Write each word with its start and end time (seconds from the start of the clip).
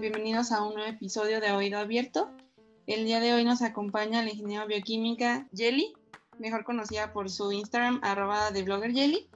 bienvenidos 0.00 0.50
a 0.50 0.66
un 0.66 0.72
nuevo 0.72 0.88
episodio 0.88 1.42
de 1.42 1.52
Oído 1.52 1.78
Abierto. 1.78 2.30
El 2.86 3.04
día 3.04 3.20
de 3.20 3.34
hoy 3.34 3.44
nos 3.44 3.60
acompaña 3.60 4.22
la 4.22 4.30
ingeniera 4.30 4.64
bioquímica 4.64 5.46
Jelly, 5.54 5.92
mejor 6.38 6.64
conocida 6.64 7.12
por 7.12 7.28
su 7.28 7.52
Instagram 7.52 8.00
arroba 8.02 8.50
de 8.50 8.62
blogger 8.62 8.92
Jelly, 8.92 9.28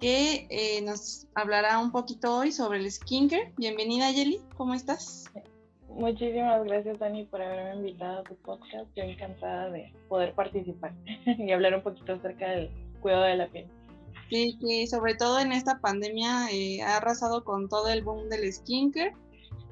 que 0.00 0.46
eh, 0.50 0.82
nos 0.82 1.28
hablará 1.34 1.78
un 1.78 1.92
poquito 1.92 2.36
hoy 2.36 2.52
sobre 2.52 2.80
el 2.80 2.92
skincare. 2.92 3.54
Bienvenida 3.56 4.12
Jelly, 4.12 4.42
¿cómo 4.58 4.74
estás? 4.74 5.32
Muchísimas 5.88 6.62
gracias 6.64 6.98
Dani 6.98 7.24
por 7.24 7.40
haberme 7.40 7.76
invitado 7.76 8.20
a 8.20 8.24
tu 8.24 8.34
podcast. 8.36 8.90
Yo 8.94 9.04
encantada 9.04 9.70
de 9.70 9.94
poder 10.10 10.34
participar 10.34 10.92
y 11.26 11.52
hablar 11.52 11.74
un 11.74 11.82
poquito 11.82 12.12
acerca 12.12 12.50
del 12.50 12.70
cuidado 13.00 13.22
de 13.22 13.36
la 13.36 13.48
piel. 13.48 13.66
Sí, 14.28 14.58
que 14.60 14.86
sobre 14.86 15.14
todo 15.14 15.40
en 15.40 15.52
esta 15.52 15.80
pandemia 15.80 16.50
eh, 16.50 16.82
ha 16.82 16.98
arrasado 16.98 17.44
con 17.44 17.70
todo 17.70 17.88
el 17.88 18.02
boom 18.02 18.28
del 18.28 18.52
skincare 18.52 19.14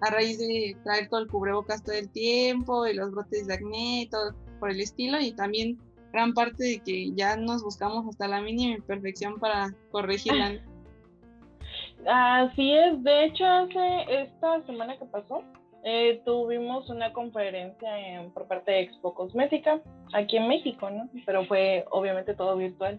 a 0.00 0.10
raíz 0.10 0.38
de 0.38 0.76
traer 0.84 1.08
todo 1.08 1.20
el 1.20 1.28
cubrebocas 1.28 1.82
todo 1.82 1.94
el 1.94 2.10
tiempo 2.10 2.86
y 2.86 2.94
los 2.94 3.12
brotes 3.12 3.46
de 3.46 3.54
acné, 3.54 4.08
todo 4.10 4.34
por 4.58 4.70
el 4.70 4.80
estilo 4.80 5.20
y 5.20 5.32
también 5.32 5.78
gran 6.12 6.34
parte 6.34 6.64
de 6.64 6.80
que 6.80 7.12
ya 7.12 7.36
nos 7.36 7.62
buscamos 7.62 8.06
hasta 8.08 8.28
la 8.28 8.40
mínima 8.40 8.76
imperfección 8.76 9.38
para 9.38 9.74
corregirla. 9.90 10.60
Así 12.06 12.72
es, 12.72 13.02
de 13.04 13.24
hecho 13.26 13.44
hace 13.44 14.22
esta 14.22 14.64
semana 14.64 14.98
que 14.98 15.04
pasó 15.04 15.44
eh, 15.82 16.20
tuvimos 16.26 16.90
una 16.90 17.12
conferencia 17.12 17.98
en, 17.98 18.30
por 18.32 18.46
parte 18.46 18.70
de 18.70 18.80
Expo 18.80 19.14
Cosmética 19.14 19.80
aquí 20.12 20.36
en 20.36 20.48
México, 20.48 20.90
¿no? 20.90 21.08
Pero 21.24 21.46
fue 21.46 21.86
obviamente 21.90 22.34
todo 22.34 22.56
virtual 22.56 22.98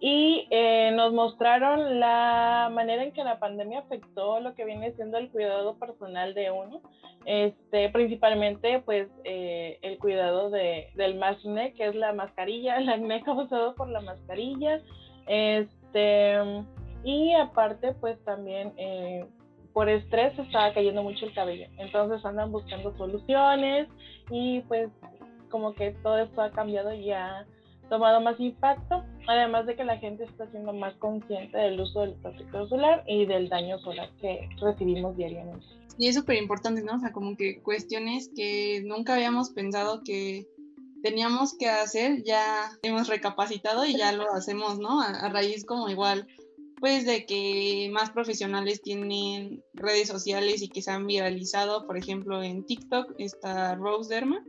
y 0.00 0.46
eh, 0.50 0.92
nos 0.92 1.12
mostraron 1.12 1.98
la 1.98 2.70
manera 2.72 3.02
en 3.02 3.12
que 3.12 3.24
la 3.24 3.40
pandemia 3.40 3.80
afectó 3.80 4.38
lo 4.38 4.54
que 4.54 4.64
viene 4.64 4.92
siendo 4.92 5.18
el 5.18 5.28
cuidado 5.30 5.76
personal 5.76 6.34
de 6.34 6.52
uno, 6.52 6.80
este, 7.24 7.88
principalmente 7.88 8.80
pues 8.84 9.08
eh, 9.24 9.78
el 9.82 9.98
cuidado 9.98 10.50
de, 10.50 10.90
del 10.94 11.20
acné, 11.20 11.72
que 11.74 11.88
es 11.88 11.96
la 11.96 12.12
mascarilla, 12.12 12.76
el 12.76 12.88
acné 12.88 13.22
causado 13.24 13.74
por 13.74 13.88
la 13.88 14.00
mascarilla, 14.00 14.80
este, 15.26 16.36
y 17.02 17.32
aparte 17.32 17.92
pues 17.94 18.22
también 18.24 18.72
eh, 18.76 19.26
por 19.72 19.88
estrés 19.88 20.38
estaba 20.38 20.72
cayendo 20.74 21.02
mucho 21.02 21.26
el 21.26 21.34
cabello, 21.34 21.66
entonces 21.76 22.24
andan 22.24 22.52
buscando 22.52 22.96
soluciones 22.96 23.88
y 24.30 24.60
pues 24.62 24.90
como 25.50 25.74
que 25.74 25.90
todo 26.02 26.18
esto 26.18 26.40
ha 26.40 26.50
cambiado 26.50 26.94
ya 26.94 27.46
tomado 27.88 28.20
más 28.20 28.38
impacto, 28.40 29.04
además 29.26 29.66
de 29.66 29.76
que 29.76 29.84
la 29.84 29.98
gente 29.98 30.24
está 30.24 30.50
siendo 30.50 30.72
más 30.72 30.94
consciente 30.96 31.56
del 31.56 31.80
uso 31.80 32.02
del 32.02 32.14
protector 32.14 32.68
solar 32.68 33.04
y 33.06 33.26
del 33.26 33.48
daño 33.48 33.78
solar 33.78 34.10
que 34.20 34.48
recibimos 34.60 35.16
diariamente. 35.16 35.64
Y 35.98 36.06
es 36.06 36.14
súper 36.14 36.36
importante, 36.36 36.82
¿no? 36.82 36.96
O 36.96 37.00
sea, 37.00 37.12
como 37.12 37.36
que 37.36 37.60
cuestiones 37.60 38.30
que 38.34 38.82
nunca 38.84 39.14
habíamos 39.14 39.50
pensado 39.50 40.02
que 40.04 40.46
teníamos 41.02 41.56
que 41.56 41.68
hacer, 41.68 42.22
ya 42.24 42.70
hemos 42.82 43.08
recapacitado 43.08 43.84
y 43.84 43.96
ya 43.96 44.12
lo 44.12 44.30
hacemos, 44.34 44.78
¿no? 44.78 45.00
A, 45.00 45.28
raíz 45.28 45.64
como 45.64 45.88
igual, 45.88 46.26
pues 46.80 47.04
de 47.04 47.26
que 47.26 47.90
más 47.92 48.10
profesionales 48.10 48.82
tienen 48.82 49.64
redes 49.74 50.08
sociales 50.08 50.62
y 50.62 50.68
que 50.68 50.82
se 50.82 50.90
han 50.92 51.06
viralizado, 51.06 51.86
por 51.86 51.96
ejemplo, 51.96 52.42
en 52.42 52.64
TikTok 52.64 53.14
está 53.18 53.74
Rose 53.74 54.14
Derma, 54.14 54.44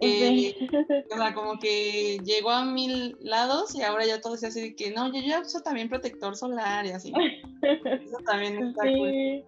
eh, 0.00 0.54
o 1.12 1.16
sea, 1.16 1.34
como 1.34 1.58
que 1.58 2.18
llegó 2.24 2.50
a 2.50 2.64
mil 2.64 3.16
lados 3.20 3.74
y 3.74 3.82
ahora 3.82 4.06
ya 4.06 4.20
todo 4.20 4.36
se 4.36 4.46
hace 4.46 4.60
de 4.60 4.76
que 4.76 4.90
no, 4.90 5.12
yo 5.12 5.20
ya 5.20 5.40
uso 5.40 5.60
también 5.60 5.88
protector 5.88 6.36
solar 6.36 6.86
y 6.86 6.90
así. 6.90 7.12
Eso 7.62 8.18
también 8.24 8.62
está 8.68 8.82
sí. 8.82 9.44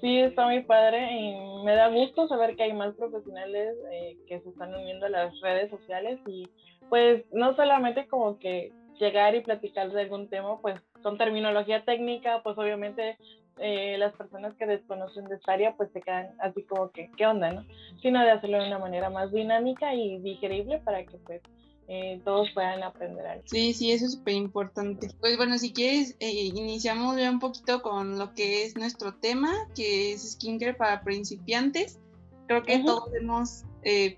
Sí, 0.00 0.18
está 0.18 0.46
muy 0.46 0.64
padre 0.64 1.16
y 1.16 1.64
me 1.64 1.76
da 1.76 1.88
gusto 1.88 2.26
saber 2.26 2.56
que 2.56 2.64
hay 2.64 2.72
más 2.72 2.92
profesionales 2.96 3.76
eh, 3.92 4.16
que 4.26 4.40
se 4.40 4.48
están 4.48 4.74
uniendo 4.74 5.06
a 5.06 5.10
las 5.10 5.40
redes 5.40 5.70
sociales 5.70 6.18
y 6.26 6.48
pues 6.88 7.24
no 7.32 7.54
solamente 7.54 8.08
como 8.08 8.36
que 8.40 8.72
llegar 8.98 9.36
y 9.36 9.42
platicar 9.42 9.92
de 9.92 10.02
algún 10.02 10.28
tema, 10.28 10.60
pues 10.60 10.80
con 11.02 11.18
terminología 11.18 11.84
técnica, 11.84 12.42
pues 12.42 12.58
obviamente 12.58 13.16
eh, 13.58 13.96
las 13.98 14.14
personas 14.14 14.54
que 14.54 14.66
desconocen 14.66 15.24
de 15.24 15.36
esta 15.36 15.52
área 15.52 15.76
pues 15.76 15.90
se 15.92 16.00
quedan 16.00 16.34
así 16.40 16.62
como 16.62 16.90
que, 16.90 17.10
¿qué 17.16 17.26
onda, 17.26 17.50
no? 17.52 17.64
Sino 18.00 18.22
de 18.22 18.30
hacerlo 18.30 18.60
de 18.60 18.66
una 18.66 18.78
manera 18.78 19.10
más 19.10 19.32
dinámica 19.32 19.94
y 19.94 20.18
digerible 20.18 20.78
para 20.78 21.04
que 21.04 21.18
pues 21.18 21.42
eh, 21.88 22.20
todos 22.24 22.48
puedan 22.54 22.82
aprender 22.82 23.26
algo. 23.26 23.42
Sí, 23.46 23.74
sí, 23.74 23.92
eso 23.92 24.06
es 24.06 24.12
súper 24.12 24.34
importante. 24.34 25.08
Pues 25.20 25.36
bueno, 25.36 25.58
si 25.58 25.72
quieres, 25.72 26.16
eh, 26.20 26.30
iniciamos 26.30 27.16
ya 27.16 27.30
un 27.30 27.40
poquito 27.40 27.82
con 27.82 28.18
lo 28.18 28.32
que 28.34 28.64
es 28.64 28.76
nuestro 28.76 29.14
tema, 29.14 29.52
que 29.74 30.12
es 30.12 30.32
skincare 30.32 30.74
para 30.74 31.02
principiantes. 31.02 31.98
Creo 32.46 32.62
que 32.62 32.80
todos 32.80 33.12
hemos 33.14 33.64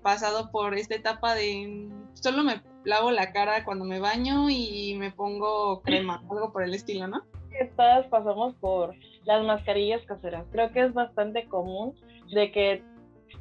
pasado 0.01 0.51
por 0.51 0.75
esta 0.75 0.95
etapa 0.95 1.35
de 1.35 1.89
solo 2.13 2.43
me 2.43 2.61
lavo 2.83 3.11
la 3.11 3.31
cara 3.31 3.63
cuando 3.63 3.85
me 3.85 3.99
baño 3.99 4.49
y 4.49 4.95
me 4.97 5.11
pongo 5.11 5.81
crema, 5.81 6.23
algo 6.29 6.51
por 6.51 6.63
el 6.63 6.73
estilo, 6.73 7.07
¿no? 7.07 7.23
Todas 7.75 8.07
pasamos 8.07 8.55
por 8.55 8.95
las 9.23 9.43
mascarillas 9.45 10.01
caseras. 10.05 10.45
Creo 10.51 10.71
que 10.71 10.81
es 10.81 10.93
bastante 10.93 11.45
común 11.45 11.93
de 12.33 12.51
que 12.51 12.83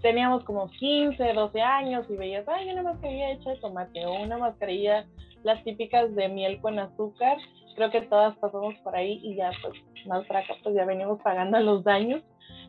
teníamos 0.03 0.45
como 0.45 0.71
15, 0.71 1.33
12 1.33 1.61
años 1.61 2.07
y 2.09 2.17
veías, 2.17 2.47
ay, 2.49 2.71
una 2.71 2.83
mascarilla 2.83 3.31
hecha 3.33 3.51
de 3.51 3.57
tomate 3.57 4.05
o 4.07 4.23
una 4.23 4.39
mascarilla, 4.39 5.07
las 5.43 5.63
típicas 5.65 6.15
de 6.15 6.29
miel 6.29 6.61
con 6.61 6.79
azúcar. 6.79 7.39
Creo 7.77 7.91
que 7.91 8.03
todas 8.03 8.37
pasamos 8.39 8.75
por 8.85 8.95
ahí 8.95 9.21
y 9.23 9.37
ya, 9.37 9.51
pues, 9.63 9.75
más 10.07 10.27
para 10.27 10.41
acá, 10.41 10.55
pues 10.63 10.75
ya 10.75 10.85
venimos 10.85 11.21
pagando 11.23 11.59
los 11.61 11.85
daños. 11.85 12.23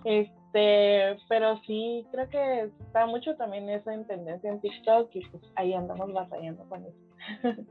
Este, 0.04 1.18
pero 1.28 1.60
sí, 1.66 2.06
creo 2.12 2.30
que 2.30 2.72
está 2.86 3.06
mucho 3.06 3.36
también 3.36 3.70
eso 3.70 3.92
en 3.92 4.06
tendencia 4.08 4.50
en 4.50 4.62
TikTok 4.62 5.10
y 5.14 5.26
pues 5.28 5.44
ahí 5.56 5.74
andamos 5.74 6.14
batallando 6.14 6.64
con 6.70 6.86
eso. 6.86 6.98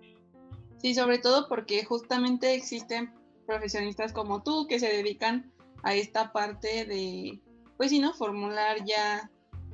Sí, 0.79 0.93
sobre 0.93 1.19
todo 1.19 1.49
porque 1.49 1.83
justamente 1.83 2.53
existen 2.53 3.11
profesionistas 3.45 4.13
como 4.13 4.43
tú 4.43 4.67
que 4.67 4.79
se 4.79 4.89
dedican 4.89 5.53
a 5.83 5.95
esta 5.95 6.33
parte 6.33 6.85
de, 6.85 7.41
pues 7.77 7.91
sí, 7.91 7.99
¿no? 7.99 8.15
Formular 8.15 8.85
ya 8.85 9.31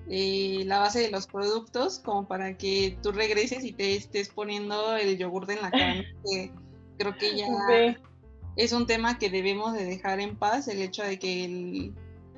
eh, 0.08 0.64
la 0.66 0.81
base 0.81 1.00
de 1.00 1.10
los 1.10 1.26
productos 1.26 2.00
como 2.00 2.26
para 2.26 2.56
que 2.56 2.98
tú 3.03 3.12
regreses 3.12 3.64
y 3.64 3.72
te 3.72 3.97
estés 3.97 4.28
poniendo 4.28 4.97
el 4.97 5.16
yogur 5.16 5.50
en 5.50 5.62
la 5.62 5.70
cara. 5.70 6.04
que 6.25 6.53
creo 6.98 7.16
que 7.16 7.36
ya 7.36 7.47
es 8.56 8.72
un 8.72 8.86
tema 8.86 9.19
que 9.19 9.30
debemos 9.30 9.72
de 9.72 9.84
dejar 9.84 10.20
en 10.20 10.36
paz, 10.36 10.69
el 10.69 10.82
hecho 10.82 11.03
de 11.03 11.19
que 11.19 11.92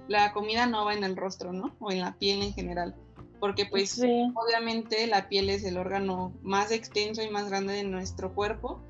la 0.09 0.33
comida 0.33 0.67
no 0.67 0.85
va 0.85 0.95
en 0.95 1.05
el 1.05 1.17
rostro, 1.17 1.53
¿no? 1.53 1.75
O 1.81 1.91
en 1.91 2.01
la 2.01 2.17
piel 2.19 2.43
en 2.43 2.53
general. 2.53 2.95
Porque 3.41 3.67
pues 3.67 4.01
obviamente 4.01 5.07
la 5.09 5.29
piel 5.29 5.51
es 5.51 5.65
el 5.65 5.79
órgano 5.79 6.33
más 6.43 6.71
extenso 6.71 7.23
y 7.23 7.31
más 7.31 7.49
grande 7.49 7.73
de 7.73 7.83
nuestro 7.83 8.35
cuerpo 8.35 8.81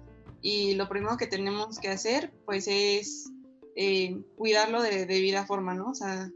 y 0.42 0.74
lo 0.74 0.88
primero 0.88 1.16
que 1.16 1.26
tenemos 1.26 1.78
que 1.78 1.88
hacer 1.88 2.32
pues 2.44 2.66
es 2.68 3.32
eh, 3.76 4.16
cuidarlo 4.36 4.82
de 4.82 5.06
debida 5.06 5.46
forma, 5.46 5.74
¿no? 5.74 5.90
O 5.90 5.94
sea, 5.94 6.28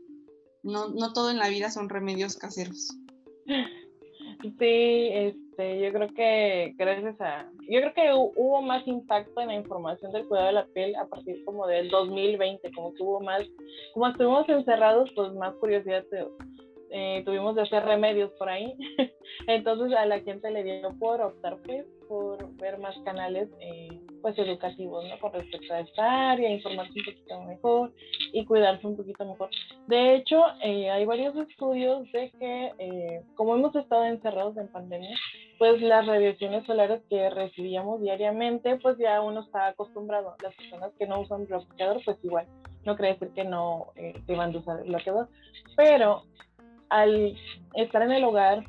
no, 0.62 0.88
no 0.88 1.12
todo 1.12 1.30
en 1.30 1.38
la 1.38 1.48
vida 1.48 1.70
son 1.70 1.88
remedios 1.88 2.36
caseros. 2.36 2.96
Sí, 4.58 5.08
este, 5.12 5.80
yo 5.80 5.92
creo 5.92 6.08
que 6.14 6.74
gracias 6.76 7.20
a, 7.20 7.50
yo 7.68 7.80
creo 7.80 7.94
que 7.94 8.12
hubo 8.12 8.60
más 8.62 8.86
impacto 8.86 9.40
en 9.40 9.48
la 9.48 9.54
información 9.54 10.12
del 10.12 10.26
cuidado 10.26 10.48
de 10.48 10.52
la 10.52 10.66
piel 10.66 10.94
a 10.96 11.06
partir 11.06 11.42
como 11.44 11.66
del 11.66 11.88
2020, 11.88 12.70
como 12.72 12.92
que 12.94 13.02
hubo 13.02 13.20
más, 13.20 13.42
como 13.94 14.08
estuvimos 14.08 14.48
encerrados, 14.48 15.10
pues 15.14 15.32
más 15.34 15.54
curiosidad 15.54 16.04
eh, 16.90 17.22
tuvimos 17.24 17.54
de 17.54 17.62
hacer 17.62 17.84
remedios 17.84 18.30
por 18.32 18.48
ahí. 18.48 18.74
Entonces 19.46 19.96
a 19.96 20.06
la 20.06 20.20
gente 20.20 20.50
le 20.50 20.64
dio 20.64 20.94
por 20.98 21.20
optar 21.20 21.58
pues, 21.64 21.84
por 22.08 22.56
ver 22.56 22.78
más 22.78 22.96
canales 23.04 23.48
eh, 23.60 24.00
pues 24.22 24.38
educativos, 24.38 25.04
¿no? 25.08 25.18
Con 25.18 25.32
respecto 25.32 25.74
a 25.74 25.80
esta 25.80 26.30
área, 26.30 26.50
informarse 26.50 26.92
un 26.98 27.04
poquito 27.04 27.42
mejor 27.42 27.92
y 28.32 28.44
cuidarse 28.44 28.86
un 28.86 28.96
poquito 28.96 29.24
mejor. 29.24 29.50
De 29.86 30.16
hecho, 30.16 30.42
eh, 30.62 30.90
hay 30.90 31.04
varios 31.04 31.36
estudios 31.36 32.10
de 32.12 32.30
que 32.38 33.22
como 33.34 33.54
hemos 33.54 33.74
estado 33.74 34.04
encerrados 34.04 34.56
en 34.56 34.68
pandemia, 34.68 35.16
pues 35.58 35.80
las 35.80 36.06
radiaciones 36.06 36.66
solares 36.66 37.02
que 37.08 37.30
recibíamos 37.30 38.00
diariamente, 38.00 38.76
pues 38.76 38.98
ya 38.98 39.20
uno 39.20 39.40
está 39.40 39.68
acostumbrado. 39.68 40.34
Las 40.42 40.54
personas 40.54 40.92
que 40.98 41.06
no 41.06 41.20
usan 41.20 41.46
bloqueador, 41.46 42.02
pues 42.04 42.18
igual, 42.22 42.46
no 42.84 42.96
cree 42.96 43.14
decir 43.14 43.30
que 43.30 43.44
no 43.44 43.92
eh, 43.96 44.14
van 44.28 44.54
a 44.54 44.58
usar 44.58 44.84
bloqueador, 44.84 45.28
pero 45.76 46.22
al 46.88 47.36
estar 47.74 48.02
en 48.02 48.12
el 48.12 48.24
hogar 48.24 48.64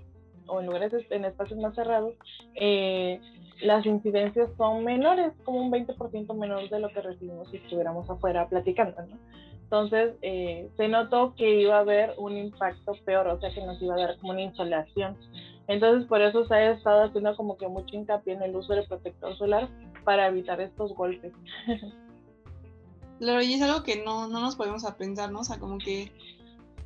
o 0.47 0.59
en 0.59 0.65
lugares, 0.67 0.93
en 1.09 1.25
espacios 1.25 1.59
más 1.59 1.75
cerrados, 1.75 2.13
eh, 2.55 3.19
las 3.61 3.85
incidencias 3.85 4.49
son 4.57 4.83
menores, 4.83 5.33
como 5.43 5.59
un 5.59 5.71
20% 5.71 6.33
menor 6.35 6.69
de 6.69 6.79
lo 6.79 6.89
que 6.89 7.01
recibimos 7.01 7.49
si 7.49 7.57
estuviéramos 7.57 8.09
afuera 8.09 8.47
platicando, 8.47 9.01
¿no? 9.07 9.17
Entonces, 9.63 10.13
eh, 10.21 10.69
se 10.77 10.87
notó 10.87 11.35
que 11.35 11.61
iba 11.61 11.75
a 11.75 11.81
haber 11.81 12.13
un 12.17 12.37
impacto 12.37 12.93
peor, 13.03 13.27
o 13.27 13.39
sea, 13.39 13.53
que 13.53 13.65
nos 13.65 13.81
iba 13.81 13.95
a 13.95 13.97
dar 13.97 14.17
como 14.19 14.31
una 14.31 14.43
insolación. 14.43 15.17
Entonces, 15.67 16.07
por 16.07 16.21
eso 16.21 16.45
se 16.45 16.53
ha 16.53 16.71
estado 16.71 17.03
haciendo 17.03 17.35
como 17.35 17.57
que 17.57 17.67
mucho 17.67 17.93
hincapié 17.93 18.33
en 18.33 18.43
el 18.43 18.55
uso 18.55 18.73
del 18.73 18.87
protector 18.87 19.35
solar 19.37 19.67
para 20.05 20.27
evitar 20.27 20.61
estos 20.61 20.93
golpes. 20.95 21.33
Claro, 23.19 23.41
y 23.41 23.55
es 23.55 23.61
algo 23.63 23.83
que 23.83 24.03
no, 24.03 24.27
no 24.27 24.39
nos 24.41 24.55
podemos 24.55 24.85
a 24.85 24.95
¿no? 25.27 25.39
O 25.39 25.43
sea, 25.43 25.57
como 25.59 25.79
que 25.79 26.11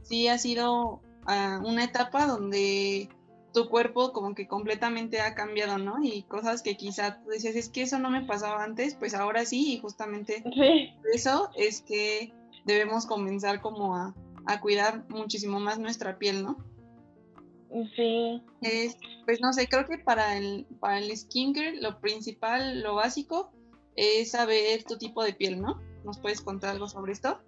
sí 0.02 0.30
ha 0.30 0.38
sido 0.38 1.02
ah, 1.26 1.62
una 1.64 1.84
etapa 1.84 2.28
donde 2.28 3.10
tu 3.54 3.70
cuerpo 3.70 4.14
como 4.14 4.34
que 4.34 4.48
completamente 4.48 5.22
ha 5.22 5.36
cambiado, 5.36 5.78
¿no? 5.78 6.04
Y 6.04 6.24
cosas 6.24 6.62
que 6.62 6.78
quizá 6.78 7.22
tú 7.22 7.30
decías, 7.30 7.56
es 7.56 7.70
que 7.70 7.82
eso 7.84 8.00
no 8.00 8.10
me 8.10 8.26
pasaba 8.26 8.64
antes, 8.64 8.96
pues 8.96 9.14
ahora 9.14 9.46
sí, 9.46 9.74
y 9.74 9.80
justamente 9.80 10.44
eso 11.14 11.50
es 11.56 11.82
que 11.82 12.34
debemos 12.66 13.06
comenzar 13.06 13.62
como 13.62 13.96
a, 13.96 14.14
cuidar 14.62 15.06
muchísimo 15.10 15.60
más 15.60 15.80
nuestra 15.80 16.18
piel, 16.18 16.44
¿no? 16.44 16.58
Sí. 17.96 18.44
pues 19.26 19.40
no 19.40 19.54
sé, 19.54 19.68
creo 19.68 19.88
que 19.88 19.98
para 19.98 20.38
el, 20.38 20.66
para 20.82 21.00
el 21.00 21.16
skincare 21.16 21.80
lo 21.80 22.02
principal, 22.02 22.82
lo 22.82 22.96
básico, 22.96 23.52
es 23.96 24.32
saber 24.32 24.84
tu 24.84 24.98
tipo 24.98 25.24
de 25.24 25.34
piel, 25.34 25.62
¿no? 25.62 25.82
¿Nos 26.04 26.20
puedes 26.20 26.42
contar 26.42 26.72
algo 26.72 26.90
sobre 26.90 27.14
esto? 27.14 27.40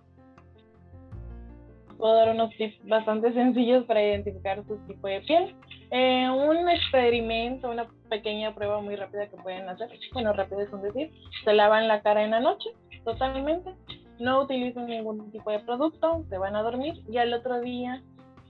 Puedo 2.03 2.15
dar 2.15 2.31
unos 2.31 2.49
tips 2.57 2.85
bastante 2.85 3.31
sencillos 3.31 3.85
para 3.85 4.03
identificar 4.03 4.61
su 4.67 4.75
tipo 4.87 5.07
de 5.07 5.21
piel. 5.21 5.55
Eh, 5.89 6.29
un 6.29 6.67
experimento, 6.67 7.69
una 7.69 7.87
pequeña 8.09 8.53
prueba 8.53 8.81
muy 8.81 8.97
rápida 8.97 9.29
que 9.29 9.37
pueden 9.37 9.69
hacer, 9.69 9.87
bueno, 10.11 10.33
rápida 10.33 10.63
es 10.63 10.73
un 10.73 10.81
decir, 10.81 11.11
se 11.45 11.53
lavan 11.53 11.87
la 11.87 12.01
cara 12.01 12.25
en 12.25 12.31
la 12.31 12.41
noche 12.41 12.71
totalmente, 13.05 13.73
no 14.19 14.41
utilizan 14.41 14.87
ningún 14.87 15.31
tipo 15.31 15.49
de 15.49 15.59
producto, 15.59 16.25
se 16.27 16.37
van 16.37 16.57
a 16.57 16.61
dormir 16.61 16.93
y 17.09 17.19
al 17.19 17.33
otro 17.33 17.61
día, 17.61 18.03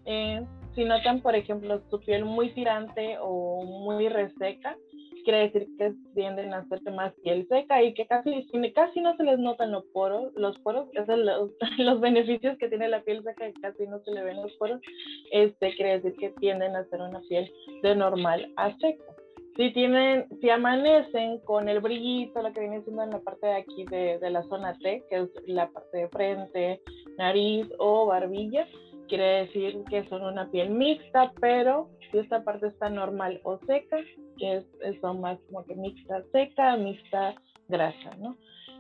eh, 0.08 0.44
si 0.74 0.84
notan, 0.84 1.22
por 1.22 1.36
ejemplo, 1.36 1.80
su 1.92 2.00
piel 2.00 2.26
muy 2.26 2.56
tirante 2.56 3.20
o 3.22 3.64
muy 3.66 4.10
reseca, 4.10 4.76
quiere 5.24 5.50
decir 5.50 5.68
que 5.78 5.94
tienden 6.14 6.54
a 6.54 6.60
hacerse 6.60 6.92
más 6.92 7.14
piel 7.24 7.48
seca 7.48 7.82
y 7.82 7.94
que 7.94 8.06
casi, 8.06 8.48
casi 8.74 9.02
no 9.02 9.16
se 9.18 9.24
les 9.24 9.40
notan 9.40 9.72
los 9.72 9.86
poros, 9.88 10.34
los 10.36 10.58
poros, 10.60 10.88
esos 10.94 11.18
los, 11.18 11.52
los 11.78 12.00
beneficios 12.00 12.58
que 12.58 12.70
tiene 12.70 12.88
la 12.88 13.02
piel 13.02 13.24
seca 13.24 13.48
y 13.48 13.54
casi 13.54 13.88
no 13.88 14.00
se 14.00 14.12
le 14.12 14.24
ven 14.24 14.42
los 14.42 14.54
poros, 14.54 14.82
este 15.32 15.76
quiere 15.76 16.00
decir 16.00 16.14
que 16.20 16.30
tienden 16.40 16.76
a 16.76 16.80
hacer 16.80 17.02
una 17.02 17.22
piel 17.22 17.52
de 17.82 17.96
normal 17.96 18.52
a 18.58 18.76
seca. 18.78 19.04
Si 19.56 19.72
tienen, 19.72 20.26
si 20.42 20.50
amanecen 20.50 21.38
con 21.42 21.70
el 21.70 21.80
brillito, 21.80 22.42
lo 22.42 22.52
que 22.54 22.62
viene 22.62 22.82
siendo 22.82 23.04
en 23.04 23.12
la 23.12 23.20
parte 23.20 23.46
de 23.46 23.54
aquí 23.54 23.86
de, 23.86 24.18
de 24.18 24.30
la 24.32 24.42
zona 24.44 24.74
T, 24.80 25.04
que 25.10 25.18
es 25.18 25.30
la 25.46 25.70
parte 25.70 25.96
de 25.98 26.08
frente, 26.10 26.82
nariz 27.20 27.68
o 27.78 28.08
barbilla, 28.08 28.68
quiere 29.14 29.46
decir 29.46 29.84
que 29.92 30.10
son 30.10 30.24
una 30.24 30.50
piel 30.50 30.72
mixta, 30.72 31.34
pero 31.40 31.88
si 32.10 32.18
esta 32.18 32.44
parte 32.44 32.66
está 32.66 32.90
normal 32.90 33.40
o 33.44 33.60
seca, 33.68 33.98
que 34.40 34.64
son 35.02 35.22
más 35.22 35.38
como 35.46 35.64
que 35.66 35.76
mixta 35.76 36.24
seca, 36.32 36.78
mixta 36.78 37.36
grasa, 37.68 38.10
¿no? 38.18 38.36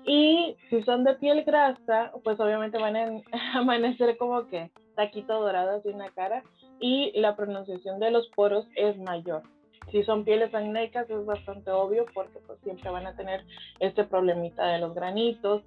Y 0.08 0.58
si 0.72 0.82
son 0.86 1.04
de 1.04 1.14
piel 1.18 1.44
grasa, 1.44 2.12
pues 2.24 2.40
obviamente 2.40 2.80
van 2.80 2.96
a 2.96 3.22
amanecer 3.60 4.18
como 4.18 4.48
que 4.48 4.72
taquito 4.96 5.40
dorado 5.40 5.78
así 5.78 5.90
en 5.90 6.00
la 6.00 6.10
cara 6.10 6.42
y 6.80 7.12
la 7.14 7.36
pronunciación 7.36 8.00
de 8.00 8.10
los 8.10 8.28
poros 8.30 8.66
es 8.76 8.98
mayor. 8.98 9.44
Si 9.92 10.02
son 10.04 10.26
pieles 10.26 10.52
acnéicas 10.56 11.08
es 11.12 11.24
bastante 11.28 11.70
obvio 11.70 12.06
porque 12.12 12.40
pues 12.48 12.60
siempre 12.62 12.90
van 12.90 13.06
a 13.06 13.16
tener 13.16 13.46
este 13.80 14.04
problemita 14.04 14.66
de 14.66 14.80
los 14.80 14.96
granitos. 14.96 15.62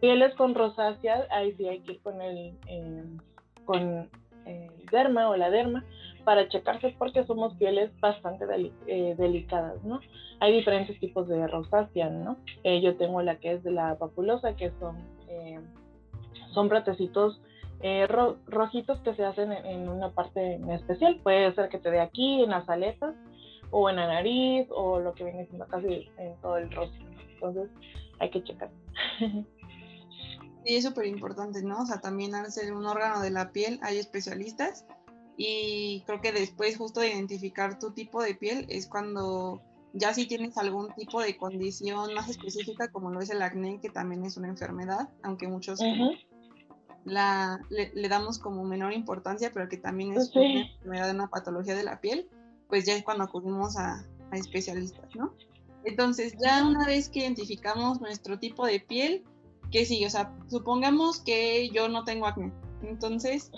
Pieles 0.00 0.32
con 0.36 0.54
rosácea, 0.54 1.26
ahí 1.32 1.52
sí 1.56 1.66
hay 1.66 1.80
que 1.80 1.92
ir 1.94 2.02
con 2.02 2.22
el, 2.22 2.54
con 3.64 4.08
el 4.46 4.86
derma 4.90 5.28
o 5.28 5.36
la 5.36 5.50
derma 5.50 5.84
para 6.24 6.48
checarse 6.48 6.94
porque 6.98 7.24
somos 7.24 7.54
pieles 7.54 7.90
bastante 8.00 8.44
eh, 8.86 9.14
delicadas, 9.16 9.82
¿no? 9.84 10.00
Hay 10.40 10.52
diferentes 10.52 10.98
tipos 10.98 11.28
de 11.28 11.46
rosácea, 11.46 12.08
¿no? 12.08 12.38
Eh, 12.64 12.80
yo 12.80 12.96
tengo 12.96 13.22
la 13.22 13.36
que 13.36 13.52
es 13.52 13.62
de 13.62 13.70
la 13.70 13.96
papulosa, 13.96 14.56
que 14.56 14.72
son, 14.80 14.96
eh, 15.28 15.60
son 16.52 16.68
brotecitos 16.68 17.40
rojitos 18.46 18.98
que 19.00 19.14
se 19.14 19.24
hacen 19.24 19.52
en, 19.52 19.90
una 19.90 20.08
parte 20.08 20.54
en 20.54 20.70
especial. 20.70 21.20
Puede 21.22 21.54
ser 21.54 21.68
que 21.68 21.78
te 21.78 21.90
dé 21.90 22.00
aquí, 22.00 22.42
en 22.42 22.50
las 22.50 22.66
aletas, 22.70 23.14
o 23.70 23.90
en 23.90 23.96
la 23.96 24.06
nariz, 24.06 24.66
o 24.70 25.00
lo 25.00 25.12
que 25.12 25.24
viene 25.24 25.44
siendo 25.46 25.66
casi 25.66 26.08
en 26.16 26.34
todo 26.40 26.56
el 26.56 26.70
rostro. 26.70 27.04
Entonces, 27.34 27.68
hay 28.20 28.30
que 28.30 28.42
checar. 28.42 28.70
Sí, 30.64 30.76
es 30.76 30.84
súper 30.84 31.06
importante, 31.06 31.62
¿no? 31.62 31.82
O 31.82 31.86
sea, 31.86 32.00
también 32.00 32.34
al 32.34 32.50
ser 32.50 32.72
un 32.72 32.86
órgano 32.86 33.20
de 33.20 33.30
la 33.30 33.52
piel 33.52 33.78
hay 33.82 33.98
especialistas 33.98 34.84
y 35.36 36.02
creo 36.06 36.20
que 36.20 36.32
después 36.32 36.76
justo 36.76 37.00
de 37.00 37.10
identificar 37.10 37.78
tu 37.78 37.90
tipo 37.90 38.22
de 38.22 38.34
piel 38.34 38.66
es 38.68 38.86
cuando 38.86 39.60
ya 39.92 40.14
si 40.14 40.26
tienes 40.26 40.56
algún 40.56 40.92
tipo 40.94 41.20
de 41.20 41.36
condición 41.36 42.14
más 42.14 42.28
específica 42.28 42.88
como 42.88 43.10
lo 43.10 43.20
es 43.20 43.30
el 43.30 43.42
acné, 43.42 43.78
que 43.80 43.90
también 43.90 44.24
es 44.24 44.36
una 44.36 44.48
enfermedad, 44.48 45.08
aunque 45.22 45.48
muchos 45.48 45.80
la, 47.04 47.60
le, 47.68 48.08
damos 48.08 48.38
como 48.38 48.64
menor 48.64 48.92
importancia, 48.92 49.50
pero 49.52 49.68
que 49.68 49.76
también 49.76 50.12
es 50.12 50.30
pues 50.30 50.50
una 50.50 50.60
enfermedad, 50.62 51.10
una 51.10 51.28
patología 51.28 51.74
de 51.74 51.84
la 51.84 52.00
piel, 52.00 52.28
pues 52.68 52.86
ya 52.86 52.94
es 52.94 53.04
cuando 53.04 53.24
acudimos 53.24 53.76
a, 53.76 54.04
a 54.30 54.36
especialistas, 54.36 55.14
¿no? 55.14 55.34
Entonces, 55.84 56.34
ya 56.42 56.66
una 56.66 56.86
vez 56.86 57.10
que 57.10 57.20
identificamos 57.20 58.00
nuestro 58.00 58.38
tipo 58.38 58.66
de 58.66 58.80
piel, 58.80 59.22
¿qué 59.74 59.84
sigue? 59.84 60.06
O 60.06 60.10
sea, 60.10 60.32
supongamos 60.46 61.20
que 61.20 61.68
yo 61.70 61.88
no 61.88 62.04
tengo 62.04 62.26
acné, 62.26 62.52
entonces, 62.84 63.50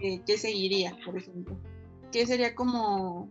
eh, 0.00 0.20
¿qué 0.24 0.38
seguiría, 0.38 0.96
por 1.04 1.16
ejemplo? 1.16 1.56
¿Qué 2.12 2.26
sería 2.26 2.54
como 2.54 3.28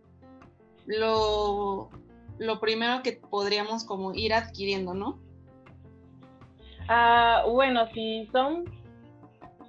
lo, 0.86 1.90
lo 2.38 2.60
primero 2.60 3.02
que 3.02 3.14
podríamos 3.14 3.86
como 3.86 4.14
ir 4.14 4.34
adquiriendo, 4.34 4.94
no? 4.94 5.20
Ah, 6.90 7.46
bueno, 7.50 7.88
si 7.94 8.28
son 8.34 8.66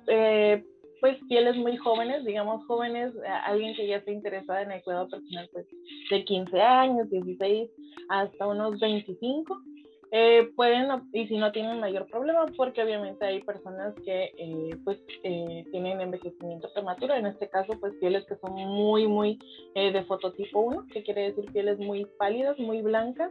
eh, 0.09 0.65
pues 1.01 1.17
pieles 1.29 1.57
muy 1.57 1.77
jóvenes, 1.77 2.25
digamos 2.25 2.67
jóvenes, 2.67 3.13
alguien 3.47 3.77
que 3.77 3.87
ya 3.87 3.99
esté 3.99 4.11
interesada 4.11 4.63
en 4.63 4.73
el 4.73 4.83
cuidado 4.83 5.09
personal, 5.09 5.49
pues 5.53 5.65
de 6.11 6.25
15 6.25 6.61
años, 6.61 7.09
16 7.09 7.71
hasta 8.09 8.49
unos 8.49 8.81
25, 8.81 9.63
eh, 10.11 10.51
pueden, 10.57 10.89
y 11.13 11.27
si 11.27 11.37
no 11.37 11.53
tienen 11.53 11.81
mayor 11.81 12.07
problema, 12.07 12.47
porque 12.57 12.83
obviamente 12.83 13.27
hay 13.27 13.43
personas 13.43 13.95
que 14.07 14.33
eh, 14.39 14.71
pues 14.83 14.99
eh, 15.23 15.67
tienen 15.71 16.01
envejecimiento 16.01 16.73
prematuro, 16.73 17.15
en 17.15 17.27
este 17.27 17.49
caso 17.51 17.75
pues 17.79 17.93
pieles 18.01 18.25
que 18.25 18.37
son 18.37 18.55
muy, 18.55 19.07
muy 19.07 19.39
de 19.75 20.03
fototipo 20.05 20.61
1, 20.61 20.87
que 20.93 21.03
quiere 21.03 21.33
decir 21.33 21.53
pieles 21.53 21.79
muy 21.79 22.07
pálidas, 22.19 22.59
muy 22.59 22.81
blancas, 22.81 23.31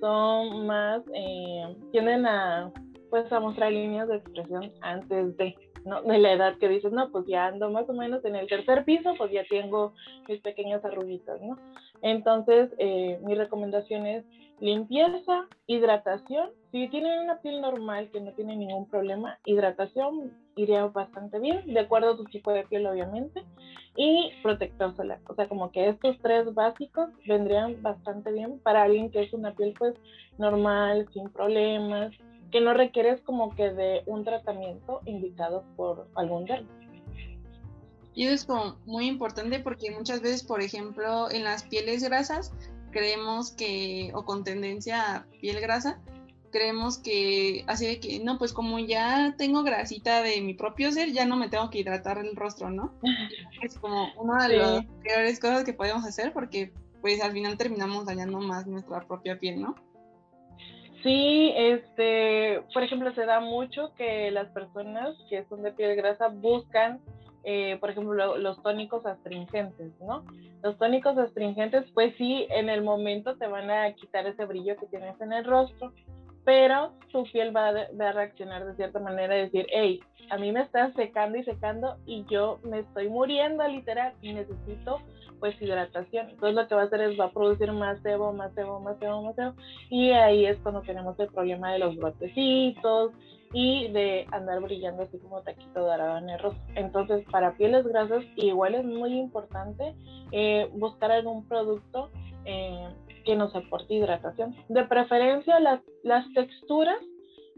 son 0.00 0.66
más, 0.66 1.02
tienden 1.92 2.26
a 2.26 2.70
pues 3.08 3.30
a 3.30 3.40
mostrar 3.40 3.72
líneas 3.72 4.08
de 4.08 4.16
expresión 4.16 4.72
antes 4.80 5.36
de, 5.36 5.54
¿no? 5.84 6.02
de 6.02 6.18
la 6.18 6.32
edad 6.32 6.56
que 6.58 6.68
dices, 6.68 6.92
no, 6.92 7.10
pues 7.10 7.26
ya 7.26 7.46
ando 7.46 7.70
más 7.70 7.86
o 7.90 7.92
menos 7.92 8.24
en 8.24 8.36
el 8.36 8.48
tercer 8.48 8.86
piso, 8.86 9.14
pues 9.18 9.30
ya 9.30 9.44
tengo 9.50 9.92
mis 10.28 10.40
pequeñas 10.40 10.82
arruguitas, 10.82 11.38
¿no? 11.42 11.58
Entonces, 12.00 12.70
mi 13.22 13.34
recomendación 13.34 14.06
es 14.06 14.24
limpieza, 14.62 15.48
hidratación. 15.66 16.50
Si 16.70 16.86
tienen 16.88 17.18
una 17.18 17.40
piel 17.40 17.60
normal 17.60 18.10
que 18.12 18.20
no 18.20 18.32
tiene 18.32 18.54
ningún 18.56 18.88
problema, 18.88 19.38
hidratación 19.44 20.32
iría 20.54 20.86
bastante 20.86 21.40
bien, 21.40 21.66
de 21.66 21.80
acuerdo 21.80 22.12
a 22.12 22.16
tu 22.16 22.24
tipo 22.24 22.52
de 22.52 22.62
piel 22.64 22.86
obviamente, 22.86 23.42
y 23.96 24.30
protector 24.40 24.94
solar. 24.94 25.18
O 25.28 25.34
sea, 25.34 25.48
como 25.48 25.72
que 25.72 25.88
estos 25.88 26.16
tres 26.22 26.54
básicos 26.54 27.10
vendrían 27.26 27.82
bastante 27.82 28.30
bien 28.30 28.60
para 28.60 28.84
alguien 28.84 29.10
que 29.10 29.22
es 29.22 29.32
una 29.32 29.52
piel 29.52 29.74
pues 29.76 29.94
normal, 30.38 31.08
sin 31.12 31.28
problemas, 31.30 32.12
que 32.52 32.60
no 32.60 32.72
requieres 32.72 33.20
como 33.22 33.56
que 33.56 33.70
de 33.70 34.04
un 34.06 34.24
tratamiento 34.24 35.00
indicado 35.06 35.64
por 35.74 36.06
algún 36.14 36.44
dermo. 36.44 36.68
Y 38.14 38.26
eso 38.26 38.34
es 38.34 38.44
como 38.44 38.76
muy 38.84 39.08
importante 39.08 39.58
porque 39.58 39.90
muchas 39.90 40.20
veces, 40.20 40.44
por 40.44 40.62
ejemplo, 40.62 41.30
en 41.30 41.42
las 41.42 41.64
pieles 41.64 42.04
grasas 42.04 42.52
creemos 42.92 43.50
que, 43.50 44.12
o 44.14 44.24
con 44.24 44.44
tendencia 44.44 45.16
a 45.16 45.26
piel 45.40 45.60
grasa, 45.60 46.00
creemos 46.52 46.98
que 46.98 47.64
así 47.66 47.86
de 47.86 47.98
que, 47.98 48.20
no, 48.20 48.38
pues 48.38 48.52
como 48.52 48.78
ya 48.78 49.34
tengo 49.36 49.64
grasita 49.64 50.22
de 50.22 50.40
mi 50.40 50.54
propio 50.54 50.92
ser, 50.92 51.10
ya 51.12 51.24
no 51.24 51.36
me 51.36 51.48
tengo 51.48 51.70
que 51.70 51.80
hidratar 51.80 52.18
el 52.18 52.36
rostro, 52.36 52.70
¿no? 52.70 52.94
Es 53.62 53.76
como 53.78 54.12
una 54.16 54.46
de 54.46 54.56
las 54.58 54.84
peores 55.02 55.40
cosas 55.40 55.64
que 55.64 55.72
podemos 55.72 56.04
hacer 56.04 56.32
porque 56.32 56.72
pues 57.00 57.20
al 57.20 57.32
final 57.32 57.56
terminamos 57.56 58.06
dañando 58.06 58.38
más 58.38 58.66
nuestra 58.66 59.00
propia 59.00 59.38
piel, 59.38 59.60
¿no? 59.60 59.74
Sí, 61.02 61.52
este, 61.56 62.62
por 62.72 62.84
ejemplo, 62.84 63.12
se 63.14 63.26
da 63.26 63.40
mucho 63.40 63.92
que 63.96 64.30
las 64.30 64.48
personas 64.50 65.16
que 65.28 65.44
son 65.48 65.62
de 65.62 65.72
piel 65.72 65.96
grasa 65.96 66.28
buscan 66.28 67.00
eh, 67.44 67.76
por 67.80 67.90
ejemplo, 67.90 68.36
los 68.38 68.62
tónicos 68.62 69.04
astringentes, 69.04 69.92
¿no? 70.00 70.24
Los 70.62 70.78
tónicos 70.78 71.18
astringentes, 71.18 71.90
pues 71.92 72.14
sí, 72.16 72.46
en 72.50 72.68
el 72.68 72.82
momento 72.82 73.36
te 73.36 73.46
van 73.46 73.70
a 73.70 73.92
quitar 73.94 74.26
ese 74.26 74.44
brillo 74.44 74.76
que 74.76 74.86
tienes 74.86 75.20
en 75.20 75.32
el 75.32 75.44
rostro, 75.44 75.92
pero 76.44 76.92
tu 77.10 77.24
piel 77.24 77.54
va 77.54 77.68
a, 77.68 78.12
reaccionar 78.12 78.64
de 78.66 78.74
cierta 78.74 78.98
manera 78.98 79.36
y 79.36 79.42
decir, 79.42 79.66
hey, 79.70 80.00
a 80.30 80.38
mí 80.38 80.52
me 80.52 80.62
está 80.62 80.92
secando 80.94 81.38
y 81.38 81.44
secando 81.44 81.96
y 82.06 82.24
yo 82.30 82.58
me 82.64 82.80
estoy 82.80 83.08
muriendo 83.08 83.66
literal 83.66 84.14
y 84.22 84.32
necesito 84.32 84.98
pues 85.38 85.60
hidratación. 85.60 86.30
Entonces 86.30 86.54
lo 86.54 86.68
que 86.68 86.74
va 86.74 86.82
a 86.82 86.84
hacer 86.84 87.00
es 87.02 87.18
va 87.18 87.26
a 87.26 87.32
producir 87.32 87.72
más 87.72 88.00
sebo, 88.02 88.32
más 88.32 88.52
sebo, 88.54 88.80
más 88.80 88.98
sebo, 88.98 89.22
más 89.22 89.34
sebo 89.34 89.54
y 89.90 90.10
ahí 90.10 90.46
es 90.46 90.58
cuando 90.58 90.82
tenemos 90.82 91.18
el 91.18 91.28
problema 91.28 91.72
de 91.72 91.80
los 91.80 91.96
brotecitos, 91.96 93.12
y 93.52 93.88
de 93.88 94.26
andar 94.30 94.60
brillando 94.60 95.02
así 95.02 95.18
como 95.18 95.42
taquito 95.42 95.92
en 95.92 96.30
el 96.30 96.38
rostro. 96.38 96.62
Entonces, 96.74 97.24
para 97.30 97.56
pieles 97.56 97.86
grasas 97.86 98.24
igual 98.36 98.74
es 98.74 98.84
muy 98.84 99.18
importante 99.18 99.94
eh, 100.30 100.68
buscar 100.72 101.12
algún 101.12 101.46
producto 101.46 102.10
eh, 102.44 102.88
que 103.24 103.36
nos 103.36 103.54
aporte 103.54 103.94
hidratación. 103.94 104.56
De 104.68 104.84
preferencia, 104.84 105.60
las, 105.60 105.80
las 106.02 106.24
texturas 106.32 106.98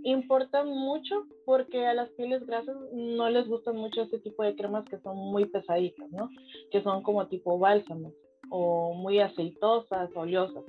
importan 0.03 0.69
mucho 0.69 1.25
porque 1.47 1.87
a 1.87 1.95
las 1.95 2.11
pieles 2.11 2.47
grasas 2.47 2.77
no 2.93 3.31
les 3.31 3.49
gustan 3.49 3.77
mucho 3.77 4.03
este 4.03 4.19
tipo 4.19 4.43
de 4.43 4.55
cremas 4.55 4.85
que 4.85 4.99
son 4.99 5.17
muy 5.17 5.47
pesaditas, 5.47 6.11
¿no? 6.11 6.29
Que 6.71 6.83
son 6.83 7.03
como 7.03 7.27
tipo 7.29 7.59
bálsamo 7.59 8.13
o 8.51 8.93
muy 8.95 9.21
aceitosas, 9.21 10.11
oleosas. 10.15 10.65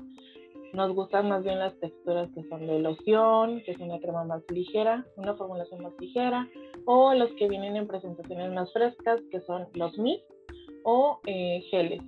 Nos 0.76 0.94
gustan 0.94 1.30
más 1.30 1.42
bien 1.42 1.60
las 1.60 1.74
texturas 1.80 2.30
que 2.36 2.44
son 2.50 2.68
de 2.68 2.80
loción, 2.80 3.64
que 3.64 3.72
es 3.72 3.80
una 3.80 3.98
crema 4.00 4.26
más 4.26 4.44
ligera, 4.50 5.08
una 5.16 5.34
formulación 5.36 5.82
más 5.82 5.94
ligera, 6.00 6.50
o 6.86 7.14
los 7.14 7.32
que 7.40 7.48
vienen 7.48 7.78
en 7.78 7.88
presentaciones 7.88 8.52
más 8.52 8.74
frescas, 8.74 9.22
que 9.32 9.40
son 9.42 9.70
los 9.74 9.98
mist 9.98 10.26
o 10.84 11.22
eh, 11.28 11.62
geles. 11.72 12.02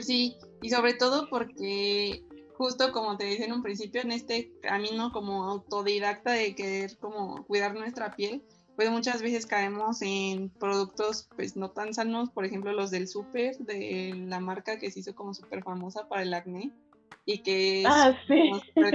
Sí, 0.00 0.36
y 0.62 0.70
sobre 0.70 0.94
todo 0.94 1.28
porque 1.28 2.22
justo 2.54 2.92
como 2.92 3.16
te 3.16 3.24
dije 3.24 3.44
en 3.44 3.52
un 3.52 3.62
principio, 3.62 4.02
en 4.02 4.12
este 4.12 4.52
camino 4.60 5.10
como 5.10 5.44
autodidacta 5.44 6.32
de 6.32 6.54
querer 6.54 6.98
como 7.00 7.44
cuidar 7.46 7.74
nuestra 7.74 8.14
piel, 8.14 8.44
pues 8.78 8.92
muchas 8.92 9.22
veces 9.22 9.44
caemos 9.44 10.02
en 10.02 10.50
productos 10.50 11.28
pues 11.34 11.56
no 11.56 11.72
tan 11.72 11.92
sanos, 11.92 12.30
por 12.30 12.44
ejemplo 12.44 12.72
los 12.72 12.92
del 12.92 13.08
súper, 13.08 13.58
de 13.58 14.14
la 14.14 14.38
marca 14.38 14.78
que 14.78 14.92
se 14.92 15.00
hizo 15.00 15.16
como 15.16 15.34
súper 15.34 15.64
famosa 15.64 16.08
para 16.08 16.22
el 16.22 16.32
acné 16.32 16.70
y 17.24 17.38
que 17.38 17.80
es 17.80 17.86
ah, 17.88 18.16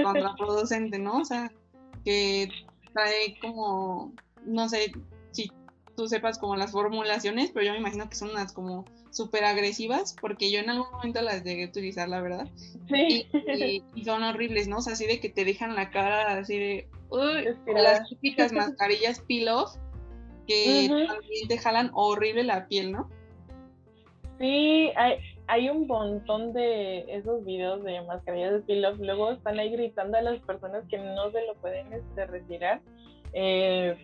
contraproducente, 0.02 0.98
¿no? 0.98 1.18
O 1.18 1.24
sea, 1.26 1.52
que 2.02 2.48
trae 2.94 3.38
como, 3.42 4.14
no 4.46 4.70
sé 4.70 4.90
tú 5.96 6.08
sepas 6.08 6.38
como 6.38 6.56
las 6.56 6.72
formulaciones, 6.72 7.50
pero 7.52 7.66
yo 7.66 7.72
me 7.72 7.78
imagino 7.78 8.08
que 8.08 8.16
son 8.16 8.30
unas 8.30 8.52
como 8.52 8.84
súper 9.10 9.44
agresivas, 9.44 10.16
porque 10.20 10.50
yo 10.50 10.60
en 10.60 10.70
algún 10.70 10.90
momento 10.90 11.22
las 11.22 11.44
llegué 11.44 11.64
a 11.64 11.68
utilizar, 11.68 12.08
la 12.08 12.20
verdad. 12.20 12.48
Sí. 12.88 13.26
Y, 13.94 14.04
son 14.04 14.22
horribles, 14.22 14.68
¿no? 14.68 14.78
O 14.78 14.80
sea, 14.80 14.94
así 14.94 15.06
de 15.06 15.20
que 15.20 15.28
te 15.28 15.44
dejan 15.44 15.74
la 15.74 15.90
cara 15.90 16.38
así 16.38 16.58
de, 16.58 16.88
las 17.66 18.08
típicas 18.08 18.52
mascarillas 18.52 19.20
peel-off 19.20 19.76
que 20.46 20.88
también 20.88 21.48
te 21.48 21.58
jalan 21.58 21.90
horrible 21.94 22.44
la 22.44 22.66
piel, 22.66 22.92
¿no? 22.92 23.08
Sí, 24.38 24.90
hay, 24.96 25.18
hay 25.46 25.68
un 25.68 25.86
montón 25.86 26.52
de 26.52 27.04
esos 27.08 27.44
videos 27.44 27.84
de 27.84 28.02
mascarillas 28.02 28.52
de 28.52 28.60
peel-off. 28.60 28.98
Luego 28.98 29.32
están 29.32 29.58
ahí 29.58 29.70
gritando 29.70 30.18
a 30.18 30.22
las 30.22 30.40
personas 30.40 30.84
que 30.88 30.98
no 30.98 31.30
se 31.30 31.46
lo 31.46 31.54
pueden 31.54 31.92
este, 31.92 32.26
retirar. 32.26 32.80
Eh, 33.32 33.96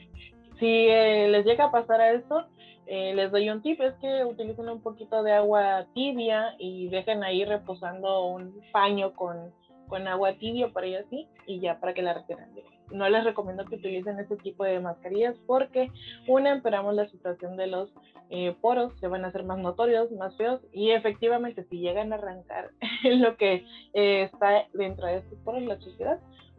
si 0.61 0.87
eh, 0.89 1.29
les 1.29 1.45
llega 1.45 1.65
a 1.65 1.73
pasar 1.73 2.01
a 2.01 2.13
esto, 2.13 2.47
eh, 2.87 3.15
les 3.15 3.33
doy 3.33 3.51
un 3.51 3.63
tip, 3.63 3.81
es 3.81 3.95
que 3.95 4.25
utilicen 4.25 4.69
un 4.69 4.83
poquito 4.83 5.23
de 5.23 5.33
agua 5.33 5.87
tibia 5.95 6.55
y 6.59 6.89
dejen 6.89 7.25
ahí 7.25 7.45
reposando 7.45 8.27
un 8.27 8.61
paño 8.73 9.13
con, 9.15 9.53
con 9.89 10.07
agua 10.07 10.35
tibia 10.35 10.69
para 10.69 10.87
ir 10.87 10.99
así 10.99 11.27
y 11.47 11.61
ya 11.61 11.81
para 11.81 11.95
que 11.95 12.03
la 12.03 12.15
retiren 12.15 12.51
no 12.93 13.09
les 13.09 13.25
recomiendo 13.25 13.65
que 13.65 13.77
utilicen 13.77 14.19
este 14.19 14.37
tipo 14.37 14.65
de 14.65 14.81
mascarillas 14.81 15.37
porque 15.47 15.91
una 16.27 16.53
empeoramos 16.53 16.95
la 16.95 17.09
situación 17.09 17.57
de 17.57 17.67
los 17.67 17.93
eh, 18.31 18.55
poros, 18.61 18.93
se 19.01 19.09
van 19.09 19.25
a 19.25 19.29
hacer 19.29 19.45
más 19.45 19.59
notorios, 19.59 20.11
más 20.13 20.37
feos 20.37 20.61
y 20.73 20.91
efectivamente 20.91 21.65
si 21.65 21.79
llegan 21.79 22.13
a 22.13 22.17
arrancar 22.17 22.71
lo 23.05 23.37
que 23.37 23.65
eh, 23.95 24.23
está 24.23 24.67
dentro 24.73 25.07
de 25.07 25.19
estos 25.19 25.39
poros, 25.41 25.63
la 25.63 25.79
suciedad, 25.81 26.19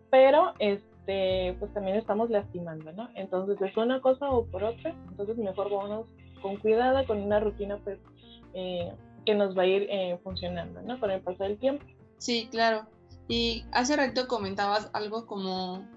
pero 0.10 0.54
este, 0.60 0.91
pues 1.06 1.74
también 1.74 1.98
estamos 1.98 2.30
lastimando, 2.30 2.92
¿no? 2.94 3.10
Entonces 3.16 3.62
es 3.62 3.76
una 3.76 4.02
cosa 4.02 4.30
o 4.30 4.46
por 4.46 4.64
otra, 4.64 4.96
entonces 5.10 5.38
mejor 5.38 5.70
vámonos 5.70 6.06
con 6.42 6.58
cuidado, 6.58 7.06
con 7.06 7.22
una 7.22 7.40
rutina 7.40 7.78
pues 7.84 8.00
eh, 8.54 8.92
que 9.26 9.36
nos 9.36 9.58
va 9.58 9.64
a 9.64 9.68
ir 9.68 9.90
funcionando, 10.24 10.82
¿no? 10.82 11.00
Con 11.00 11.12
el 11.12 11.22
paso 11.22 11.44
del 11.44 11.58
tiempo. 11.58 11.86
Sí, 12.18 12.48
claro. 12.52 12.86
Y 13.28 13.64
hace 13.72 13.96
rato 13.96 14.28
comentabas 14.28 14.90
algo 14.94 15.26
como 15.26 15.88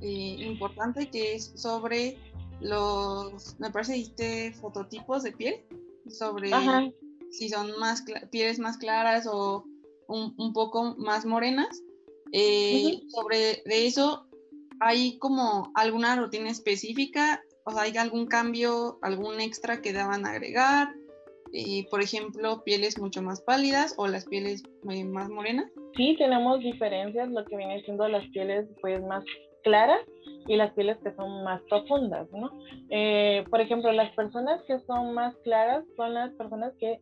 eh, 0.00 0.36
importante 0.40 1.08
que 1.10 1.34
es 1.34 1.52
sobre 1.54 2.16
los, 2.60 3.58
me 3.60 3.70
parece, 3.70 3.94
diste 3.94 4.52
fototipos 4.54 5.22
de 5.22 5.32
piel, 5.32 5.64
sobre 6.08 6.50
si 7.30 7.48
son 7.48 7.78
más 7.78 8.04
pieles 8.30 8.58
más 8.58 8.78
claras 8.78 9.26
o 9.30 9.64
un, 10.08 10.52
poco 10.52 10.96
más 10.98 11.24
morenas. 11.24 11.82
Eh, 12.32 13.02
sobre 13.08 13.62
de 13.66 13.86
eso, 13.86 14.26
¿hay 14.80 15.18
como 15.18 15.72
alguna 15.74 16.16
rutina 16.16 16.50
específica? 16.50 17.42
¿O 17.64 17.78
hay 17.78 17.96
algún 17.96 18.26
cambio, 18.26 18.98
algún 19.02 19.40
extra 19.40 19.80
que 19.80 19.92
daban 19.92 20.26
a 20.26 20.30
agregar? 20.30 20.88
Eh, 21.52 21.86
por 21.90 22.02
ejemplo, 22.02 22.62
pieles 22.64 22.98
mucho 22.98 23.22
más 23.22 23.40
pálidas 23.42 23.94
o 23.98 24.06
las 24.08 24.24
pieles 24.24 24.62
más 24.82 25.28
morenas. 25.28 25.70
Sí, 25.96 26.16
tenemos 26.18 26.60
diferencias, 26.60 27.28
lo 27.28 27.44
que 27.44 27.56
viene 27.56 27.82
siendo 27.82 28.08
las 28.08 28.26
pieles 28.28 28.66
pues 28.80 29.02
más 29.02 29.22
claras 29.62 30.00
y 30.46 30.56
las 30.56 30.72
pieles 30.72 30.96
que 31.04 31.14
son 31.14 31.44
más 31.44 31.60
profundas, 31.68 32.26
¿no? 32.32 32.50
Eh, 32.90 33.44
por 33.50 33.60
ejemplo, 33.60 33.92
las 33.92 34.12
personas 34.14 34.62
que 34.66 34.78
son 34.80 35.14
más 35.14 35.36
claras 35.44 35.84
son 35.96 36.14
las 36.14 36.32
personas 36.32 36.72
que 36.80 36.98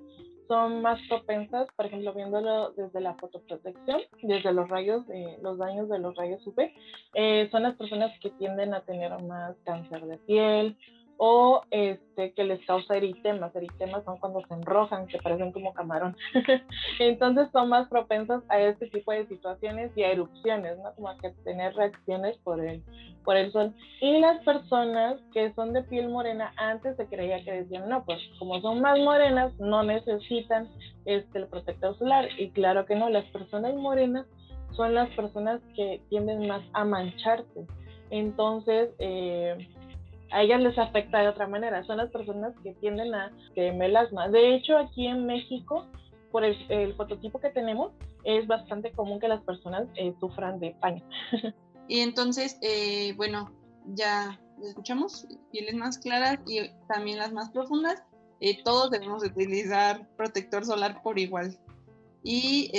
son 0.51 0.83
más 0.83 0.99
propensas, 1.09 1.69
por 1.77 1.87
ejemplo, 1.87 2.13
viéndolo 2.13 2.73
desde 2.73 3.01
la 3.01 3.15
fotoprotección, 3.15 4.01
desde 4.21 4.53
los 4.53 4.69
rayos, 4.69 5.05
eh, 5.09 5.39
los 5.41 5.59
daños 5.59 5.89
de 5.89 6.01
los 6.01 6.17
rayos 6.17 6.45
UV, 6.45 6.73
eh, 7.15 7.49
son 7.53 7.63
las 7.63 7.77
personas 7.77 8.11
que 8.19 8.31
tienden 8.31 8.75
a 8.75 8.81
tener 8.81 9.13
más 9.23 9.55
cáncer 9.65 10.05
de 10.07 10.19
piel 10.19 10.77
o 11.23 11.61
este, 11.71 12.33
que 12.33 12.45
les 12.45 12.65
causa 12.65 12.97
eritemas. 12.97 13.55
Eritemas 13.55 14.03
son 14.05 14.17
cuando 14.17 14.41
se 14.47 14.55
enrojan, 14.55 15.07
que 15.07 15.19
parecen 15.19 15.53
como 15.53 15.75
camarón. 15.75 16.17
Entonces 16.99 17.49
son 17.53 17.69
más 17.69 17.87
propensas 17.91 18.43
a 18.49 18.59
este 18.59 18.87
tipo 18.89 19.13
de 19.13 19.27
situaciones 19.27 19.93
y 19.97 20.03
a 20.03 20.13
erupciones, 20.13 20.79
¿no? 20.79 20.95
Como 20.95 21.15
que 21.19 21.29
tener 21.45 21.75
reacciones 21.75 22.39
por 22.39 22.65
el, 22.65 22.83
por 23.23 23.37
el 23.37 23.53
sol. 23.53 23.75
Y 24.01 24.19
las 24.19 24.43
personas 24.45 25.21
que 25.35 25.53
son 25.53 25.75
de 25.75 25.83
piel 25.83 26.09
morena, 26.09 26.55
antes 26.57 26.97
se 26.97 27.05
creía 27.05 27.45
que 27.45 27.53
decían, 27.53 27.87
no, 27.91 28.03
pues 28.07 28.19
como 28.39 28.59
son 28.63 28.81
más 28.81 28.99
morenas, 28.99 29.53
no 29.61 29.83
necesitan 29.83 30.71
este, 31.05 31.41
el 31.41 31.49
protector 31.49 31.99
solar. 31.99 32.29
Y 32.39 32.49
claro 32.53 32.87
que 32.87 32.97
no, 32.97 33.11
las 33.11 33.27
personas 33.27 33.75
morenas 33.75 34.25
son 34.71 34.95
las 34.95 35.11
personas 35.11 35.61
que 35.77 36.01
tienden 36.09 36.49
más 36.49 36.63
a 36.73 36.87
mancharse. 36.87 37.67
Entonces, 38.09 38.89
eh, 38.99 39.69
a 40.31 40.43
ellas 40.43 40.61
les 40.61 40.79
afecta 40.79 41.19
de 41.19 41.29
otra 41.29 41.47
manera. 41.47 41.85
Son 41.85 41.97
las 41.97 42.11
personas 42.11 42.55
que 42.63 42.75
tienden 42.75 43.15
a 43.15 43.33
que 43.55 43.73
melasma. 43.73 44.29
De 44.29 44.55
hecho, 44.55 44.77
aquí 44.79 45.07
en 45.07 45.27
México, 45.27 45.87
por 46.31 46.45
el, 46.45 46.95
fototipo 46.97 47.41
que 47.41 47.51
tenemos, 47.51 47.93
es 48.25 48.47
bastante 48.47 48.93
común 48.93 49.19
que 49.19 49.29
las 49.29 49.43
personas 49.43 49.87
eh, 49.97 50.15
sufran 50.21 50.61
de 50.61 50.73
paño. 50.81 51.05
y 51.89 52.01
entonces, 52.01 52.59
eh, 52.63 53.15
bueno, 53.17 53.51
ya 53.87 54.41
escuchamos, 54.63 55.27
pieles 55.51 55.75
más 55.75 55.99
claras 55.99 56.39
y 56.47 56.69
también 56.87 57.19
las 57.19 57.33
más 57.33 57.51
profundas. 57.51 58.03
Eh, 58.41 58.63
todos 58.63 58.91
debemos 58.91 59.25
utilizar 59.25 60.09
protector 60.17 60.65
solar 60.65 61.03
por 61.03 61.19
igual. 61.19 61.59
Y 62.23 62.71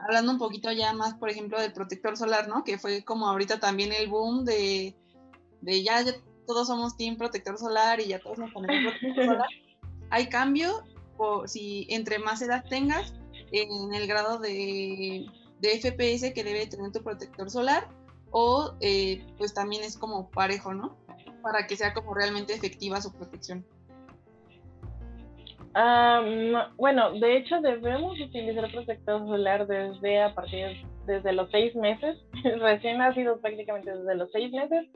hablando 0.00 0.32
un 0.32 0.38
poquito 0.38 0.70
ya 0.72 0.92
más, 0.92 1.14
por 1.14 1.30
ejemplo, 1.30 1.60
del 1.60 1.72
protector 1.72 2.16
solar, 2.16 2.48
¿no? 2.48 2.64
Que 2.64 2.78
fue 2.78 3.04
como 3.04 3.28
ahorita 3.28 3.60
también 3.60 3.92
el 3.92 4.08
boom 4.08 4.44
de, 4.44 4.96
de 5.60 5.82
ya 5.82 6.02
todos 6.46 6.66
somos 6.66 6.96
team 6.96 7.16
protector 7.16 7.58
solar 7.58 8.00
y 8.00 8.08
ya 8.08 8.18
todos 8.18 8.38
nos 8.38 8.52
ponemos 8.52 8.92
protector 8.92 9.24
solar. 9.26 9.48
Hay 10.10 10.28
cambio 10.28 10.84
por, 11.16 11.48
si 11.48 11.86
entre 11.90 12.18
más 12.18 12.42
edad 12.42 12.64
tengas 12.68 13.14
en 13.52 13.94
el 13.94 14.06
grado 14.06 14.38
de, 14.38 15.26
de 15.60 15.68
FPS 15.80 16.32
que 16.32 16.44
debe 16.44 16.66
tener 16.66 16.92
tu 16.92 17.02
protector 17.02 17.50
solar 17.50 17.88
o 18.30 18.74
eh, 18.80 19.24
pues 19.38 19.54
también 19.54 19.84
es 19.84 19.96
como 19.96 20.28
parejo, 20.30 20.74
¿no? 20.74 20.96
Para 21.40 21.66
que 21.66 21.76
sea 21.76 21.94
como 21.94 22.14
realmente 22.14 22.52
efectiva 22.52 23.00
su 23.00 23.12
protección. 23.12 23.64
bueno, 26.76 27.12
de 27.12 27.36
hecho 27.36 27.60
debemos 27.60 28.20
utilizar 28.20 28.70
protector 28.72 29.26
solar 29.26 29.66
desde 29.66 30.22
a 30.22 30.34
partir 30.34 30.84
desde 31.06 31.32
los 31.32 31.50
seis 31.50 31.74
meses, 31.76 32.18
recién 32.60 32.98
nacidos 32.98 33.40
prácticamente 33.40 33.96
desde 33.96 34.14
los 34.16 34.32
seis 34.32 34.50
meses 34.52 34.88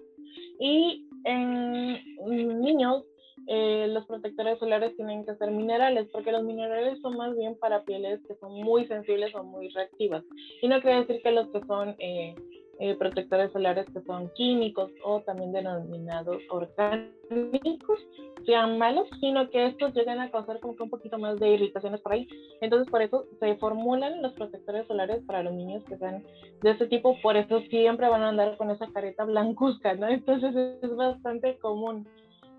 y 0.59 1.08
en 1.29 2.61
niños, 2.61 3.05
eh, 3.47 3.87
los 3.89 4.07
protectores 4.07 4.59
solares 4.59 4.97
tienen 4.97 5.25
que 5.25 5.35
ser 5.37 5.51
minerales, 5.51 6.09
porque 6.13 6.33
los 6.33 6.43
minerales 6.43 7.01
son 7.01 7.17
más 7.17 7.37
bien 7.37 7.57
para 7.59 7.83
pieles 7.85 8.21
que 8.27 8.35
son 8.37 8.53
muy 8.53 8.87
sensibles 8.87 9.35
o 9.35 9.43
muy 9.43 9.69
reactivas. 9.69 10.25
Y 10.61 10.69
no 10.69 10.81
quiere 10.81 11.01
decir 11.01 11.21
que 11.23 11.31
los 11.31 11.49
que 11.49 11.61
son 11.67 11.95
eh, 11.99 12.35
eh, 12.81 12.95
protectores 12.95 13.53
solares 13.53 13.87
que 13.93 14.01
son 14.03 14.31
químicos 14.35 14.91
o 15.05 15.21
también 15.23 15.53
denominados 15.53 16.43
orgánicos 16.51 17.99
sean 18.47 18.79
malos, 18.79 19.07
sino 19.21 19.51
que 19.51 19.67
estos 19.67 19.93
llegan 19.95 20.21
a 20.21 20.31
causar 20.31 20.61
como 20.61 20.75
que 20.75 20.83
un 20.83 20.91
poquito 20.91 21.19
más 21.19 21.39
de 21.39 21.51
irritaciones 21.51 22.01
por 22.01 22.13
ahí. 22.13 22.27
Entonces, 22.61 22.91
por 22.91 23.03
eso 23.03 23.27
se 23.41 23.57
formulan 23.57 24.23
los 24.23 24.33
protectores 24.33 24.87
solares 24.87 25.23
para 25.27 25.43
los 25.43 25.53
niños 25.53 25.85
que 25.85 25.99
sean 25.99 26.25
de 26.63 26.71
este 26.71 26.87
tipo, 26.87 27.21
por 27.21 27.37
eso 27.37 27.61
siempre 27.69 28.09
van 28.09 28.23
a 28.23 28.31
andar 28.31 28.57
con 28.57 28.71
esa 28.71 28.87
careta 28.87 29.25
blancuzca, 29.25 29.95
¿no? 29.95 30.09
Entonces 30.09 30.55
es 30.83 30.97
bastante 30.97 31.59
común. 31.59 32.09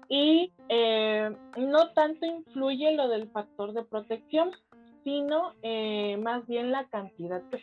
Y 0.09 0.51
eh, 0.69 1.31
no 1.57 1.91
tanto 1.93 2.25
influye 2.25 2.93
lo 2.93 3.07
del 3.07 3.29
factor 3.29 3.73
de 3.73 3.83
protección, 3.83 4.51
sino 5.03 5.53
eh, 5.61 6.17
más 6.17 6.45
bien 6.47 6.71
la 6.71 6.87
cantidad 6.89 7.41
que 7.49 7.57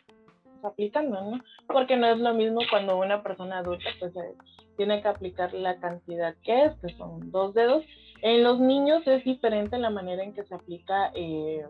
aplicando, 0.65 1.21
¿no? 1.21 1.41
Porque 1.67 1.97
no 1.97 2.07
es 2.09 2.19
lo 2.19 2.35
mismo 2.35 2.61
cuando 2.71 2.99
una 2.99 3.23
persona 3.23 3.59
adulta 3.59 3.89
pues 3.99 4.15
eh, 4.17 4.35
tiene 4.77 5.03
que 5.03 5.09
aplicar 5.09 5.53
la 5.53 5.79
cantidad 5.79 6.35
que 6.43 6.65
es, 6.65 6.75
que 6.81 6.95
son 6.97 7.31
dos 7.31 7.55
dedos. 7.55 7.85
En 8.23 8.43
los 8.43 8.59
niños 8.61 9.07
es 9.07 9.25
diferente 9.25 9.79
la 9.79 9.91
manera 9.91 10.23
en 10.23 10.33
que 10.33 10.45
se 10.45 10.55
aplica 10.55 11.13
eh, 11.15 11.65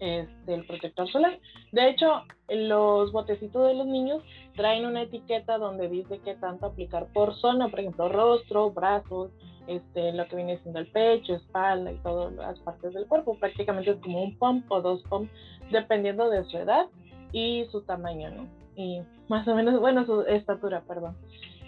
este, 0.00 0.54
el 0.54 0.66
protector 0.66 1.08
solar. 1.10 1.38
De 1.72 1.88
hecho, 1.88 2.22
los 2.48 3.12
botecitos 3.12 3.66
de 3.66 3.74
los 3.74 3.86
niños 3.86 4.22
traen 4.54 4.84
una 4.84 5.02
etiqueta 5.02 5.56
donde 5.56 5.88
dice 5.88 6.20
qué 6.24 6.34
tanto 6.34 6.66
aplicar 6.66 7.06
por 7.14 7.34
zona, 7.36 7.68
por 7.68 7.80
ejemplo, 7.80 8.08
rostro, 8.08 8.70
brazos, 8.70 9.30
este, 9.66 10.12
lo 10.12 10.28
que 10.28 10.36
viene 10.36 10.58
siendo 10.58 10.80
el 10.80 10.86
pecho, 10.88 11.34
espalda 11.34 11.92
y 11.92 11.98
todas 11.98 12.32
las 12.34 12.58
partes 12.60 12.92
del 12.92 13.06
cuerpo. 13.06 13.38
Prácticamente 13.38 13.92
es 13.92 14.00
como 14.00 14.22
un 14.22 14.38
pump 14.38 14.70
o 14.70 14.82
dos 14.82 15.02
pumps, 15.04 15.30
dependiendo 15.70 16.28
de 16.28 16.44
su 16.44 16.58
edad 16.58 16.86
y 17.32 17.66
su 17.70 17.82
tamaño, 17.82 18.30
¿no? 18.30 18.48
Y 18.76 19.00
más 19.28 19.46
o 19.48 19.54
menos, 19.54 19.80
bueno, 19.80 20.04
su 20.04 20.22
estatura, 20.22 20.82
perdón. 20.86 21.16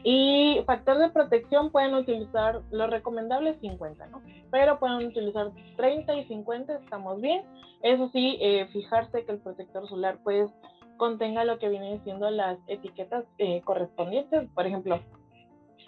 Y 0.05 0.63
factor 0.67 0.99
de 0.99 1.11
protección 1.11 1.71
pueden 1.71 1.95
utilizar, 1.95 2.63
lo 2.71 2.87
recomendable 2.87 3.51
es 3.51 3.61
50, 3.61 4.07
¿no? 4.07 4.23
Pero 4.51 4.79
pueden 4.79 5.07
utilizar 5.07 5.51
30 5.77 6.15
y 6.15 6.25
50, 6.27 6.77
estamos 6.77 7.21
bien. 7.21 7.43
Eso 7.83 8.09
sí, 8.13 8.39
eh, 8.41 8.69
fijarse 8.73 9.25
que 9.25 9.33
el 9.33 9.39
protector 9.39 9.89
solar 9.89 10.19
pues 10.23 10.51
contenga 10.97 11.45
lo 11.45 11.59
que 11.59 11.69
vienen 11.69 12.03
siendo 12.05 12.31
las 12.31 12.59
etiquetas 12.69 13.25
eh, 13.39 13.61
correspondientes. 13.63 14.49
Por 14.55 14.67
ejemplo, 14.67 15.01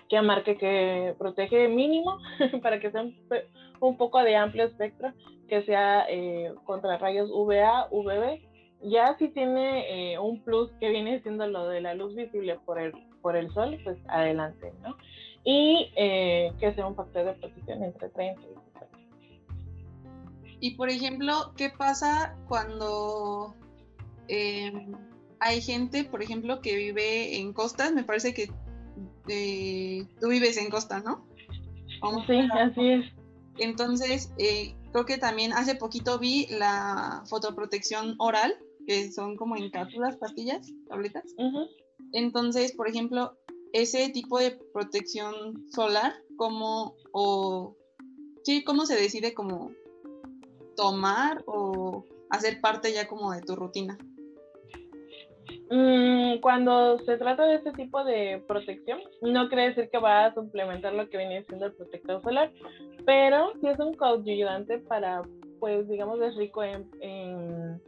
que 0.09 0.21
marque 0.23 0.57
que 0.57 1.15
protege 1.19 1.69
mínimo 1.69 2.19
para 2.63 2.81
que 2.81 2.91
sea 2.91 3.05
un, 3.81 3.97
poco 3.97 4.23
de 4.23 4.37
amplio 4.37 4.65
espectro, 4.65 5.13
que 5.49 5.63
sea 5.63 6.05
eh, 6.09 6.53
contra 6.65 6.99
rayos 6.99 7.31
UVA, 7.33 7.89
UVB 7.91 8.50
ya 8.83 9.17
si 9.19 9.29
tiene 9.29 10.13
eh, 10.13 10.19
un 10.19 10.43
plus 10.43 10.71
que 10.81 10.89
viene 10.89 11.21
siendo 11.23 11.47
lo 11.47 11.69
de 11.69 11.81
la 11.81 11.95
luz 11.95 12.15
visible 12.15 12.59
por 12.65 12.79
el, 12.79 12.93
por 13.21 13.37
el 13.37 13.53
sol, 13.53 13.79
pues 13.85 13.99
adelante, 14.09 14.73
¿no? 14.83 14.97
Y 15.45 15.93
eh, 15.97 16.53
que 16.59 16.75
sea 16.75 16.87
un 16.87 16.95
factor 16.95 17.27
de 17.27 17.33
protección 17.35 17.83
entre 17.83 18.09
30 18.09 18.41
y 18.41 18.45
50. 18.45 18.87
Y 20.61 20.71
por 20.77 20.91
ejemplo, 20.91 21.53
¿qué 21.57 21.71
pasa 21.71 22.37
cuando 22.49 23.55
em, 24.29 24.93
hay 25.41 25.61
gente, 25.63 26.05
por 26.05 26.23
ejemplo, 26.23 26.61
que 26.61 26.77
vive 26.77 27.39
en 27.39 27.53
costas? 27.53 27.93
Me 27.93 28.05
parece 28.05 28.35
que 28.35 28.51
eh, 29.29 30.07
tú 30.21 30.29
vives 30.29 30.57
en 30.59 30.71
costa, 30.71 31.01
¿no? 31.01 31.27
sí, 32.27 32.49
así 32.53 32.89
es. 32.89 33.07
Entonces, 33.59 34.33
creo 34.93 35.05
que 35.05 35.19
también 35.19 35.53
hace 35.53 35.75
poquito 35.75 36.19
vi 36.19 36.47
la 36.49 37.23
fotoprotección 37.27 38.15
oral 38.19 38.55
que 38.91 39.13
son 39.13 39.37
como 39.37 39.57
en 39.57 39.71
cápsulas, 39.71 40.17
pastillas, 40.17 40.69
tabletas. 40.89 41.37
Entonces, 42.13 42.73
por 42.73 42.89
ejemplo, 42.89 43.37
ese 43.73 44.09
tipo 44.09 44.41
de 44.41 44.59
protección 44.73 45.65
solar, 45.71 46.13
¿cómo, 46.37 46.97
o, 47.13 47.77
sí, 48.43 48.65
cómo 48.65 48.87
se 48.87 49.01
decide 49.01 49.33
como 49.33 49.71
tomar 50.75 51.45
o 51.47 52.05
hacer 52.31 52.61
parte 52.61 52.93
ya 52.93 53.07
como 53.07 53.31
de 53.31 53.43
tu 53.43 53.55
rutina? 53.55 53.97
Mm, 55.71 56.41
cuando 56.41 56.99
se 56.99 57.17
trata 57.17 57.47
de 57.47 57.57
este 57.57 57.71
tipo 57.71 58.03
de 58.03 58.43
protección, 58.49 58.99
no 59.23 59.49
quiere 59.49 59.69
decir 59.69 59.89
que 59.89 59.99
va 59.99 60.27
a 60.27 60.35
suplementar 60.35 60.95
lo 60.95 61.09
que 61.09 61.17
viene 61.17 61.45
siendo 61.45 61.67
el 61.67 61.75
protector 61.75 62.21
solar, 62.23 62.53
pero 63.07 63.53
sí 63.61 63.69
es 63.69 63.79
un 63.79 63.95
coadyuvante 63.95 64.79
para, 64.79 65.23
pues, 65.61 65.89
digamos, 65.89 66.21
es 66.21 66.35
rico 66.35 66.65
en 66.65 66.91
en, 67.01 67.81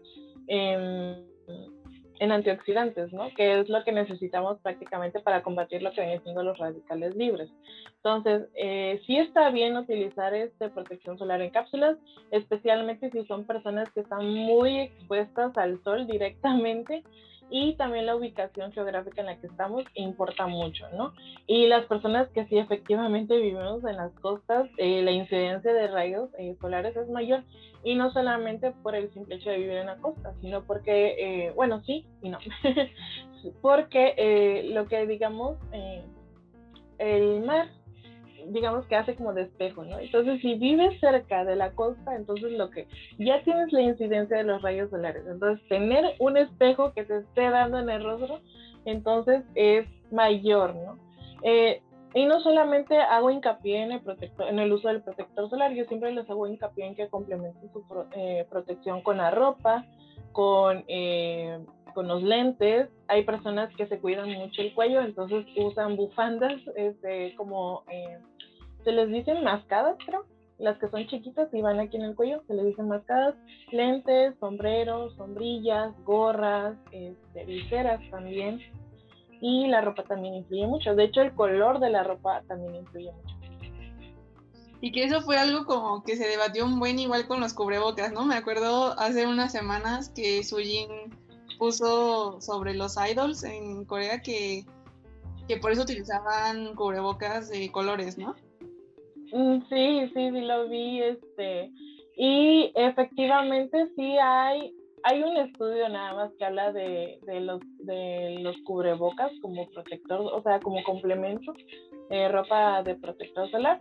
antioxidantes, 2.30 3.12
¿no? 3.12 3.30
Que 3.34 3.60
es 3.60 3.68
lo 3.68 3.82
que 3.82 3.90
necesitamos 3.90 4.58
prácticamente 4.60 5.18
para 5.18 5.42
combatir 5.42 5.82
lo 5.82 5.90
que 5.90 6.02
vienen 6.02 6.22
siendo 6.22 6.42
los 6.42 6.58
radicales 6.58 7.16
libres. 7.16 7.50
Entonces, 7.96 8.48
eh, 8.54 9.00
sí 9.06 9.16
está 9.16 9.50
bien 9.50 9.76
utilizar 9.76 10.34
este 10.34 10.68
protección 10.68 11.18
solar 11.18 11.40
en 11.40 11.50
cápsulas, 11.50 11.96
especialmente 12.30 13.10
si 13.10 13.24
son 13.24 13.44
personas 13.44 13.90
que 13.92 14.00
están 14.00 14.28
muy 14.28 14.80
expuestas 14.80 15.56
al 15.56 15.82
sol 15.82 16.06
directamente 16.06 17.02
y 17.50 17.74
también 17.76 18.06
la 18.06 18.16
ubicación 18.16 18.72
geográfica 18.72 19.20
en 19.20 19.26
la 19.26 19.38
que 19.38 19.46
estamos 19.46 19.84
importa 19.94 20.46
mucho, 20.46 20.86
¿no? 20.96 21.12
Y 21.46 21.66
las 21.66 21.84
personas 21.86 22.28
que 22.28 22.46
sí 22.46 22.58
efectivamente 22.58 23.36
vivimos 23.36 23.84
en 23.84 23.96
las 23.96 24.12
costas, 24.20 24.68
eh, 24.78 25.02
la 25.02 25.10
incidencia 25.10 25.72
de 25.72 25.88
rayos 25.88 26.30
eh, 26.38 26.56
solares 26.60 26.96
es 26.96 27.08
mayor 27.08 27.44
y 27.84 27.94
no 27.94 28.12
solamente 28.12 28.72
por 28.82 28.94
el 28.94 29.12
simple 29.12 29.36
hecho 29.36 29.50
de 29.50 29.58
vivir 29.58 29.76
en 29.76 29.86
la 29.86 29.96
costa, 29.96 30.32
sino 30.40 30.64
porque, 30.64 31.16
eh, 31.18 31.52
bueno, 31.54 31.82
sí 31.84 32.06
y 32.22 32.30
no, 32.30 32.38
porque 33.62 34.70
lo 34.72 34.86
que 34.86 35.06
digamos, 35.06 35.58
el 36.98 37.40
mar 37.44 37.68
digamos 38.48 38.86
que 38.86 38.96
hace 38.96 39.14
como 39.14 39.32
despejo, 39.32 39.84
¿no? 39.84 39.98
Entonces, 39.98 40.40
si 40.40 40.54
vives 40.54 40.98
cerca 41.00 41.44
de 41.44 41.56
la 41.56 41.72
costa, 41.72 42.14
entonces 42.14 42.52
lo 42.52 42.70
que 42.70 42.86
ya 43.18 43.42
tienes 43.42 43.72
la 43.72 43.82
incidencia 43.82 44.38
de 44.38 44.44
los 44.44 44.62
rayos 44.62 44.90
solares. 44.90 45.24
Entonces, 45.26 45.66
tener 45.68 46.14
un 46.18 46.36
espejo 46.36 46.92
que 46.92 47.04
te 47.04 47.18
esté 47.18 47.50
dando 47.50 47.78
en 47.78 47.90
el 47.90 48.02
rostro, 48.02 48.40
entonces 48.84 49.44
es 49.54 49.86
mayor, 50.10 50.74
¿no? 50.74 50.98
Eh, 51.42 51.82
y 52.14 52.26
no 52.26 52.40
solamente 52.40 52.98
hago 52.98 53.30
hincapié 53.30 53.82
en 53.82 53.92
el, 53.92 54.00
protector, 54.00 54.48
en 54.48 54.58
el 54.58 54.72
uso 54.72 54.88
del 54.88 55.02
protector 55.02 55.48
solar, 55.48 55.72
yo 55.72 55.84
siempre 55.86 56.12
les 56.12 56.28
hago 56.28 56.46
hincapié 56.46 56.86
en 56.86 56.94
que 56.94 57.08
complementen 57.08 57.72
su 57.72 57.84
eh, 58.12 58.46
protección 58.50 59.00
con 59.02 59.16
la 59.16 59.30
ropa, 59.30 59.86
con 60.32 60.84
eh, 60.88 61.58
con 61.92 62.08
los 62.08 62.22
lentes. 62.22 62.88
Hay 63.08 63.24
personas 63.24 63.74
que 63.76 63.86
se 63.86 63.98
cuidan 63.98 64.30
mucho 64.30 64.62
el 64.62 64.74
cuello, 64.74 65.00
entonces 65.02 65.46
usan 65.56 65.96
bufandas, 65.96 66.60
este, 66.76 67.34
como 67.36 67.84
eh, 67.90 68.18
se 68.84 68.92
les 68.92 69.08
dicen 69.08 69.44
mascadas, 69.44 69.96
creo. 70.04 70.24
Las 70.58 70.78
que 70.78 70.88
son 70.88 71.06
chiquitas 71.08 71.52
y 71.52 71.60
van 71.60 71.80
aquí 71.80 71.96
en 71.96 72.04
el 72.04 72.14
cuello, 72.14 72.42
se 72.46 72.54
les 72.54 72.66
dicen 72.66 72.88
mascadas. 72.88 73.34
Lentes, 73.72 74.34
sombreros, 74.38 75.14
sombrillas, 75.16 75.92
gorras, 76.04 76.76
este, 76.92 77.44
viseras 77.44 78.00
también. 78.10 78.60
Y 79.40 79.66
la 79.66 79.80
ropa 79.80 80.04
también 80.04 80.34
influye 80.34 80.66
mucho. 80.66 80.94
De 80.94 81.04
hecho, 81.04 81.20
el 81.20 81.34
color 81.34 81.80
de 81.80 81.90
la 81.90 82.04
ropa 82.04 82.42
también 82.46 82.76
influye 82.76 83.10
mucho. 83.10 83.36
Y 84.80 84.92
que 84.92 85.04
eso 85.04 85.20
fue 85.22 85.36
algo 85.36 85.64
como 85.64 86.02
que 86.02 86.16
se 86.16 86.28
debatió 86.28 86.64
un 86.64 86.78
buen 86.78 86.98
igual 86.98 87.26
con 87.26 87.40
los 87.40 87.54
cubrebocas, 87.54 88.12
¿no? 88.12 88.24
Me 88.24 88.34
acuerdo 88.34 88.98
hace 88.98 89.26
unas 89.26 89.52
semanas 89.52 90.10
que 90.10 90.42
Sujin 90.42 90.88
puso 91.58 92.40
sobre 92.40 92.74
los 92.74 92.96
idols 92.96 93.44
en 93.44 93.84
Corea 93.84 94.22
que, 94.22 94.66
que 95.46 95.56
por 95.58 95.70
eso 95.70 95.82
utilizaban 95.82 96.74
cubrebocas 96.74 97.48
de 97.48 97.70
colores, 97.70 98.18
¿no? 98.18 98.34
Mm, 99.32 99.60
sí, 99.68 100.10
sí, 100.14 100.30
sí 100.30 100.40
lo 100.42 100.68
vi, 100.68 101.02
este, 101.02 101.70
y 102.16 102.70
efectivamente 102.74 103.88
sí 103.96 104.16
hay, 104.18 104.74
hay 105.04 105.22
un 105.22 105.36
estudio 105.38 105.88
nada 105.88 106.14
más 106.14 106.32
que 106.38 106.44
habla 106.44 106.70
de, 106.72 107.18
de 107.22 107.40
los, 107.40 107.60
de 107.78 108.36
los 108.40 108.56
cubrebocas 108.58 109.32
como 109.40 109.68
protector, 109.70 110.20
o 110.20 110.42
sea, 110.42 110.60
como 110.60 110.82
complemento, 110.84 111.54
de 112.10 112.28
ropa 112.28 112.82
de 112.82 112.94
protector 112.96 113.50
solar. 113.50 113.80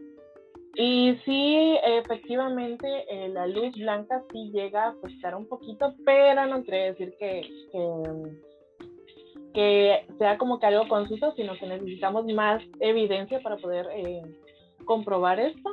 Y 0.75 1.17
sí, 1.25 1.77
efectivamente, 1.83 2.87
eh, 3.09 3.27
la 3.27 3.45
luz 3.45 3.75
blanca 3.75 4.23
sí 4.31 4.51
llega 4.53 4.85
a 4.85 4.89
afectar 4.91 5.35
un 5.35 5.45
poquito, 5.47 5.93
pero 6.05 6.45
no 6.45 6.63
quiere 6.63 6.93
decir 6.93 7.13
que, 7.19 7.41
que, 9.53 10.05
sea 10.17 10.37
como 10.37 10.59
que 10.59 10.67
algo 10.67 10.87
conciso, 10.87 11.33
sino 11.35 11.57
que 11.57 11.67
necesitamos 11.67 12.25
más 12.27 12.63
evidencia 12.79 13.41
para 13.41 13.57
poder 13.57 13.87
eh, 13.93 14.21
comprobar 14.85 15.39
esto. 15.39 15.69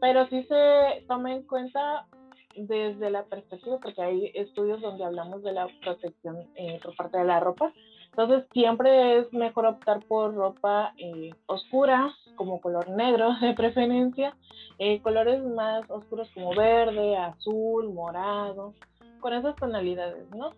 Pero 0.00 0.26
sí 0.28 0.44
se 0.44 1.04
toma 1.08 1.32
en 1.32 1.42
cuenta 1.42 2.06
desde 2.54 3.10
la 3.10 3.24
perspectiva, 3.24 3.78
porque 3.80 4.02
hay 4.02 4.30
estudios 4.34 4.80
donde 4.80 5.04
hablamos 5.04 5.42
de 5.42 5.52
la 5.52 5.68
protección 5.82 6.48
eh, 6.56 6.80
por 6.82 6.96
parte 6.96 7.18
de 7.18 7.24
la 7.24 7.40
ropa, 7.40 7.72
entonces 8.10 8.48
siempre 8.52 9.18
es 9.18 9.32
mejor 9.32 9.66
optar 9.66 10.00
por 10.06 10.34
ropa 10.34 10.92
eh, 10.98 11.30
oscura, 11.46 12.12
como 12.36 12.60
color 12.60 12.88
negro 12.90 13.30
de 13.40 13.54
preferencia, 13.54 14.36
eh, 14.78 15.00
colores 15.02 15.42
más 15.44 15.88
oscuros 15.90 16.28
como 16.34 16.54
verde, 16.54 17.16
azul, 17.16 17.92
morado, 17.92 18.74
con 19.20 19.32
esas 19.34 19.54
tonalidades, 19.56 20.28
¿no? 20.30 20.52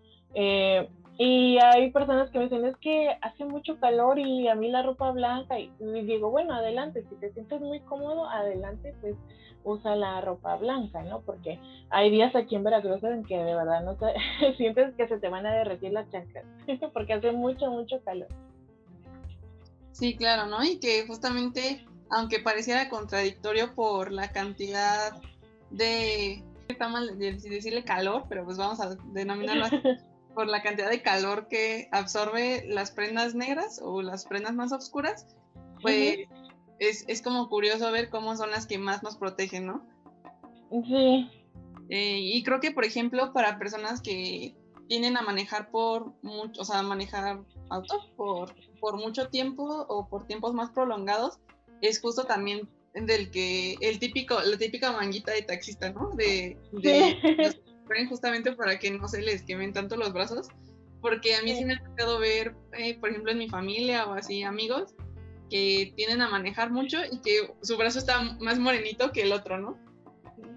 Y 1.22 1.58
hay 1.58 1.90
personas 1.90 2.30
que 2.30 2.38
me 2.38 2.44
dicen, 2.44 2.64
es 2.64 2.74
que 2.78 3.10
hace 3.20 3.44
mucho 3.44 3.78
calor 3.78 4.18
y 4.18 4.48
a 4.48 4.54
mí 4.54 4.70
la 4.70 4.82
ropa 4.82 5.10
blanca. 5.10 5.58
Y, 5.58 5.70
digo, 5.78 6.30
bueno, 6.30 6.54
adelante, 6.54 7.04
si 7.10 7.14
te 7.16 7.30
sientes 7.34 7.60
muy 7.60 7.80
cómodo, 7.80 8.24
adelante, 8.26 8.94
pues 9.02 9.16
usa 9.62 9.96
la 9.96 10.22
ropa 10.22 10.56
blanca, 10.56 11.02
¿no? 11.02 11.20
Porque 11.20 11.60
hay 11.90 12.10
días 12.10 12.34
aquí 12.34 12.56
en 12.56 12.64
Veracruz 12.64 13.04
en 13.04 13.22
que 13.24 13.36
de 13.36 13.54
verdad 13.54 13.84
no 13.84 13.96
te 13.96 14.06
sientes 14.56 14.94
que 14.94 15.08
se 15.08 15.18
te 15.18 15.28
van 15.28 15.44
a 15.44 15.52
derretir 15.52 15.92
las 15.92 16.10
chanclas, 16.10 16.46
porque 16.94 17.12
hace 17.12 17.32
mucho, 17.32 17.70
mucho 17.70 18.02
calor. 18.02 18.28
Sí, 19.92 20.16
claro, 20.16 20.46
¿no? 20.46 20.64
Y 20.64 20.80
que 20.80 21.06
justamente, 21.06 21.84
aunque 22.08 22.38
pareciera 22.38 22.88
contradictorio 22.88 23.74
por 23.74 24.10
la 24.10 24.32
cantidad 24.32 25.20
de, 25.68 26.42
está 26.68 26.88
mal 26.88 27.18
decirle 27.18 27.84
calor, 27.84 28.24
pero 28.26 28.46
pues 28.46 28.56
vamos 28.56 28.80
a 28.80 28.96
denominarlo 29.12 29.66
así 29.66 29.82
por 30.34 30.46
la 30.46 30.62
cantidad 30.62 30.90
de 30.90 31.02
calor 31.02 31.48
que 31.48 31.88
absorbe 31.92 32.64
las 32.68 32.90
prendas 32.90 33.34
negras 33.34 33.80
o 33.82 34.02
las 34.02 34.24
prendas 34.24 34.54
más 34.54 34.72
oscuras, 34.72 35.26
pues 35.82 36.20
es, 36.78 37.04
es, 37.08 37.22
como 37.22 37.48
curioso 37.48 37.90
ver 37.92 38.10
cómo 38.10 38.36
son 38.36 38.50
las 38.50 38.66
que 38.66 38.78
más 38.78 39.02
nos 39.02 39.16
protegen, 39.16 39.66
¿no? 39.66 39.86
Sí. 40.86 41.28
Eh, 41.88 42.18
y 42.20 42.42
creo 42.42 42.60
que, 42.60 42.70
por 42.70 42.84
ejemplo, 42.84 43.32
para 43.32 43.58
personas 43.58 44.00
que 44.00 44.54
tienen 44.88 45.16
a 45.16 45.22
manejar 45.22 45.70
por 45.70 46.14
mucho, 46.22 46.60
o 46.60 46.64
sea, 46.64 46.82
manejar 46.82 47.40
auto 47.68 48.06
por, 48.16 48.54
por 48.80 48.96
mucho 48.96 49.28
tiempo 49.28 49.86
o 49.88 50.08
por 50.08 50.26
tiempos 50.26 50.54
más 50.54 50.70
prolongados, 50.70 51.38
es 51.80 52.00
justo 52.00 52.24
también 52.24 52.68
del 52.94 53.30
que 53.30 53.76
el 53.80 53.98
típico, 53.98 54.40
la 54.40 54.58
típica 54.58 54.92
manguita 54.92 55.32
de 55.32 55.42
taxista, 55.42 55.90
¿no? 55.90 56.10
De, 56.10 56.58
de 56.72 57.62
justamente 58.08 58.52
para 58.52 58.78
que 58.78 58.90
no 58.90 59.08
se 59.08 59.22
les 59.22 59.42
quemen 59.42 59.72
tanto 59.72 59.96
los 59.96 60.12
brazos, 60.12 60.48
porque 61.00 61.34
a 61.34 61.42
mí 61.42 61.54
sí, 61.54 61.64
me 61.64 61.74
ha 61.74 61.84
tocado 61.84 62.18
ver, 62.18 62.54
eh, 62.78 62.98
por 62.98 63.10
ejemplo, 63.10 63.32
en 63.32 63.38
mi 63.38 63.48
familia 63.48 64.06
o 64.06 64.12
así 64.12 64.42
amigos 64.42 64.94
que 65.50 65.92
tienen 65.96 66.22
a 66.22 66.28
manejar 66.28 66.70
mucho 66.70 66.98
y 67.10 67.20
que 67.20 67.52
su 67.60 67.76
brazo 67.76 67.98
está 67.98 68.22
más 68.38 68.58
morenito 68.58 69.10
que 69.10 69.22
el 69.22 69.32
otro, 69.32 69.58
¿no? 69.58 69.78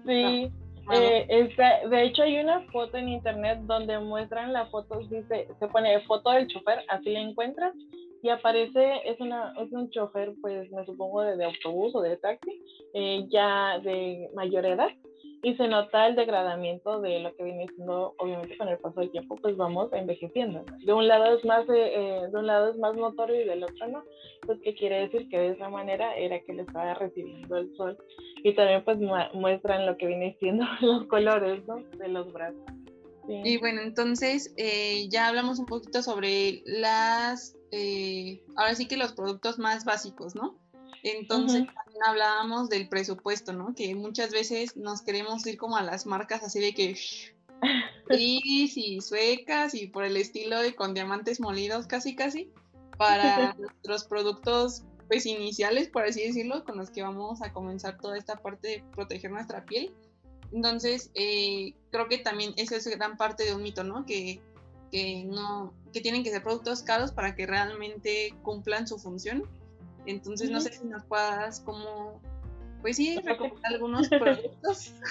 Sí. 0.06 0.50
Eh, 0.92 1.48
de 1.88 2.02
hecho 2.02 2.22
hay 2.22 2.38
una 2.38 2.60
foto 2.70 2.98
en 2.98 3.08
internet 3.08 3.60
donde 3.62 3.98
muestran 3.98 4.52
la 4.52 4.66
foto, 4.66 4.98
dice, 4.98 5.48
se 5.58 5.68
pone 5.68 5.98
foto 6.02 6.30
del 6.30 6.46
chofer, 6.46 6.84
así 6.90 7.10
la 7.10 7.20
encuentras, 7.20 7.74
y 8.22 8.28
aparece, 8.28 9.00
es, 9.04 9.18
una, 9.20 9.54
es 9.58 9.72
un 9.72 9.90
chofer, 9.90 10.34
pues 10.40 10.70
me 10.70 10.84
supongo 10.84 11.22
de, 11.22 11.36
de 11.36 11.44
autobús 11.44 11.94
o 11.94 12.02
de 12.02 12.16
taxi, 12.18 12.62
eh, 12.92 13.26
ya 13.30 13.78
de 13.80 14.30
mayor 14.34 14.66
edad, 14.66 14.88
y 15.44 15.54
se 15.56 15.68
nota 15.68 16.06
el 16.06 16.16
degradamiento 16.16 17.02
de 17.02 17.20
lo 17.20 17.36
que 17.36 17.44
viene 17.44 17.66
siendo, 17.76 18.14
obviamente 18.16 18.56
con 18.56 18.68
el 18.68 18.78
paso 18.78 19.00
del 19.00 19.10
tiempo, 19.10 19.36
pues 19.36 19.54
vamos 19.58 19.92
envejeciendo. 19.92 20.64
De 20.86 20.92
un 20.94 21.06
lado 21.06 21.36
es 21.36 21.44
más, 21.44 21.68
eh, 21.68 21.92
eh, 21.94 22.28
de 22.32 22.38
un 22.38 22.46
lado 22.46 22.70
es 22.70 22.78
más 22.78 22.96
notorio 22.96 23.42
y 23.42 23.44
del 23.44 23.62
otro 23.62 23.86
no. 23.88 24.02
Pues 24.46 24.58
qué 24.64 24.74
quiere 24.74 25.00
decir 25.00 25.28
que 25.28 25.38
de 25.38 25.50
esa 25.50 25.68
manera 25.68 26.16
era 26.16 26.40
que 26.40 26.54
le 26.54 26.62
estaba 26.62 26.94
recibiendo 26.94 27.58
el 27.58 27.76
sol 27.76 27.98
y 28.42 28.54
también 28.54 28.84
pues 28.84 28.98
muestran 29.34 29.84
lo 29.84 29.98
que 29.98 30.06
viene 30.06 30.34
siendo 30.40 30.64
los 30.80 31.06
colores, 31.08 31.62
¿no? 31.66 31.76
De 31.98 32.08
los 32.08 32.32
brazos. 32.32 32.64
Y 33.28 33.58
bueno, 33.58 33.82
entonces 33.82 34.54
eh, 34.56 35.08
ya 35.10 35.28
hablamos 35.28 35.58
un 35.58 35.66
poquito 35.66 36.02
sobre 36.02 36.62
las, 36.64 37.54
ahora 38.56 38.74
sí 38.74 38.88
que 38.88 38.96
los 38.96 39.12
productos 39.12 39.58
más 39.58 39.84
básicos, 39.84 40.34
¿no? 40.34 40.58
Entonces 41.04 41.66
también 41.66 42.02
hablábamos 42.06 42.70
del 42.70 42.88
presupuesto, 42.88 43.52
¿no? 43.52 43.74
Que 43.74 43.94
muchas 43.94 44.30
veces 44.30 44.74
nos 44.74 45.02
queremos 45.02 45.46
ir 45.46 45.58
como 45.58 45.76
a 45.76 45.82
las 45.82 46.06
marcas 46.06 46.42
así 46.42 46.60
de 46.60 46.74
que 46.74 46.96
gris 48.08 48.76
y 48.76 49.00
suecas 49.02 49.74
y 49.74 49.86
por 49.86 50.04
el 50.04 50.16
estilo 50.16 50.64
y 50.64 50.72
con 50.72 50.94
diamantes 50.94 51.40
molidos 51.40 51.86
casi 51.86 52.16
casi 52.16 52.50
para 52.96 53.52
nuestros 53.58 54.04
productos 54.04 54.82
pues 55.06 55.26
iniciales, 55.26 55.88
por 55.88 56.04
así 56.04 56.26
decirlo, 56.26 56.64
con 56.64 56.78
los 56.78 56.88
que 56.88 57.02
vamos 57.02 57.42
a 57.42 57.52
comenzar 57.52 57.98
toda 57.98 58.16
esta 58.16 58.36
parte 58.36 58.68
de 58.68 58.84
proteger 58.94 59.30
nuestra 59.30 59.66
piel. 59.66 59.94
Entonces, 60.52 61.10
eh, 61.14 61.74
creo 61.90 62.08
que 62.08 62.16
también 62.16 62.54
esa 62.56 62.76
es 62.76 62.86
gran 62.86 63.18
parte 63.18 63.44
de 63.44 63.54
un 63.54 63.62
mito, 63.62 63.84
¿no? 63.84 64.06
Que, 64.06 64.40
que, 64.90 65.24
no, 65.24 65.74
que 65.92 66.00
tienen 66.00 66.24
que 66.24 66.30
ser 66.30 66.42
productos 66.42 66.82
caros 66.82 67.12
para 67.12 67.34
que 67.34 67.44
realmente 67.44 68.34
cumplan 68.42 68.88
su 68.88 68.98
función 68.98 69.46
entonces, 70.06 70.50
no 70.50 70.60
sé 70.60 70.72
si 70.72 70.84
nos 70.86 71.04
puedas 71.04 71.60
como, 71.60 72.20
pues 72.82 72.96
sí, 72.96 73.18
recomendar 73.24 73.72
algunos 73.72 74.08
productos. 74.08 74.92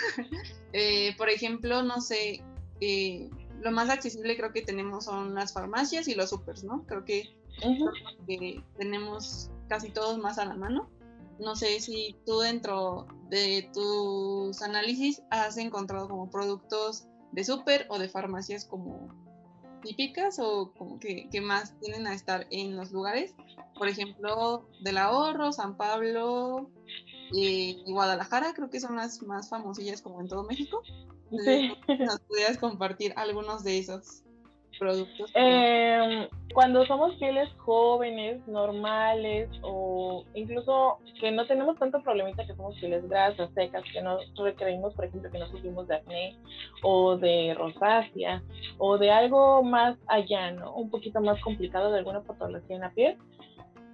Eh, 0.75 1.15
por 1.19 1.29
ejemplo, 1.29 1.83
no 1.83 2.01
sé, 2.01 2.43
eh, 2.81 3.29
lo 3.61 3.71
más 3.71 3.91
accesible 3.91 4.35
creo 4.35 4.51
que 4.51 4.63
tenemos 4.63 5.05
son 5.05 5.35
las 5.35 5.53
farmacias 5.53 6.07
y 6.07 6.15
los 6.15 6.31
supers, 6.31 6.63
¿no? 6.63 6.83
Creo 6.87 7.05
que, 7.05 7.29
tenemos 8.79 9.51
casi 9.67 9.91
todos 9.91 10.17
más 10.17 10.39
a 10.39 10.45
la 10.45 10.55
mano. 10.55 10.89
No 11.39 11.55
sé 11.55 11.79
si 11.79 12.15
tú 12.25 12.39
dentro 12.39 13.05
de 13.29 13.69
tus 13.71 14.61
análisis 14.63 15.21
has 15.29 15.57
encontrado 15.57 16.07
como 16.07 16.29
productos 16.29 17.05
de 17.31 17.43
super 17.43 17.85
o 17.89 17.99
de 17.99 18.09
farmacias 18.09 18.65
como 18.65 19.07
típicas 19.83 20.39
o 20.39 20.73
como 20.73 20.99
que, 20.99 21.29
más 21.41 21.77
tienen 21.79 22.07
a 22.07 22.15
estar 22.15 22.47
en 22.49 22.75
los 22.75 22.91
lugares. 22.91 23.35
Por 23.77 23.87
ejemplo, 23.87 24.67
del 24.81 24.97
ahorro, 24.97 25.51
San 25.51 25.77
Pablo 25.77 26.71
y 27.31 27.83
Guadalajara, 27.85 28.53
creo 28.53 28.69
que 28.69 28.79
son 28.79 28.95
las 28.95 29.21
más 29.21 29.49
famosillas 29.49 30.01
como 30.01 30.21
en 30.21 30.27
todo 30.27 30.43
México. 30.43 30.81
¿Nos 31.29 32.19
pudieras 32.21 32.57
compartir 32.57 33.13
algunos 33.15 33.63
de 33.63 33.79
esos? 33.79 34.22
Productos? 34.83 35.31
Eh, 35.33 36.27
cuando 36.53 36.85
somos 36.85 37.15
pieles 37.15 37.49
jóvenes, 37.57 38.45
normales 38.47 39.49
o 39.61 40.25
incluso 40.33 40.99
que 41.19 41.31
no 41.31 41.45
tenemos 41.47 41.77
tanto 41.79 42.01
problemita 42.03 42.45
que 42.45 42.55
somos 42.55 42.77
pieles 42.79 43.07
grasas, 43.07 43.49
secas, 43.53 43.83
que 43.91 44.01
no 44.01 44.17
requerimos, 44.43 44.93
por 44.93 45.05
ejemplo, 45.05 45.31
que 45.31 45.39
no 45.39 45.47
sufrimos 45.47 45.87
de 45.87 45.95
acné 45.95 46.37
o 46.83 47.17
de 47.17 47.55
rosácea 47.57 48.43
o 48.77 48.97
de 48.97 49.11
algo 49.11 49.63
más 49.63 49.97
allá, 50.07 50.51
¿no? 50.51 50.75
Un 50.75 50.89
poquito 50.89 51.21
más 51.21 51.41
complicado 51.41 51.91
de 51.91 51.99
alguna 51.99 52.21
patología 52.21 52.75
en 52.75 52.81
la 52.81 52.91
piel. 52.91 53.17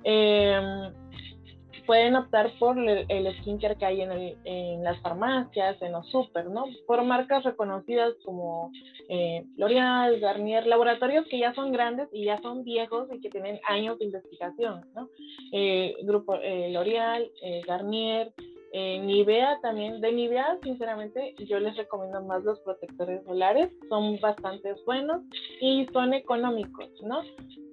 Eh, 0.03 0.91
pueden 1.89 2.15
optar 2.15 2.51
por 2.59 2.77
el, 2.77 3.35
skincare 3.39 3.75
que 3.75 3.85
hay 3.87 4.01
en, 4.01 4.11
en, 4.43 4.83
las 4.83 5.01
farmacias, 5.01 5.81
en 5.81 5.93
los 5.93 6.07
super, 6.11 6.45
¿no? 6.45 6.65
Por 6.85 7.03
marcas 7.03 7.43
reconocidas 7.43 8.13
como 8.23 8.71
eh, 9.09 9.43
L'Oreal, 9.57 10.19
Garnier, 10.19 10.67
laboratorios 10.67 11.25
que 11.25 11.39
ya 11.39 11.51
son 11.55 11.71
grandes 11.71 12.07
y 12.13 12.25
ya 12.25 12.39
son 12.43 12.63
viejos 12.63 13.09
y 13.11 13.19
que 13.21 13.31
tienen 13.31 13.59
años 13.67 13.97
de 13.97 14.05
investigación, 14.05 14.85
¿no? 14.93 15.09
Eh, 15.51 15.95
grupo 16.03 16.35
eh, 16.35 16.69
L'Oreal, 16.71 17.31
Garnier, 17.65 18.33
Nivea 18.71 19.57
también, 19.63 19.99
de 19.99 20.11
Nivea 20.11 20.59
sinceramente 20.61 21.33
yo 21.39 21.57
les 21.59 21.75
recomiendo 21.75 22.21
más 22.21 22.43
los 22.43 22.59
protectores 22.59 23.23
solares, 23.25 23.71
son 23.89 24.19
bastante 24.19 24.75
buenos 24.85 25.23
y 25.59 25.87
son 25.91 26.13
económicos, 26.13 26.91
¿no? 27.01 27.23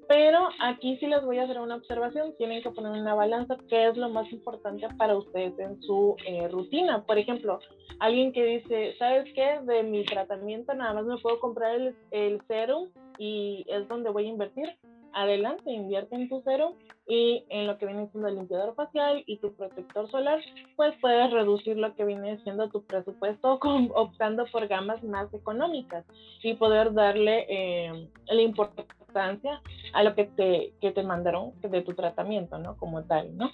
Pero 0.08 0.48
aquí 0.60 0.96
sí 0.98 1.06
les 1.06 1.24
voy 1.24 1.38
a 1.38 1.44
hacer 1.44 1.58
una 1.58 1.76
observación. 1.76 2.34
Tienen 2.38 2.62
que 2.62 2.70
poner 2.70 2.92
una 2.92 3.14
balanza 3.14 3.56
qué 3.68 3.88
es 3.88 3.96
lo 3.96 4.08
más 4.08 4.30
importante 4.30 4.86
para 4.96 5.16
ustedes 5.16 5.58
en 5.58 5.82
su 5.82 6.16
eh, 6.26 6.46
rutina. 6.48 7.04
Por 7.04 7.18
ejemplo, 7.18 7.58
alguien 7.98 8.32
que 8.32 8.44
dice, 8.44 8.94
¿sabes 8.98 9.24
qué? 9.34 9.58
De 9.62 9.82
mi 9.82 10.04
tratamiento 10.04 10.74
nada 10.74 10.94
más 10.94 11.06
me 11.06 11.18
puedo 11.18 11.40
comprar 11.40 11.74
el, 11.74 11.96
el 12.12 12.40
serum 12.46 12.88
y 13.18 13.64
es 13.68 13.88
donde 13.88 14.10
voy 14.10 14.26
a 14.26 14.30
invertir. 14.30 14.76
Adelante, 15.12 15.70
invierte 15.70 16.14
en 16.14 16.28
tu 16.28 16.42
serum 16.42 16.74
y 17.08 17.44
en 17.48 17.66
lo 17.66 17.78
que 17.78 17.86
viene 17.86 18.08
siendo 18.10 18.28
el 18.28 18.34
limpiador 18.34 18.74
facial 18.74 19.22
y 19.26 19.38
tu 19.38 19.54
protector 19.54 20.10
solar, 20.10 20.40
pues 20.76 20.94
puedes 21.00 21.30
reducir 21.30 21.78
lo 21.78 21.94
que 21.94 22.04
viene 22.04 22.38
siendo 22.42 22.68
tu 22.68 22.84
presupuesto 22.84 23.58
optando 23.94 24.44
por 24.52 24.68
gamas 24.68 25.02
más 25.02 25.32
económicas 25.32 26.04
y 26.42 26.54
poder 26.54 26.92
darle 26.92 27.46
eh, 27.48 28.08
la 28.26 28.42
importancia 28.42 28.95
a 29.18 30.02
lo 30.02 30.14
que 30.14 30.24
te, 30.24 30.72
que 30.80 30.92
te 30.92 31.02
mandaron 31.02 31.52
de 31.60 31.82
tu 31.82 31.94
tratamiento, 31.94 32.58
¿no? 32.58 32.76
Como 32.76 33.04
tal, 33.04 33.36
¿no? 33.36 33.50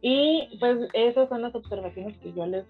Y 0.00 0.48
pues 0.60 0.88
esas 0.92 1.28
son 1.28 1.42
las 1.42 1.54
observaciones 1.54 2.16
que 2.18 2.32
yo 2.32 2.46
les, 2.46 2.64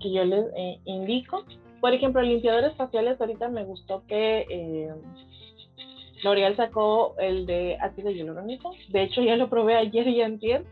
que 0.00 0.12
yo 0.12 0.24
les 0.24 0.46
eh, 0.56 0.78
indico. 0.84 1.44
Por 1.80 1.92
ejemplo, 1.94 2.22
limpiadores 2.22 2.74
faciales, 2.76 3.20
ahorita 3.20 3.48
me 3.48 3.64
gustó 3.64 4.02
que 4.06 4.46
eh, 4.48 4.94
L'Oreal 6.22 6.56
sacó 6.56 7.14
el 7.18 7.46
de 7.46 7.76
ácido 7.80 8.10
hialurónico. 8.10 8.72
De 8.88 9.02
hecho, 9.02 9.22
ya 9.22 9.36
lo 9.36 9.48
probé 9.48 9.76
ayer 9.76 10.08
y 10.08 10.22
antier 10.22 10.64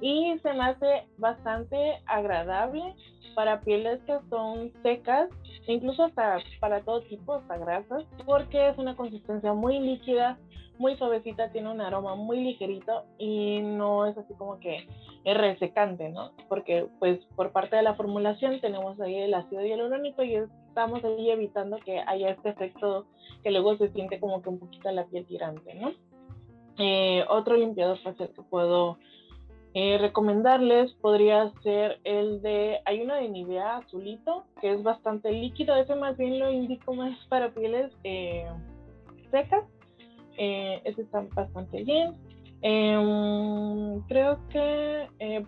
y 0.00 0.36
se 0.42 0.52
me 0.52 0.64
hace 0.64 1.04
bastante 1.16 2.02
agradable 2.06 2.94
para 3.34 3.60
pieles 3.60 4.00
que 4.04 4.18
son 4.30 4.72
secas, 4.82 5.28
incluso 5.66 6.04
hasta 6.04 6.38
para 6.60 6.80
todo 6.82 7.02
tipo, 7.02 7.34
hasta 7.34 7.58
grasas, 7.58 8.04
porque 8.24 8.68
es 8.68 8.78
una 8.78 8.96
consistencia 8.96 9.52
muy 9.52 9.78
líquida, 9.78 10.38
muy 10.78 10.96
suavecita, 10.96 11.52
tiene 11.52 11.70
un 11.70 11.80
aroma 11.80 12.14
muy 12.14 12.42
ligerito 12.42 13.04
y 13.18 13.60
no 13.60 14.06
es 14.06 14.16
así 14.18 14.34
como 14.34 14.58
que 14.58 14.86
resecante, 15.24 16.08
¿no? 16.08 16.32
Porque 16.48 16.86
pues 16.98 17.20
por 17.36 17.52
parte 17.52 17.76
de 17.76 17.82
la 17.82 17.94
formulación 17.94 18.60
tenemos 18.60 19.00
ahí 19.00 19.16
el 19.16 19.34
ácido 19.34 19.64
hialurónico 19.64 20.22
y 20.22 20.34
estamos 20.34 21.04
ahí 21.04 21.30
evitando 21.30 21.78
que 21.78 22.00
haya 22.06 22.30
este 22.30 22.48
efecto 22.48 23.06
que 23.42 23.50
luego 23.50 23.76
se 23.76 23.90
siente 23.90 24.18
como 24.18 24.42
que 24.42 24.48
un 24.48 24.58
poquito 24.58 24.90
la 24.90 25.04
piel 25.06 25.26
tirante, 25.26 25.74
¿no? 25.74 25.92
Eh, 26.78 27.24
otro 27.28 27.56
limpiador 27.56 27.98
facial 27.98 28.30
que 28.34 28.42
puedo 28.42 28.98
eh, 29.74 29.96
recomendarles 29.98 30.92
podría 31.00 31.50
ser 31.62 31.98
el 32.04 32.42
de, 32.42 32.80
hay 32.84 33.02
uno 33.02 33.14
de 33.14 33.28
Nivea 33.28 33.78
azulito, 33.78 34.44
que 34.60 34.72
es 34.72 34.82
bastante 34.82 35.32
líquido, 35.32 35.74
ese 35.76 35.94
más 35.94 36.16
bien 36.16 36.38
lo 36.38 36.50
indico 36.50 36.94
más 36.94 37.16
para 37.28 37.52
pieles 37.54 37.90
eh, 38.04 38.46
secas, 39.30 39.64
ese 40.36 41.02
está 41.02 41.26
bastante 41.34 41.82
bien. 41.84 42.14
Em, 42.60 44.00
creo 44.02 44.38
que 44.48 45.08
eh, 45.18 45.44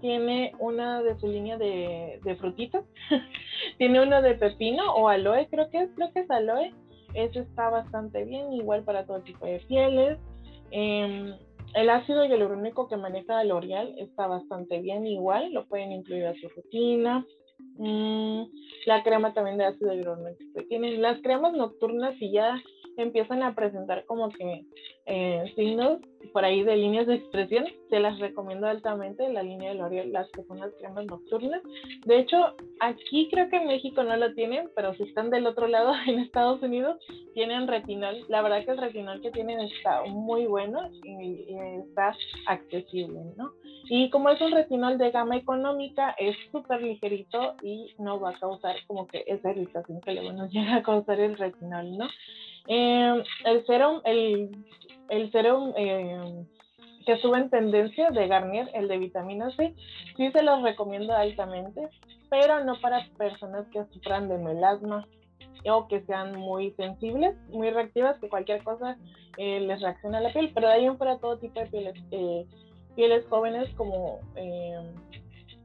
tiene 0.00 0.52
una 0.58 1.02
de 1.02 1.18
su 1.18 1.28
línea 1.28 1.58
de, 1.58 2.20
de 2.22 2.36
frutitas, 2.36 2.84
tiene 3.78 4.00
uno 4.00 4.22
de 4.22 4.34
pepino 4.34 4.94
o 4.94 5.08
aloe, 5.08 5.48
creo 5.50 5.68
que 5.70 5.82
es, 5.82 5.90
creo 5.94 6.12
que 6.12 6.20
es 6.20 6.30
aloe, 6.30 6.72
ese 7.14 7.40
está 7.40 7.68
bastante 7.68 8.24
bien, 8.24 8.52
igual 8.52 8.84
para 8.84 9.04
todo 9.04 9.20
tipo 9.20 9.44
de 9.44 9.58
pieles. 9.66 10.18
El 11.74 11.88
ácido 11.88 12.24
hialurónico 12.24 12.88
que 12.88 12.96
maneja 12.96 13.44
L'Oreal 13.44 13.94
está 13.98 14.26
bastante 14.26 14.80
bien, 14.80 15.06
igual, 15.06 15.52
lo 15.52 15.66
pueden 15.66 15.92
incluir 15.92 16.26
a 16.26 16.34
su 16.34 16.48
rutina. 16.48 17.24
Mm, 17.76 18.42
la 18.86 19.02
crema 19.02 19.32
también 19.32 19.56
de 19.56 19.66
ácido 19.66 19.92
hialurónico 19.94 20.44
que 20.54 20.62
tienen. 20.64 21.00
Las 21.00 21.20
cremas 21.22 21.52
nocturnas, 21.52 22.14
y 22.20 22.32
ya 22.32 22.60
empiezan 23.02 23.42
a 23.42 23.54
presentar 23.54 24.04
como 24.06 24.30
que 24.30 24.64
eh, 25.06 25.52
signos 25.56 26.00
por 26.32 26.44
ahí 26.44 26.62
de 26.62 26.76
líneas 26.76 27.06
de 27.06 27.16
expresión, 27.16 27.66
se 27.88 27.98
las 27.98 28.18
recomiendo 28.18 28.66
altamente, 28.66 29.28
la 29.32 29.42
línea 29.42 29.70
de 29.70 29.76
L'Oreal, 29.76 30.12
las 30.12 30.30
que 30.30 30.44
son 30.44 30.60
las 30.60 30.72
cremas 30.74 31.06
nocturnas. 31.06 31.62
De 32.04 32.18
hecho, 32.18 32.54
aquí 32.80 33.28
creo 33.30 33.48
que 33.48 33.56
en 33.56 33.66
México 33.66 34.02
no 34.02 34.16
lo 34.16 34.32
tienen, 34.34 34.70
pero 34.76 34.94
si 34.94 35.04
están 35.04 35.30
del 35.30 35.46
otro 35.46 35.66
lado, 35.66 35.92
en 36.06 36.20
Estados 36.20 36.62
Unidos, 36.62 36.98
tienen 37.34 37.66
retinol. 37.66 38.24
La 38.28 38.42
verdad 38.42 38.64
que 38.64 38.70
el 38.72 38.78
retinol 38.78 39.20
que 39.20 39.30
tienen 39.30 39.60
está 39.60 40.02
muy 40.04 40.46
bueno 40.46 40.90
y, 41.02 41.46
está 41.88 42.14
accesible, 42.46 43.20
¿no? 43.36 43.52
Y 43.88 44.10
como 44.10 44.30
es 44.30 44.40
un 44.40 44.52
retinol 44.52 44.98
de 44.98 45.10
gama 45.10 45.36
económica, 45.36 46.14
es 46.18 46.36
súper 46.52 46.82
ligerito 46.82 47.54
y 47.62 47.92
no 47.98 48.20
va 48.20 48.30
a 48.30 48.38
causar 48.38 48.76
como 48.86 49.06
que 49.06 49.24
esa 49.26 49.50
irritación 49.50 50.00
que 50.00 50.12
luego 50.12 50.32
nos 50.32 50.50
llega 50.52 50.76
a 50.76 50.82
causar 50.82 51.18
el 51.18 51.36
retinol, 51.36 51.96
¿no? 51.96 52.08
Eh, 52.72 53.24
el 53.46 53.66
serum, 53.66 54.00
el, 54.04 54.64
el 55.08 55.32
serum 55.32 55.72
eh, 55.76 56.46
que 57.04 57.16
sube 57.16 57.38
en 57.38 57.50
tendencia 57.50 58.10
de 58.10 58.28
Garnier, 58.28 58.70
el 58.74 58.86
de 58.86 58.96
vitamina 58.96 59.50
C, 59.56 59.74
sí 60.16 60.30
se 60.30 60.42
los 60.44 60.62
recomiendo 60.62 61.12
altamente, 61.12 61.88
pero 62.30 62.62
no 62.62 62.80
para 62.80 63.04
personas 63.18 63.66
que 63.72 63.84
sufran 63.86 64.28
de 64.28 64.38
melasma 64.38 65.04
o 65.68 65.88
que 65.88 66.02
sean 66.02 66.38
muy 66.38 66.70
sensibles, 66.76 67.34
muy 67.48 67.70
reactivas, 67.70 68.20
que 68.20 68.28
cualquier 68.28 68.62
cosa 68.62 68.96
eh, 69.36 69.58
les 69.58 69.80
reacciona 69.80 70.18
a 70.18 70.20
la 70.20 70.32
piel, 70.32 70.52
pero 70.54 70.68
de 70.68 70.74
ahí 70.74 70.84
en 70.84 70.96
fuera 70.96 71.18
todo 71.18 71.38
tipo 71.38 71.58
de 71.58 71.66
pieles, 71.66 71.94
pieles 72.94 73.26
jóvenes 73.28 73.68
como 73.74 74.20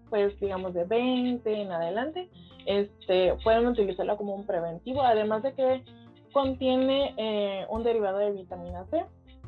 pues 0.09 0.39
digamos 0.39 0.73
de 0.73 0.85
20 0.85 1.61
en 1.61 1.71
adelante, 1.71 2.29
este, 2.65 3.35
pueden 3.43 3.67
utilizarlo 3.67 4.17
como 4.17 4.33
un 4.33 4.45
preventivo, 4.47 5.03
además 5.03 5.43
de 5.43 5.53
que 5.53 5.83
contiene 6.35 7.13
eh, 7.15 7.65
un 7.69 7.85
derivado 7.85 8.17
de 8.17 8.33
vitamina 8.33 8.83
C 8.91 9.05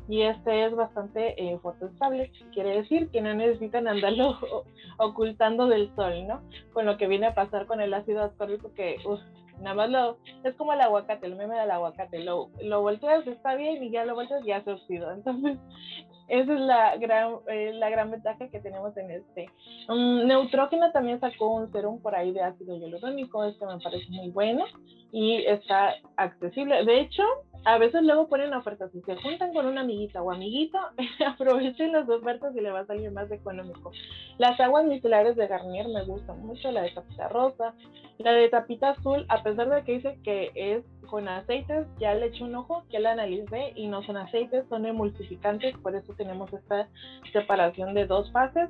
y 0.08 0.22
este 0.22 0.64
es 0.64 0.74
bastante 0.74 1.34
eh, 1.36 1.58
fotoestable, 1.58 2.32
quiere 2.54 2.80
decir 2.80 3.10
que 3.10 3.20
no 3.20 3.34
necesitan 3.34 3.86
andarlo 3.86 4.38
ocultando 4.96 5.66
del 5.66 5.94
sol, 5.94 6.26
¿no? 6.26 6.40
Con 6.72 6.86
lo 6.86 6.96
que 6.96 7.06
viene 7.06 7.26
a 7.26 7.34
pasar 7.34 7.66
con 7.66 7.82
el 7.82 7.92
ácido 7.92 8.22
ascórbico 8.22 8.72
que 8.72 8.96
nada 9.60 9.74
más 9.74 9.90
lo, 9.90 10.16
es 10.44 10.54
como 10.54 10.72
el 10.72 10.80
aguacate, 10.80 11.26
el 11.26 11.36
meme 11.36 11.56
del 11.56 11.70
aguacate, 11.70 12.24
lo, 12.24 12.48
lo 12.62 12.80
volteas, 12.80 13.26
está 13.26 13.54
bien 13.54 13.84
y 13.84 13.90
ya 13.90 14.06
lo 14.06 14.14
volteas, 14.14 14.42
ya 14.46 14.64
se 14.64 14.72
oxida. 14.72 15.12
Entonces, 15.12 15.58
esa 16.28 16.52
es 16.52 16.60
la 16.60 16.96
gran, 16.96 17.36
eh, 17.48 17.72
la 17.74 17.90
gran 17.90 18.10
ventaja 18.10 18.48
que 18.48 18.60
tenemos 18.60 18.96
en 18.96 19.10
este. 19.10 19.50
Um, 19.88 20.26
Neutrógena 20.26 20.92
también 20.92 21.20
sacó 21.20 21.48
un 21.54 21.72
serum 21.72 22.00
por 22.00 22.14
ahí 22.14 22.32
de 22.32 22.42
ácido 22.42 22.76
hialurónico, 22.76 23.44
este 23.44 23.66
me 23.66 23.78
parece 23.80 24.10
muy 24.10 24.30
bueno 24.30 24.64
y 25.10 25.44
está 25.46 25.94
accesible. 26.16 26.84
De 26.84 27.00
hecho, 27.00 27.22
a 27.64 27.78
veces 27.78 28.02
luego 28.02 28.28
ponen 28.28 28.54
ofertas. 28.54 28.90
Si 28.92 29.00
se 29.02 29.16
juntan 29.16 29.52
con 29.52 29.66
una 29.66 29.82
amiguita 29.82 30.22
o 30.22 30.32
amiguito, 30.32 30.78
aprovechen 31.26 31.92
las 31.92 32.08
ofertas 32.08 32.54
y 32.56 32.60
le 32.60 32.70
va 32.70 32.80
a 32.80 32.86
salir 32.86 33.10
más 33.10 33.30
económico. 33.30 33.92
Las 34.38 34.58
aguas 34.60 34.84
micelares 34.84 35.36
de 35.36 35.46
Garnier 35.46 35.88
me 35.88 36.04
gustan 36.04 36.40
mucho, 36.44 36.70
la 36.70 36.82
de 36.82 36.90
tapita 36.90 37.28
rosa, 37.28 37.74
la 38.18 38.32
de 38.32 38.48
tapita 38.48 38.90
azul, 38.90 39.26
a 39.28 39.42
pesar 39.42 39.68
de 39.68 39.84
que 39.84 39.92
dice 39.92 40.18
que 40.22 40.50
es 40.54 40.84
con 41.06 41.28
aceites, 41.28 41.86
ya 41.98 42.14
le 42.14 42.26
eché 42.26 42.44
un 42.44 42.54
ojo, 42.54 42.84
ya 42.90 43.00
la 43.00 43.12
analicé 43.12 43.72
y 43.74 43.86
no 43.86 44.02
son 44.02 44.16
aceites, 44.16 44.66
son 44.68 44.86
emulsificantes, 44.86 45.76
por 45.78 45.94
eso 45.94 46.12
tenemos 46.14 46.52
esta 46.52 46.88
separación 47.32 47.94
de 47.94 48.06
dos 48.06 48.30
fases. 48.32 48.68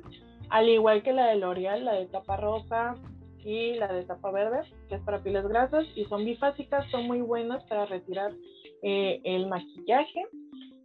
Al 0.49 0.67
igual 0.67 1.03
que 1.03 1.13
la 1.13 1.27
de 1.27 1.35
L'Oreal, 1.35 1.85
la 1.85 1.93
de 1.93 2.07
tapa 2.07 2.37
rosa, 2.37 2.95
y 3.43 3.75
la 3.75 3.87
de 3.87 4.03
tapa 4.03 4.31
verde, 4.31 4.61
que 4.87 4.95
es 4.95 5.01
para 5.01 5.23
pieles 5.23 5.47
grasas, 5.47 5.85
y 5.95 6.05
son 6.05 6.25
bifásicas, 6.25 6.89
son 6.91 7.07
muy 7.07 7.21
buenas 7.21 7.63
para 7.65 7.85
retirar 7.85 8.31
eh, 8.81 9.21
el 9.23 9.47
maquillaje. 9.47 10.25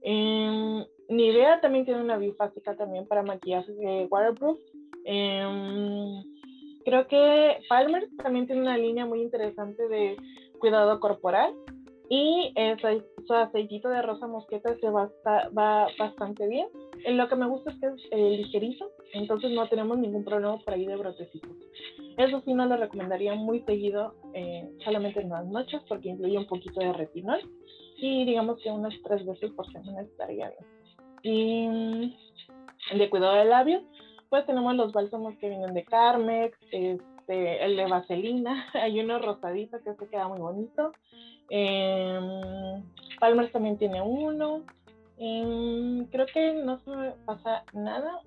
Eh, 0.02 0.86
Nivea 1.08 1.60
también 1.60 1.84
tiene 1.84 2.00
una 2.00 2.16
bifásica 2.16 2.76
también 2.76 3.06
para 3.06 3.22
maquillaje 3.22 3.72
de 3.72 4.06
waterproof. 4.10 4.58
Em, 5.04 6.22
creo 6.84 7.06
que 7.06 7.58
Palmer 7.68 8.08
también 8.22 8.46
tiene 8.46 8.62
una 8.62 8.78
línea 8.78 9.06
muy 9.06 9.20
interesante 9.20 9.86
de 9.88 10.16
cuidado 10.58 10.98
corporal 10.98 11.54
y 12.08 12.52
su 13.26 13.34
aceitito 13.34 13.88
de 13.88 14.02
rosa 14.02 14.26
mosqueta 14.26 14.76
se 14.78 14.90
va, 14.90 15.10
va 15.56 15.88
bastante 15.98 16.46
bien. 16.46 16.68
Lo 17.06 17.28
que 17.28 17.36
me 17.36 17.46
gusta 17.46 17.70
es 17.70 17.80
que 17.80 17.86
es 17.86 17.94
eh, 18.12 18.36
ligerito, 18.38 18.90
entonces 19.12 19.50
no 19.50 19.68
tenemos 19.68 19.98
ningún 19.98 20.24
problema 20.24 20.58
por 20.58 20.74
ahí 20.74 20.86
de 20.86 20.96
brotecitos. 20.96 21.50
Eso 22.16 22.40
sí 22.44 22.54
no 22.54 22.66
lo 22.66 22.76
recomendaría 22.76 23.34
muy 23.34 23.60
seguido, 23.62 24.14
eh, 24.32 24.70
solamente 24.84 25.20
en 25.20 25.30
las 25.30 25.46
noches, 25.46 25.82
porque 25.88 26.10
incluye 26.10 26.38
un 26.38 26.46
poquito 26.46 26.80
de 26.80 26.92
retinol 26.92 27.40
y 28.06 28.26
digamos 28.26 28.60
que 28.62 28.70
unas 28.70 28.92
tres 29.02 29.24
veces 29.24 29.50
por 29.52 29.66
semana 29.72 30.02
estaría 30.02 30.50
bien. 30.50 30.66
Y 31.22 31.68
mm, 31.68 32.98
de 32.98 33.08
cuidado 33.08 33.36
de 33.36 33.46
labios, 33.46 33.82
pues 34.28 34.44
tenemos 34.44 34.74
los 34.74 34.92
bálsamos 34.92 35.34
que 35.38 35.48
vienen 35.48 35.72
de 35.72 35.84
Carmex, 35.84 36.58
este, 36.70 37.64
el 37.64 37.76
de 37.76 37.86
vaselina, 37.86 38.68
hay 38.74 39.00
uno 39.00 39.18
rosadito 39.20 39.78
que 39.82 39.94
se 39.94 40.06
queda 40.08 40.28
muy 40.28 40.38
bonito. 40.38 40.92
Eh, 41.48 42.82
Palmer 43.20 43.50
también 43.50 43.78
tiene 43.78 44.02
uno. 44.02 44.62
Em, 45.16 46.04
creo 46.08 46.26
que 46.26 46.52
no 46.52 46.78
se 46.80 46.90
me 46.90 47.10
pasa 47.24 47.64
nada. 47.72 48.20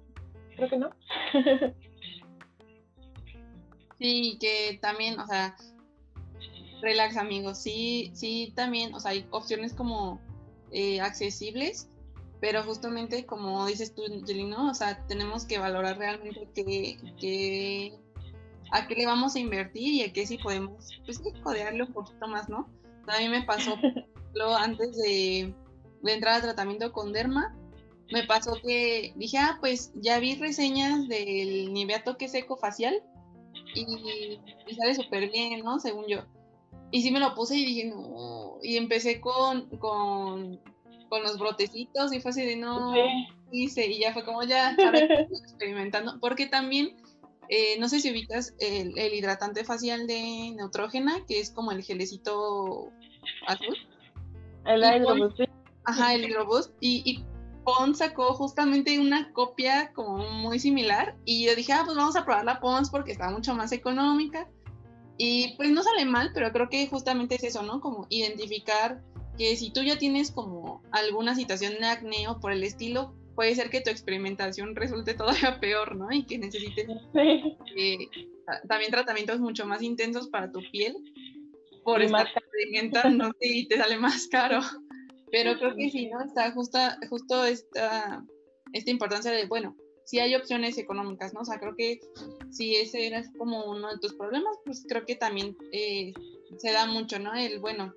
Creo 0.56 0.70
que 0.70 0.78
no. 0.78 0.90
sí, 4.00 4.40
que 4.42 4.80
también, 4.82 5.20
o 5.20 5.28
sea, 5.28 5.56
relax 6.82 7.18
amigos, 7.18 7.58
sí, 7.58 8.12
sí, 8.14 8.54
también, 8.56 8.94
o 8.94 9.00
sea, 9.00 9.12
hay 9.12 9.26
opciones 9.32 9.74
como 9.74 10.20
eh, 10.72 11.02
accesibles, 11.02 11.90
pero 12.40 12.64
justamente 12.64 13.26
como 13.26 13.66
dices 13.66 13.96
tú, 13.96 14.04
Jelino, 14.26 14.70
o 14.70 14.74
sea, 14.74 15.06
tenemos 15.08 15.46
que 15.46 15.58
valorar 15.58 15.98
realmente 15.98 16.48
que, 16.54 17.94
a 18.72 18.88
qué 18.88 18.96
le 18.96 19.06
vamos 19.06 19.36
a 19.36 19.40
invertir 19.40 19.94
y 19.94 20.04
a 20.04 20.14
qué 20.14 20.26
sí 20.26 20.38
podemos, 20.38 21.02
pues, 21.06 21.22
codearle 21.42 21.84
un 21.84 21.94
poquito 21.94 22.28
más, 22.28 22.50
¿no? 22.50 22.70
A 23.08 23.20
mí 23.20 23.30
me 23.30 23.44
pasó, 23.44 23.76
antes 24.60 24.98
de, 24.98 25.54
de 26.02 26.14
entrar 26.14 26.36
al 26.36 26.42
tratamiento 26.42 26.92
con 26.92 27.14
Derma, 27.14 27.56
me 28.12 28.24
pasó 28.24 28.54
que 28.64 29.14
dije, 29.16 29.38
ah, 29.38 29.58
pues 29.60 29.92
ya 29.96 30.20
vi 30.20 30.36
reseñas 30.36 31.08
del 31.08 31.74
Nivea 31.74 32.04
Toque 32.04 32.28
Seco 32.30 32.58
Facial 32.58 33.02
y, 33.76 34.40
sale 34.76 34.96
súper 34.96 35.30
bien, 35.30 35.64
¿no? 35.64 35.80
Según 35.80 36.06
yo. 36.08 36.24
Y 36.92 37.02
sí 37.02 37.12
me 37.12 37.20
lo 37.20 37.36
puse 37.36 37.58
y 37.58 37.66
dije, 37.66 37.86
no. 37.86 38.58
Y 38.62 38.78
empecé 38.78 39.20
con, 39.20 39.68
con, 39.78 40.60
con 41.10 41.24
los 41.24 41.38
brotecitos 41.38 42.14
y 42.14 42.20
fue 42.20 42.32
así 42.32 42.46
de 42.46 42.56
no. 42.56 42.94
Hice, 43.52 43.88
y 43.88 44.00
ya 44.00 44.14
fue 44.14 44.26
como 44.26 44.44
ya, 44.44 44.76
experimentando. 45.32 46.20
Porque 46.20 46.48
también, 46.48 46.98
eh, 47.50 47.78
no 47.80 47.88
sé 47.88 48.00
si 48.00 48.12
ubicas 48.12 48.56
el, 48.60 48.98
el, 48.98 49.14
hidratante 49.14 49.64
facial 49.64 50.06
de 50.08 50.54
Neutrógena, 50.56 51.26
que 51.28 51.40
es 51.40 51.52
como 51.52 51.72
el 51.72 51.84
gelecito 51.84 52.90
azul. 53.48 53.78
El 54.66 54.84
Hydroboost. 54.84 55.42
Ajá, 55.86 56.14
el 56.14 56.26
Hydroboost. 56.26 56.74
Y, 56.82 57.04
y 57.06 57.24
Pons 57.68 57.98
sacó 57.98 58.34
justamente 58.34 58.98
una 58.98 59.34
copia 59.34 59.92
como 59.94 60.20
muy 60.20 60.58
similar 60.58 61.18
y 61.26 61.46
yo 61.46 61.54
dije, 61.54 61.74
ah, 61.74 61.82
pues 61.84 61.98
vamos 61.98 62.16
a 62.16 62.24
probar 62.24 62.46
la 62.46 62.62
Pons 62.62 62.90
porque 62.90 63.12
está 63.12 63.30
mucho 63.30 63.54
más 63.56 63.74
económica. 63.74 64.48
Y 65.18 65.56
pues 65.58 65.70
no 65.72 65.84
sale 65.84 66.06
mal, 66.06 66.32
pero 66.34 66.52
creo 66.52 66.70
que 66.70 66.88
justamente 66.88 67.36
es 67.36 67.44
eso, 67.44 67.64
¿no? 67.64 67.82
Como 67.82 68.06
identificar 68.10 69.02
que 69.38 69.56
si 69.56 69.72
tú 69.72 69.84
ya 69.84 69.98
tienes 69.98 70.32
como 70.32 70.84
alguna 70.92 71.36
situación 71.36 71.76
de 71.80 71.88
acné 71.88 72.28
o 72.28 72.40
por 72.40 72.52
el 72.52 72.64
estilo, 72.64 73.16
puede 73.36 73.54
ser 73.56 73.70
que 73.70 73.82
tu 73.82 73.90
experimentación 73.90 74.76
resulte 74.76 75.14
todavía 75.14 75.60
peor, 75.62 75.96
¿no? 75.96 76.12
Y 76.12 76.26
que 76.26 76.38
necesites 76.38 76.88
eh, 77.16 77.98
también 78.68 78.92
tratamientos 78.92 79.40
mucho 79.40 79.66
más 79.66 79.82
intensos 79.82 80.28
para 80.28 80.52
tu 80.52 80.60
piel 80.72 80.96
por 81.84 82.02
estar 82.02 82.28
experimentando 82.28 83.32
y 83.40 83.68
te 83.68 83.78
sale 83.78 83.98
más 83.98 84.28
caro. 84.28 84.60
Pero 85.32 85.58
creo 85.58 85.76
que 85.76 85.90
sí, 85.90 86.08
¿no? 86.08 86.22
Está 86.24 86.52
justa, 86.52 86.98
justo 87.10 87.46
esta, 87.46 88.24
esta 88.74 88.92
importancia 88.92 89.32
de, 89.32 89.46
bueno, 89.46 89.76
si 90.08 90.20
hay 90.20 90.36
opciones 90.36 90.78
económicas, 90.78 91.34
¿no? 91.34 91.42
O 91.42 91.46
sea, 91.46 91.60
creo 91.60 91.76
que 91.76 92.00
si 92.50 92.78
ese 92.78 93.08
era 93.08 93.22
como 93.38 93.66
uno 93.66 93.90
de 93.90 94.00
tus 94.00 94.14
problemas, 94.14 94.56
pues 94.64 94.86
creo 94.88 95.06
que 95.06 95.18
también 95.18 95.58
eh, 95.74 96.14
se 96.58 96.72
da 96.72 96.86
mucho, 96.86 97.20
¿no? 97.20 97.34
El, 97.34 97.60
bueno, 97.60 97.94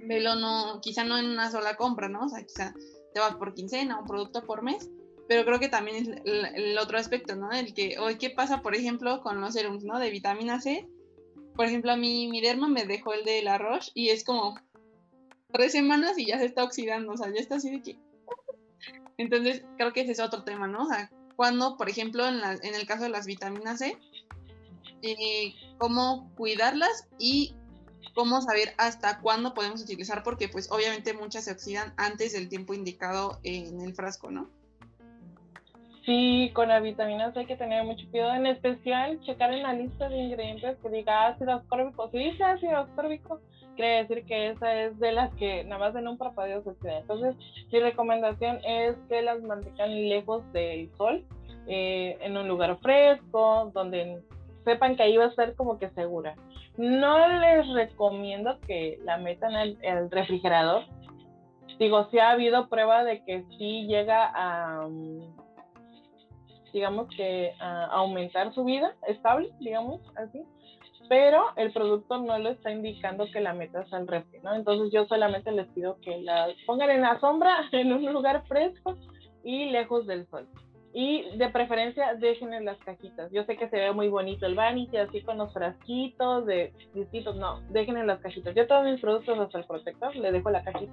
velo 0.00 0.34
no, 0.34 0.80
quizá 0.82 1.04
no 1.04 1.16
en 1.16 1.26
una 1.26 1.48
sola 1.48 1.76
compra, 1.76 2.08
¿no? 2.08 2.24
O 2.24 2.28
sea, 2.28 2.42
quizá 2.44 2.74
te 3.14 3.20
va 3.20 3.38
por 3.38 3.54
quincena, 3.54 4.00
un 4.00 4.06
producto 4.08 4.44
por 4.44 4.62
mes, 4.62 4.90
pero 5.28 5.44
creo 5.44 5.60
que 5.60 5.68
también 5.68 5.96
es 5.96 6.08
el, 6.24 6.76
otro 6.76 6.98
aspecto, 6.98 7.36
¿no? 7.36 7.52
El 7.52 7.72
que, 7.72 8.00
hoy, 8.00 8.18
¿qué 8.18 8.30
pasa, 8.30 8.60
por 8.60 8.74
ejemplo, 8.74 9.20
con 9.20 9.40
los 9.40 9.54
serums, 9.54 9.84
¿no? 9.84 10.00
De 10.00 10.10
vitamina 10.10 10.60
C. 10.60 10.88
Por 11.54 11.66
ejemplo, 11.66 11.92
a 11.92 11.96
mí 11.96 12.26
mi 12.26 12.40
derma 12.40 12.66
me 12.66 12.84
dejó 12.84 13.14
el 13.14 13.24
de 13.24 13.42
la 13.42 13.58
Roche 13.58 13.92
y 13.94 14.08
es 14.08 14.24
como 14.24 14.56
tres 15.52 15.70
semanas 15.70 16.18
y 16.18 16.26
ya 16.26 16.40
se 16.40 16.46
está 16.46 16.64
oxidando, 16.64 17.12
o 17.12 17.16
sea, 17.16 17.32
ya 17.32 17.40
está 17.40 17.56
así 17.56 17.70
de 17.70 17.80
que... 17.80 18.11
Entonces, 19.18 19.64
creo 19.76 19.92
que 19.92 20.02
ese 20.02 20.12
es 20.12 20.20
otro 20.20 20.42
tema, 20.42 20.66
¿no? 20.66 20.84
O 20.84 20.86
sea, 20.86 21.10
cuando, 21.36 21.76
por 21.76 21.88
ejemplo, 21.88 22.26
en, 22.26 22.40
en 22.62 22.74
el 22.74 22.86
caso 22.86 23.04
de 23.04 23.10
las 23.10 23.26
vitaminas 23.26 23.78
C, 23.78 23.96
eh, 25.02 25.54
cómo 25.78 26.30
cuidarlas 26.36 27.08
y 27.18 27.54
cómo 28.14 28.40
saber 28.40 28.74
hasta 28.78 29.20
cuándo 29.20 29.54
podemos 29.54 29.82
utilizar, 29.82 30.22
porque 30.22 30.48
pues 30.48 30.70
obviamente 30.70 31.12
muchas 31.12 31.44
se 31.44 31.52
oxidan 31.52 31.92
antes 31.96 32.32
del 32.32 32.48
tiempo 32.48 32.74
indicado 32.74 33.40
en 33.42 33.80
el 33.80 33.94
frasco, 33.94 34.30
¿no? 34.30 34.48
Sí, 36.04 36.50
con 36.52 36.68
la 36.68 36.80
vitamina 36.80 37.32
C 37.32 37.40
hay 37.40 37.46
que 37.46 37.56
tener 37.56 37.84
mucho 37.84 38.04
cuidado, 38.10 38.34
en 38.34 38.46
especial 38.46 39.20
checar 39.22 39.52
en 39.52 39.62
la 39.62 39.72
lista 39.72 40.08
de 40.08 40.18
ingredientes 40.18 40.76
que 40.82 40.88
diga 40.88 41.28
ácido 41.28 41.52
ascórbico. 41.52 42.10
Si 42.10 42.18
dice 42.18 42.42
ácido 42.42 42.76
ascórbico, 42.76 43.40
quiere 43.76 44.02
decir 44.02 44.24
que 44.26 44.50
esa 44.50 44.74
es 44.82 44.98
de 44.98 45.12
las 45.12 45.34
que 45.34 45.64
nada 45.64 45.78
más 45.78 45.96
en 45.96 46.08
un 46.08 46.18
parpadeo 46.18 46.62
se 46.62 46.70
oxida. 46.70 46.98
Entonces, 46.98 47.36
mi 47.70 47.80
recomendación 47.80 48.58
es 48.64 48.96
que 49.08 49.22
las 49.22 49.42
mantengan 49.42 50.08
lejos 50.08 50.50
del 50.52 50.90
sol, 50.96 51.24
eh, 51.66 52.16
en 52.20 52.36
un 52.36 52.48
lugar 52.48 52.78
fresco, 52.78 53.70
donde 53.74 54.22
sepan 54.64 54.96
que 54.96 55.04
ahí 55.04 55.16
va 55.16 55.26
a 55.26 55.34
ser 55.34 55.54
como 55.54 55.78
que 55.78 55.90
segura. 55.90 56.34
No 56.76 57.28
les 57.28 57.68
recomiendo 57.74 58.58
que 58.60 58.98
la 59.04 59.18
metan 59.18 59.54
al 59.54 60.10
refrigerador. 60.10 60.84
Digo, 61.78 62.08
si 62.10 62.18
ha 62.18 62.30
habido 62.30 62.68
prueba 62.68 63.04
de 63.04 63.24
que 63.24 63.44
sí 63.58 63.86
llega 63.86 64.30
a, 64.34 64.88
digamos 66.72 67.08
que 67.14 67.52
a 67.60 67.86
aumentar 67.86 68.52
su 68.54 68.64
vida 68.64 68.94
estable, 69.06 69.50
digamos 69.60 70.00
así, 70.16 70.42
pero 71.08 71.44
el 71.56 71.72
producto 71.72 72.18
no 72.18 72.38
lo 72.38 72.50
está 72.50 72.70
indicando 72.70 73.26
que 73.32 73.40
la 73.40 73.52
metas 73.52 73.92
al 73.92 74.06
refri, 74.06 74.40
¿no? 74.40 74.54
Entonces 74.54 74.90
yo 74.92 75.06
solamente 75.06 75.52
les 75.52 75.68
pido 75.68 75.98
que 76.00 76.18
la 76.22 76.48
pongan 76.66 76.90
en 76.90 77.02
la 77.02 77.18
sombra, 77.20 77.68
en 77.72 77.92
un 77.92 78.12
lugar 78.12 78.44
fresco 78.46 78.96
y 79.44 79.66
lejos 79.66 80.06
del 80.06 80.26
sol. 80.28 80.48
Y 80.94 81.36
de 81.36 81.48
preferencia 81.48 82.14
dejen 82.14 82.52
en 82.52 82.66
las 82.66 82.76
cajitas. 82.78 83.30
Yo 83.32 83.44
sé 83.44 83.56
que 83.56 83.68
se 83.70 83.76
ve 83.76 83.92
muy 83.92 84.08
bonito 84.08 84.44
el 84.44 84.54
vanity, 84.54 84.98
así 84.98 85.22
con 85.22 85.38
los 85.38 85.52
frasquitos 85.52 86.44
de 86.44 86.72
distintos. 86.94 87.36
No, 87.36 87.60
dejen 87.70 87.96
en 87.96 88.06
las 88.06 88.20
cajitas. 88.20 88.54
Yo 88.54 88.66
todos 88.66 88.84
mis 88.84 89.00
productos 89.00 89.38
hasta 89.38 89.58
el 89.58 89.64
protector 89.64 90.14
le 90.14 90.32
dejo 90.32 90.50
la 90.50 90.62
cajita. 90.62 90.92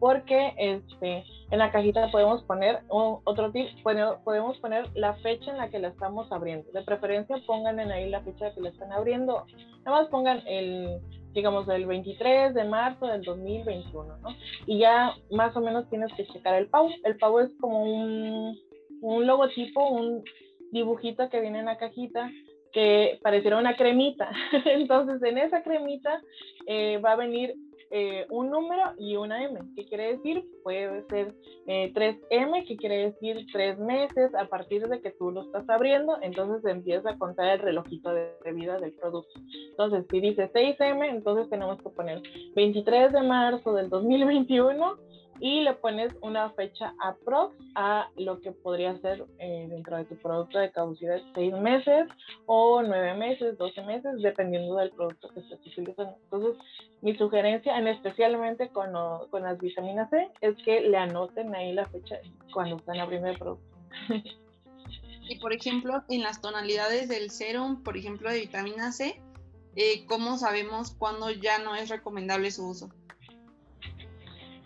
Porque 0.00 0.52
este, 0.58 1.24
en 1.50 1.58
la 1.58 1.70
cajita 1.70 2.10
podemos 2.10 2.42
poner 2.44 2.80
otro 2.88 3.52
tip, 3.52 3.68
podemos 3.82 4.58
poner 4.58 4.88
la 4.94 5.14
fecha 5.14 5.52
en 5.52 5.58
la 5.58 5.68
que 5.68 5.78
la 5.78 5.88
estamos 5.88 6.30
abriendo. 6.32 6.70
De 6.72 6.82
preferencia 6.82 7.36
pongan 7.46 7.78
en 7.78 7.92
ahí 7.92 8.10
la 8.10 8.22
fecha 8.22 8.52
que 8.52 8.60
la 8.60 8.70
están 8.70 8.92
abriendo. 8.92 9.46
Nada 9.84 10.00
más 10.00 10.08
pongan 10.08 10.42
el, 10.46 11.00
digamos, 11.32 11.68
el 11.68 11.86
23 11.86 12.52
de 12.52 12.64
marzo 12.64 13.06
del 13.06 13.22
2021, 13.22 14.16
¿no? 14.18 14.28
Y 14.66 14.80
ya 14.80 15.14
más 15.30 15.56
o 15.56 15.60
menos 15.60 15.88
tienes 15.88 16.12
que 16.14 16.26
checar 16.26 16.54
el 16.54 16.68
PAU. 16.68 16.90
El 17.04 17.16
PAU 17.16 17.38
es 17.40 17.50
como 17.60 17.82
un 17.82 18.58
un 19.00 19.26
logotipo, 19.26 19.88
un 19.88 20.24
dibujito 20.72 21.28
que 21.28 21.40
viene 21.40 21.60
en 21.60 21.66
la 21.66 21.78
cajita 21.78 22.30
que 22.72 23.18
pareciera 23.22 23.58
una 23.58 23.76
cremita. 23.76 24.30
Entonces, 24.66 25.22
en 25.22 25.38
esa 25.38 25.62
cremita 25.62 26.20
eh, 26.66 26.98
va 26.98 27.12
a 27.12 27.16
venir 27.16 27.54
eh, 27.90 28.26
un 28.30 28.50
número 28.50 28.82
y 28.98 29.16
una 29.16 29.44
M. 29.44 29.58
¿Qué 29.74 29.86
quiere 29.86 30.16
decir? 30.16 30.44
Puede 30.62 31.06
ser 31.06 31.34
3M, 31.66 32.18
eh, 32.28 32.64
que 32.66 32.76
quiere 32.76 33.12
decir 33.12 33.46
tres 33.52 33.78
meses 33.78 34.34
a 34.34 34.46
partir 34.46 34.86
de 34.88 35.00
que 35.00 35.12
tú 35.12 35.30
lo 35.30 35.42
estás 35.42 35.68
abriendo. 35.70 36.18
Entonces 36.20 36.70
empieza 36.70 37.10
a 37.10 37.18
contar 37.18 37.48
el 37.48 37.60
relojito 37.60 38.12
de, 38.12 38.32
de 38.44 38.52
vida 38.52 38.78
del 38.78 38.92
producto. 38.92 39.40
Entonces, 39.70 40.04
si 40.10 40.20
dice 40.20 40.52
6M, 40.52 41.08
entonces 41.08 41.48
tenemos 41.48 41.80
que 41.80 41.88
poner 41.88 42.22
23 42.54 43.12
de 43.12 43.22
marzo 43.22 43.72
del 43.72 43.88
2021 43.88 44.98
y 45.40 45.60
le 45.60 45.74
pones 45.74 46.12
una 46.22 46.50
fecha 46.50 46.94
aprox 47.02 47.54
a 47.74 48.08
lo 48.16 48.40
que 48.40 48.52
podría 48.52 48.96
ser 49.00 49.24
eh, 49.38 49.66
dentro 49.68 49.96
de 49.96 50.04
tu 50.04 50.16
producto 50.16 50.58
de 50.58 50.70
caducidad 50.70 51.20
seis 51.34 51.52
meses 51.54 52.08
o 52.46 52.82
nueve 52.82 53.14
meses, 53.14 53.58
12 53.58 53.82
meses, 53.82 54.22
dependiendo 54.22 54.76
del 54.76 54.90
producto 54.90 55.28
que 55.28 55.40
estés 55.40 55.60
utilizando. 55.66 56.16
Entonces, 56.24 56.56
mi 57.02 57.16
sugerencia, 57.16 57.78
en 57.78 57.88
especialmente 57.88 58.68
con, 58.70 58.92
con 59.30 59.42
las 59.42 59.58
vitaminas 59.58 60.10
C, 60.10 60.28
es 60.40 60.56
que 60.64 60.80
le 60.80 60.96
anoten 60.96 61.54
ahí 61.54 61.72
la 61.72 61.86
fecha 61.86 62.16
cuando 62.52 62.76
están 62.76 62.98
abriendo 62.98 63.28
el 63.28 63.38
producto. 63.38 63.76
Y 65.28 65.40
por 65.40 65.52
ejemplo, 65.52 66.04
en 66.08 66.22
las 66.22 66.40
tonalidades 66.40 67.08
del 67.08 67.30
serum, 67.30 67.82
por 67.82 67.96
ejemplo, 67.96 68.30
de 68.30 68.40
vitamina 68.40 68.92
C, 68.92 69.20
eh, 69.74 70.06
¿cómo 70.06 70.38
sabemos 70.38 70.92
cuándo 70.92 71.30
ya 71.30 71.58
no 71.58 71.74
es 71.74 71.88
recomendable 71.88 72.50
su 72.50 72.68
uso? 72.68 72.90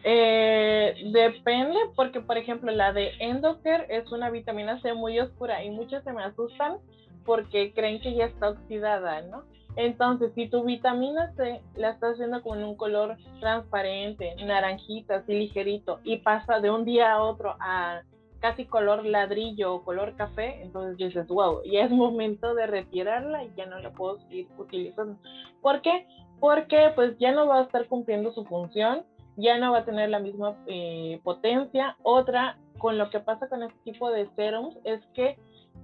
Eh, 0.02 0.94
depende, 1.12 1.76
porque 1.94 2.20
por 2.20 2.38
ejemplo 2.38 2.72
la 2.72 2.92
de 2.92 3.12
Endocare 3.18 3.86
es 3.90 4.10
una 4.12 4.30
vitamina 4.30 4.80
C 4.80 4.94
muy 4.94 5.18
oscura 5.20 5.62
y 5.62 5.70
muchos 5.70 6.02
se 6.04 6.12
me 6.12 6.24
asustan 6.24 6.78
porque 7.26 7.72
creen 7.74 8.00
que 8.00 8.14
ya 8.14 8.24
está 8.24 8.48
oxidada, 8.48 9.20
¿no? 9.22 9.44
Entonces, 9.76 10.32
si 10.34 10.48
tu 10.48 10.64
vitamina 10.64 11.32
C 11.36 11.60
la 11.76 11.90
estás 11.90 12.14
haciendo 12.14 12.42
con 12.42 12.62
un 12.64 12.76
color 12.76 13.16
transparente, 13.40 14.34
naranjita, 14.44 15.16
así 15.16 15.32
ligerito, 15.32 16.00
y 16.02 16.18
pasa 16.18 16.60
de 16.60 16.70
un 16.70 16.84
día 16.84 17.12
a 17.12 17.22
otro 17.22 17.56
a 17.60 18.02
casi 18.40 18.64
color 18.64 19.04
ladrillo 19.04 19.74
o 19.74 19.84
color 19.84 20.16
café, 20.16 20.62
entonces 20.62 20.96
dices, 20.96 21.28
wow, 21.28 21.62
ya 21.64 21.84
es 21.84 21.90
momento 21.90 22.54
de 22.54 22.66
retirarla 22.66 23.44
y 23.44 23.52
ya 23.56 23.66
no 23.66 23.78
la 23.78 23.90
puedo 23.90 24.18
seguir 24.22 24.48
utilizando. 24.58 25.18
¿Por 25.60 25.82
qué? 25.82 26.06
Porque 26.40 26.90
pues 26.94 27.16
ya 27.18 27.32
no 27.32 27.46
va 27.46 27.60
a 27.60 27.62
estar 27.64 27.86
cumpliendo 27.86 28.32
su 28.32 28.44
función 28.46 29.04
ya 29.40 29.59
no 29.59 29.72
va 29.72 29.79
a 29.79 29.85
tener 29.85 30.11
la 30.11 30.18
misma 30.18 30.57
eh, 30.66 31.20
potencia. 31.22 31.96
Otra, 32.03 32.59
con 32.79 32.98
lo 32.98 33.11
que 33.11 33.20
pasa 33.20 33.48
con 33.48 33.62
este 33.62 33.79
tipo 33.85 34.11
de 34.11 34.29
serums, 34.37 34.76
es 34.85 35.00
que 35.14 35.38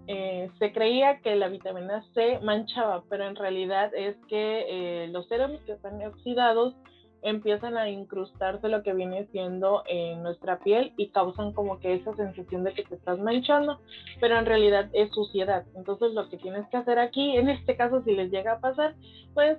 eh, 0.06 0.50
se 0.58 0.72
creía 0.72 1.20
que 1.20 1.34
la 1.36 1.48
vitamina 1.48 2.04
C 2.14 2.38
manchaba, 2.40 3.02
pero 3.08 3.26
en 3.26 3.36
realidad 3.36 3.92
es 3.94 4.16
que 4.28 4.66
eh, 4.68 5.08
los 5.08 5.26
serums 5.28 5.60
que 5.62 5.72
están 5.72 6.04
oxidados 6.04 6.74
empiezan 7.22 7.76
a 7.76 7.88
incrustarse 7.88 8.68
lo 8.68 8.84
que 8.84 8.92
viene 8.92 9.26
siendo 9.32 9.82
en 9.86 10.22
nuestra 10.22 10.60
piel 10.60 10.92
y 10.96 11.08
causan 11.08 11.52
como 11.52 11.80
que 11.80 11.94
esa 11.94 12.14
sensación 12.14 12.62
de 12.62 12.72
que 12.72 12.84
te 12.84 12.94
estás 12.94 13.18
manchando, 13.18 13.80
pero 14.20 14.38
en 14.38 14.46
realidad 14.46 14.88
es 14.92 15.10
suciedad. 15.10 15.64
Entonces 15.74 16.12
lo 16.12 16.28
que 16.28 16.36
tienes 16.36 16.68
que 16.68 16.76
hacer 16.76 17.00
aquí, 17.00 17.36
en 17.36 17.48
este 17.48 17.76
caso 17.76 18.02
si 18.02 18.14
les 18.14 18.30
llega 18.30 18.52
a 18.52 18.60
pasar, 18.60 18.94
pues 19.34 19.58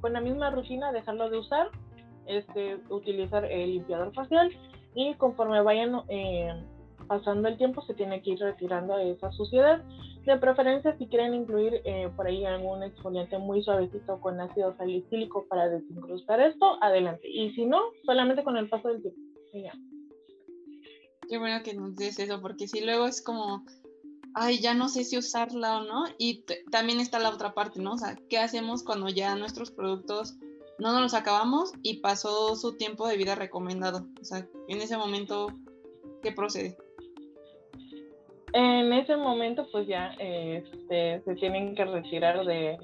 con 0.00 0.14
la 0.14 0.20
misma 0.20 0.50
rutina 0.50 0.90
dejarlo 0.90 1.30
de 1.30 1.38
usar 1.38 1.70
este, 2.26 2.78
utilizar 2.90 3.44
el 3.44 3.72
limpiador 3.72 4.12
facial 4.14 4.50
y 4.94 5.14
conforme 5.14 5.60
vayan 5.62 6.02
eh, 6.08 6.52
pasando 7.06 7.48
el 7.48 7.56
tiempo 7.56 7.82
se 7.82 7.94
tiene 7.94 8.22
que 8.22 8.30
ir 8.30 8.38
retirando 8.38 8.98
esa 8.98 9.30
suciedad. 9.32 9.82
De 10.24 10.38
preferencia 10.38 10.96
si 10.96 11.06
quieren 11.06 11.34
incluir 11.34 11.82
eh, 11.84 12.08
por 12.16 12.26
ahí 12.26 12.46
algún 12.46 12.82
exfoliante 12.82 13.36
muy 13.36 13.62
suavecito 13.62 14.20
con 14.20 14.40
ácido 14.40 14.74
salicílico 14.76 15.46
para 15.48 15.68
desincrustar 15.68 16.40
esto, 16.40 16.82
adelante. 16.82 17.28
Y 17.28 17.50
si 17.50 17.66
no, 17.66 17.80
solamente 18.06 18.42
con 18.42 18.56
el 18.56 18.68
paso 18.68 18.88
del 18.88 19.02
tiempo. 19.02 19.20
Qué 21.28 21.38
bueno 21.38 21.62
que 21.62 21.74
nos 21.74 21.94
des 21.96 22.18
eso, 22.18 22.40
porque 22.40 22.66
si 22.66 22.80
luego 22.80 23.06
es 23.06 23.22
como, 23.22 23.64
ay, 24.34 24.60
ya 24.60 24.74
no 24.74 24.88
sé 24.88 25.04
si 25.04 25.18
usarla 25.18 25.78
o 25.78 25.84
no. 25.84 26.04
Y 26.18 26.44
también 26.70 27.00
está 27.00 27.18
la 27.18 27.30
otra 27.30 27.52
parte, 27.52 27.80
¿no? 27.80 27.92
O 27.92 27.98
sea, 27.98 28.16
¿qué 28.28 28.38
hacemos 28.38 28.82
cuando 28.82 29.08
ya 29.08 29.36
nuestros 29.36 29.70
productos 29.70 30.38
no 30.78 30.92
nos 30.92 31.02
los 31.02 31.14
acabamos 31.14 31.72
y 31.82 32.00
pasó 32.00 32.56
su 32.56 32.76
tiempo 32.76 33.06
de 33.06 33.16
vida 33.16 33.34
recomendado. 33.34 34.06
O 34.20 34.24
sea, 34.24 34.46
en 34.68 34.80
ese 34.80 34.96
momento, 34.96 35.48
¿qué 36.22 36.32
procede? 36.32 36.76
En 38.52 38.92
ese 38.92 39.16
momento, 39.16 39.66
pues 39.72 39.86
ya 39.86 40.14
este, 40.18 41.22
se 41.24 41.34
tienen 41.36 41.74
que 41.74 41.84
retirar 41.84 42.44
de, 42.44 42.78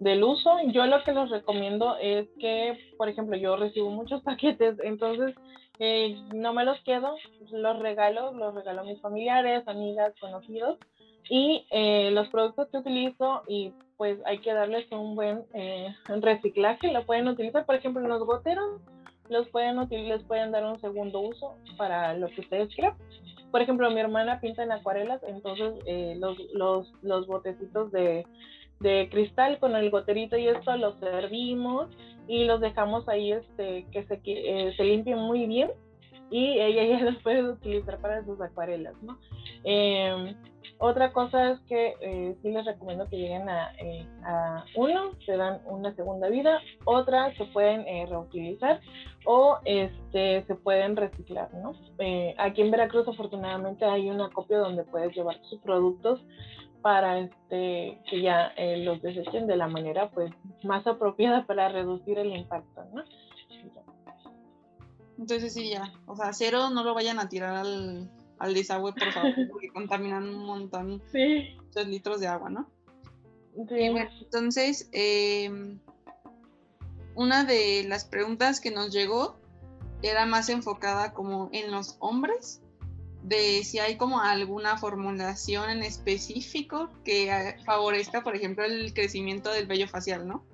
del 0.00 0.24
uso. 0.24 0.50
Yo 0.68 0.86
lo 0.86 1.02
que 1.04 1.12
les 1.12 1.30
recomiendo 1.30 1.96
es 1.98 2.28
que, 2.38 2.78
por 2.96 3.08
ejemplo, 3.08 3.36
yo 3.36 3.56
recibo 3.56 3.90
muchos 3.90 4.22
paquetes, 4.24 4.78
entonces 4.82 5.34
eh, 5.78 6.16
no 6.34 6.52
me 6.52 6.64
los 6.64 6.80
quedo, 6.80 7.16
los 7.50 7.78
regalo, 7.78 8.32
los 8.32 8.54
regalo 8.54 8.82
a 8.82 8.84
mis 8.84 9.00
familiares, 9.00 9.66
amigas, 9.66 10.14
conocidos 10.20 10.78
y 11.28 11.66
eh, 11.70 12.10
los 12.12 12.28
productos 12.28 12.68
que 12.70 12.78
utilizo 12.78 13.42
y 13.48 13.72
pues 14.02 14.18
hay 14.26 14.38
que 14.38 14.52
darles 14.52 14.90
un 14.90 15.14
buen 15.14 15.44
eh, 15.54 15.94
reciclaje, 16.08 16.90
lo 16.90 17.06
pueden 17.06 17.28
utilizar, 17.28 17.64
por 17.64 17.76
ejemplo, 17.76 18.02
los 18.08 18.26
goteros, 18.26 18.80
los 19.28 19.48
pueden 19.50 19.76
les 19.88 20.24
pueden 20.24 20.50
dar 20.50 20.64
un 20.64 20.80
segundo 20.80 21.20
uso 21.20 21.54
para 21.76 22.12
lo 22.14 22.26
que 22.30 22.40
ustedes 22.40 22.74
quieran. 22.74 22.96
Por 23.52 23.62
ejemplo, 23.62 23.88
mi 23.92 24.00
hermana 24.00 24.40
pinta 24.40 24.64
en 24.64 24.72
acuarelas, 24.72 25.22
entonces 25.22 25.74
eh, 25.86 26.16
los, 26.18 26.36
los, 26.52 26.92
los 27.02 27.28
botecitos 27.28 27.92
de, 27.92 28.26
de 28.80 29.08
cristal 29.08 29.60
con 29.60 29.76
el 29.76 29.88
goterito 29.88 30.36
y 30.36 30.48
esto 30.48 30.76
los 30.76 30.98
servimos 30.98 31.88
y 32.26 32.42
los 32.46 32.60
dejamos 32.60 33.08
ahí 33.08 33.30
este, 33.30 33.86
que 33.92 34.02
se, 34.02 34.20
eh, 34.24 34.74
se 34.76 34.82
limpien 34.82 35.20
muy 35.20 35.46
bien 35.46 35.70
y 36.28 36.58
ella 36.58 36.84
ya 36.98 37.04
los 37.04 37.22
puede 37.22 37.48
utilizar 37.48 38.00
para 38.00 38.24
sus 38.24 38.40
acuarelas, 38.40 39.00
¿no? 39.00 39.16
Em, 39.62 40.34
otra 40.78 41.12
cosa 41.12 41.50
es 41.50 41.60
que 41.68 41.94
eh, 42.00 42.36
sí 42.42 42.50
les 42.50 42.64
recomiendo 42.64 43.08
que 43.08 43.16
lleguen 43.16 43.48
a, 43.48 43.72
eh, 43.78 44.06
a, 44.24 44.64
uno, 44.76 45.12
se 45.24 45.36
dan 45.36 45.60
una 45.66 45.94
segunda 45.94 46.28
vida, 46.28 46.60
otra 46.84 47.34
se 47.36 47.44
pueden 47.46 47.86
eh, 47.86 48.06
reutilizar 48.08 48.80
o 49.24 49.58
este, 49.64 50.44
se 50.46 50.54
pueden 50.56 50.96
reciclar, 50.96 51.52
¿no? 51.54 51.74
aquí 52.38 52.62
en 52.62 52.72
Veracruz 52.72 53.06
afortunadamente 53.06 53.84
hay 53.84 54.10
un 54.10 54.20
acopio 54.20 54.58
donde 54.58 54.82
puedes 54.82 55.14
llevar 55.14 55.38
sus 55.44 55.60
productos 55.60 56.20
para 56.80 57.20
este, 57.20 58.00
que 58.10 58.22
ya 58.22 58.52
los 58.78 59.00
desechen 59.00 59.46
de 59.46 59.56
la 59.56 59.68
manera 59.68 60.10
pues 60.10 60.32
más 60.64 60.84
apropiada 60.86 61.46
para 61.46 61.68
reducir 61.68 62.18
el 62.18 62.34
impacto, 62.34 62.84
¿no? 62.92 63.04
Entonces 65.18 65.54
sí, 65.54 65.70
ya, 65.70 65.92
o 66.06 66.16
sea, 66.16 66.32
cero 66.32 66.70
no 66.70 66.82
lo 66.82 66.94
vayan 66.94 67.20
a 67.20 67.28
tirar 67.28 67.54
al, 67.54 68.10
al 68.42 68.54
desagüe, 68.54 68.92
por 68.92 69.12
favor, 69.12 69.32
porque 69.50 69.68
contaminan 69.68 70.28
un 70.28 70.44
montón, 70.44 71.00
sí. 71.12 71.56
muchos 71.64 71.86
litros 71.86 72.20
de 72.20 72.26
agua, 72.26 72.50
¿no? 72.50 72.68
Sí. 73.54 73.90
bueno, 73.90 74.10
entonces, 74.20 74.88
em, 74.92 75.78
una 77.14 77.44
de 77.44 77.84
las 77.86 78.04
preguntas 78.04 78.60
que 78.60 78.70
nos 78.70 78.92
llegó 78.92 79.36
era 80.02 80.26
más 80.26 80.48
enfocada 80.48 81.12
como 81.12 81.50
en 81.52 81.70
los 81.70 81.96
hombres, 82.00 82.60
de 83.22 83.62
si 83.62 83.78
hay 83.78 83.96
como 83.96 84.20
alguna 84.20 84.76
formulación 84.76 85.70
en 85.70 85.82
específico 85.84 86.90
que 87.04 87.30
eh, 87.30 87.56
favorezca, 87.64 88.24
por 88.24 88.34
ejemplo, 88.34 88.64
el 88.64 88.92
crecimiento 88.92 89.52
del 89.52 89.66
vello 89.66 89.86
facial, 89.86 90.26
¿no? 90.26 90.44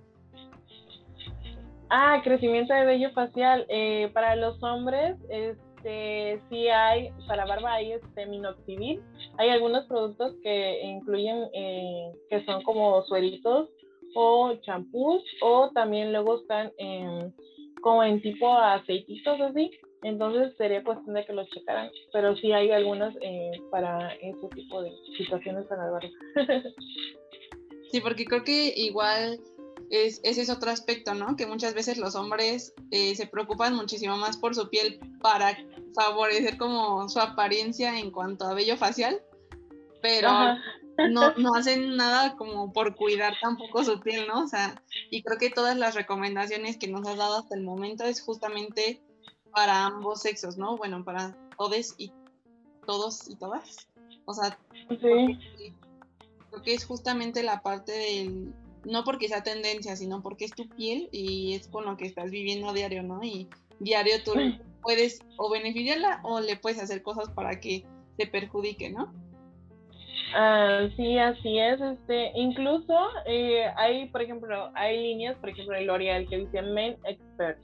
Ah, 1.88 2.20
crecimiento 2.22 2.74
de 2.74 2.84
vello 2.84 3.10
facial. 3.12 3.64
Eh, 3.70 4.10
para 4.12 4.36
los 4.36 4.62
hombres, 4.62 5.16
es 5.30 5.56
este, 5.88 6.40
sí 6.50 6.68
hay, 6.68 7.10
para 7.26 7.46
barba 7.46 7.74
hay 7.74 7.92
este 7.92 8.26
minoxidil. 8.26 9.02
Hay 9.38 9.50
algunos 9.50 9.86
productos 9.86 10.34
que 10.42 10.80
incluyen, 10.82 11.48
eh, 11.54 12.12
que 12.28 12.44
son 12.44 12.62
como 12.62 13.02
sueritos 13.04 13.70
o 14.14 14.54
champús, 14.62 15.22
o 15.42 15.70
también 15.72 16.12
luego 16.12 16.40
están 16.40 16.72
en, 16.78 17.34
como 17.82 18.02
en 18.04 18.20
tipo 18.20 18.52
aceititos 18.52 19.40
así. 19.40 19.70
Entonces 20.02 20.54
sería 20.56 20.84
cuestión 20.84 21.14
de 21.14 21.24
que 21.24 21.32
los 21.32 21.48
checaran, 21.50 21.90
pero 22.12 22.36
sí 22.36 22.52
hay 22.52 22.70
algunas 22.70 23.14
eh, 23.20 23.50
para 23.70 24.14
ese 24.14 24.48
tipo 24.54 24.82
de 24.82 24.92
situaciones 25.16 25.66
para 25.66 25.86
la 25.86 25.90
barba. 25.90 26.08
sí, 27.90 28.00
porque 28.00 28.24
creo 28.24 28.44
que 28.44 28.72
igual 28.76 29.40
es, 29.90 30.20
ese 30.22 30.42
es 30.42 30.50
otro 30.50 30.70
aspecto, 30.70 31.14
¿no? 31.14 31.36
Que 31.36 31.46
muchas 31.46 31.74
veces 31.74 31.98
los 31.98 32.14
hombres 32.14 32.74
eh, 32.90 33.14
se 33.14 33.26
preocupan 33.26 33.74
muchísimo 33.74 34.16
más 34.16 34.36
por 34.36 34.54
su 34.54 34.68
piel 34.68 35.00
para 35.20 35.56
favorecer 35.94 36.58
como 36.58 37.08
su 37.08 37.20
apariencia 37.20 37.98
en 37.98 38.10
cuanto 38.10 38.46
a 38.46 38.54
vello 38.54 38.76
facial, 38.76 39.22
pero 40.02 40.30
no, 41.10 41.34
no 41.36 41.54
hacen 41.54 41.96
nada 41.96 42.36
como 42.36 42.72
por 42.72 42.96
cuidar 42.96 43.34
tampoco 43.40 43.84
su 43.84 44.00
piel, 44.00 44.26
¿no? 44.26 44.44
O 44.44 44.48
sea, 44.48 44.82
y 45.10 45.22
creo 45.22 45.38
que 45.38 45.50
todas 45.50 45.76
las 45.76 45.94
recomendaciones 45.94 46.76
que 46.76 46.88
nos 46.88 47.06
has 47.06 47.16
dado 47.16 47.38
hasta 47.38 47.54
el 47.54 47.62
momento 47.62 48.04
es 48.04 48.20
justamente 48.20 49.00
para 49.52 49.86
ambos 49.86 50.22
sexos, 50.22 50.56
¿no? 50.56 50.76
Bueno, 50.76 51.04
para 51.04 51.36
todos 51.56 51.94
y 51.98 52.12
todos 52.86 53.28
y 53.28 53.36
todas. 53.36 53.88
O 54.24 54.34
sea, 54.34 54.58
creo 54.88 56.62
que 56.62 56.74
es 56.74 56.84
justamente 56.84 57.42
la 57.42 57.62
parte 57.62 57.92
del 57.92 58.52
no 58.84 59.04
porque 59.04 59.28
sea 59.28 59.42
tendencia, 59.42 59.96
sino 59.96 60.22
porque 60.22 60.44
es 60.44 60.52
tu 60.52 60.68
piel 60.68 61.08
y 61.12 61.54
es 61.54 61.68
con 61.68 61.84
lo 61.84 61.96
que 61.96 62.06
estás 62.06 62.30
viviendo 62.30 62.72
diario, 62.72 63.02
¿no? 63.02 63.22
Y 63.22 63.48
diario 63.80 64.22
tú 64.24 64.32
puedes 64.82 65.20
o 65.36 65.50
beneficiarla 65.50 66.20
o 66.22 66.40
le 66.40 66.56
puedes 66.56 66.80
hacer 66.80 67.02
cosas 67.02 67.30
para 67.30 67.60
que 67.60 67.84
te 68.16 68.26
perjudique, 68.26 68.90
¿no? 68.90 69.12
Ah, 70.34 70.88
sí, 70.96 71.18
así 71.18 71.58
es. 71.58 71.80
Este, 71.80 72.32
incluso 72.34 72.94
eh, 73.26 73.66
hay, 73.76 74.08
por 74.08 74.22
ejemplo, 74.22 74.70
hay 74.74 75.00
líneas, 75.02 75.36
por 75.36 75.50
ejemplo, 75.50 75.76
el 75.76 75.86
L'Oreal 75.86 76.28
que 76.28 76.38
dice 76.38 76.62
Men 76.62 76.96
Expert. 77.04 77.58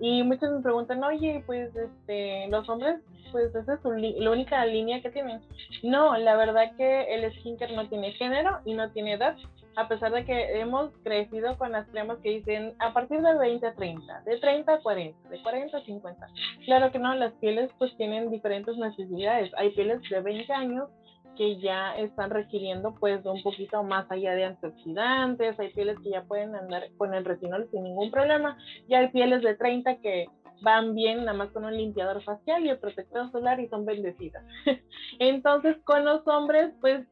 Y 0.00 0.22
muchos 0.22 0.50
me 0.50 0.62
preguntan, 0.62 1.02
oye, 1.04 1.42
pues 1.46 1.70
este, 1.76 2.48
los 2.48 2.68
hombres, 2.68 3.00
pues 3.32 3.54
esa 3.54 3.74
es 3.74 3.80
la 4.18 4.30
única 4.30 4.64
línea 4.64 5.02
que 5.02 5.10
tienen. 5.10 5.40
No, 5.82 6.16
la 6.16 6.36
verdad 6.36 6.74
que 6.76 7.02
el 7.14 7.30
skincare 7.38 7.76
no 7.76 7.88
tiene 7.88 8.12
género 8.12 8.60
y 8.64 8.74
no 8.74 8.90
tiene 8.92 9.14
edad 9.14 9.36
a 9.76 9.88
pesar 9.88 10.12
de 10.12 10.24
que 10.24 10.60
hemos 10.60 10.90
crecido 11.02 11.56
con 11.58 11.72
las 11.72 11.86
cremas 11.88 12.18
que 12.18 12.30
dicen 12.30 12.74
a 12.78 12.92
partir 12.92 13.20
de 13.20 13.38
20 13.38 13.66
a 13.66 13.74
30, 13.74 14.22
de 14.22 14.38
30 14.38 14.72
a 14.72 14.80
40, 14.80 15.28
de 15.28 15.42
40 15.42 15.76
a 15.76 15.84
50. 15.84 16.26
Claro 16.64 16.92
que 16.92 16.98
no, 16.98 17.14
las 17.14 17.32
pieles 17.34 17.70
pues 17.78 17.96
tienen 17.96 18.30
diferentes 18.30 18.76
necesidades. 18.76 19.52
Hay 19.56 19.70
pieles 19.70 20.00
de 20.10 20.20
20 20.20 20.52
años 20.52 20.88
que 21.36 21.58
ya 21.60 21.94
están 21.96 22.30
requiriendo 22.30 22.94
pues 22.98 23.24
un 23.24 23.42
poquito 23.42 23.82
más 23.82 24.10
allá 24.10 24.34
de 24.34 24.44
antioxidantes, 24.44 25.58
hay 25.58 25.72
pieles 25.72 25.96
que 26.02 26.10
ya 26.10 26.22
pueden 26.24 26.54
andar 26.54 26.88
con 26.98 27.14
el 27.14 27.24
retinol 27.24 27.68
sin 27.70 27.84
ningún 27.84 28.10
problema, 28.10 28.58
y 28.88 28.94
hay 28.94 29.08
pieles 29.08 29.42
de 29.42 29.54
30 29.54 30.00
que 30.00 30.26
van 30.62 30.94
bien 30.94 31.24
nada 31.24 31.32
más 31.32 31.50
con 31.50 31.64
un 31.64 31.76
limpiador 31.76 32.22
facial 32.22 32.66
y 32.66 32.68
el 32.68 32.78
protector 32.78 33.30
solar 33.32 33.60
y 33.60 33.68
son 33.68 33.86
bendecidas. 33.86 34.44
Entonces 35.18 35.76
con 35.84 36.04
los 36.04 36.26
hombres 36.26 36.72
pues 36.80 37.06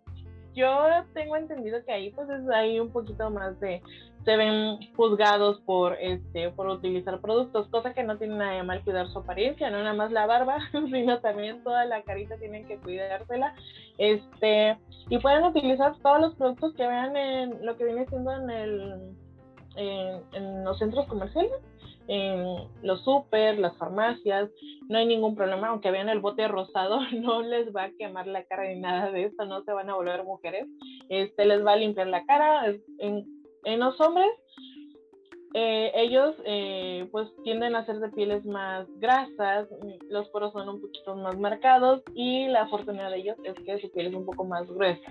yo 0.54 0.86
tengo 1.14 1.36
entendido 1.36 1.84
que 1.84 1.92
ahí 1.92 2.10
pues 2.10 2.28
es 2.28 2.48
ahí 2.50 2.80
un 2.80 2.90
poquito 2.90 3.30
más 3.30 3.58
de 3.60 3.82
se 4.24 4.36
ven 4.36 4.78
juzgados 4.96 5.60
por 5.60 5.94
este 6.00 6.50
por 6.50 6.68
utilizar 6.68 7.20
productos, 7.20 7.68
cosa 7.68 7.94
que 7.94 8.02
no 8.02 8.18
tiene 8.18 8.36
nada 8.36 8.52
de 8.52 8.62
mal 8.62 8.82
cuidar 8.84 9.08
su 9.08 9.20
apariencia, 9.20 9.70
no 9.70 9.78
nada 9.78 9.94
más 9.94 10.12
la 10.12 10.26
barba, 10.26 10.58
sino 10.72 11.20
también 11.20 11.62
toda 11.62 11.84
la 11.86 12.02
carita 12.02 12.36
tienen 12.36 12.66
que 12.66 12.78
cuidársela. 12.78 13.54
Este, 13.96 14.76
y 15.08 15.18
pueden 15.18 15.44
utilizar 15.44 15.96
todos 16.02 16.20
los 16.20 16.34
productos 16.34 16.74
que 16.74 16.86
vean 16.86 17.16
en 17.16 17.64
lo 17.64 17.76
que 17.76 17.84
viene 17.84 18.06
siendo 18.06 18.32
en 18.32 18.50
el 18.50 19.16
en 19.76 20.64
los 20.64 20.78
centros 20.78 21.06
comerciales 21.06 21.52
en 22.08 22.68
los 22.82 23.04
super, 23.04 23.58
las 23.58 23.76
farmacias, 23.76 24.50
no 24.88 24.98
hay 24.98 25.06
ningún 25.06 25.36
problema, 25.36 25.68
aunque 25.68 25.90
vean 25.90 26.08
el 26.08 26.20
bote 26.20 26.48
rosado, 26.48 27.00
no 27.12 27.42
les 27.42 27.74
va 27.74 27.84
a 27.84 27.92
quemar 27.92 28.26
la 28.26 28.44
cara 28.44 28.68
ni 28.68 28.80
nada 28.80 29.10
de 29.10 29.24
esto, 29.24 29.44
no 29.44 29.62
se 29.62 29.72
van 29.72 29.90
a 29.90 29.94
volver 29.94 30.24
mujeres, 30.24 30.66
este 31.08 31.44
les 31.44 31.64
va 31.64 31.72
a 31.72 31.76
limpiar 31.76 32.08
la 32.08 32.24
cara. 32.24 32.74
En, 32.98 33.26
en 33.64 33.80
los 33.80 34.00
hombres, 34.00 34.30
eh, 35.54 35.92
ellos 35.94 36.36
eh, 36.44 37.08
pues 37.10 37.28
tienden 37.42 37.74
a 37.74 37.86
ser 37.86 38.00
de 38.00 38.10
pieles 38.10 38.44
más 38.44 38.86
grasas, 38.98 39.68
los 40.10 40.28
poros 40.28 40.52
son 40.52 40.68
un 40.68 40.80
poquito 40.80 41.16
más 41.16 41.38
marcados 41.38 42.02
y 42.14 42.48
la 42.48 42.68
fortuna 42.68 43.08
de 43.10 43.18
ellos 43.18 43.36
es 43.44 43.54
que 43.64 43.80
su 43.80 43.90
piel 43.92 44.08
es 44.08 44.14
un 44.14 44.26
poco 44.26 44.44
más 44.44 44.70
gruesa. 44.70 45.10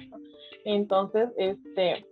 Entonces, 0.63 1.29
este, 1.37 2.05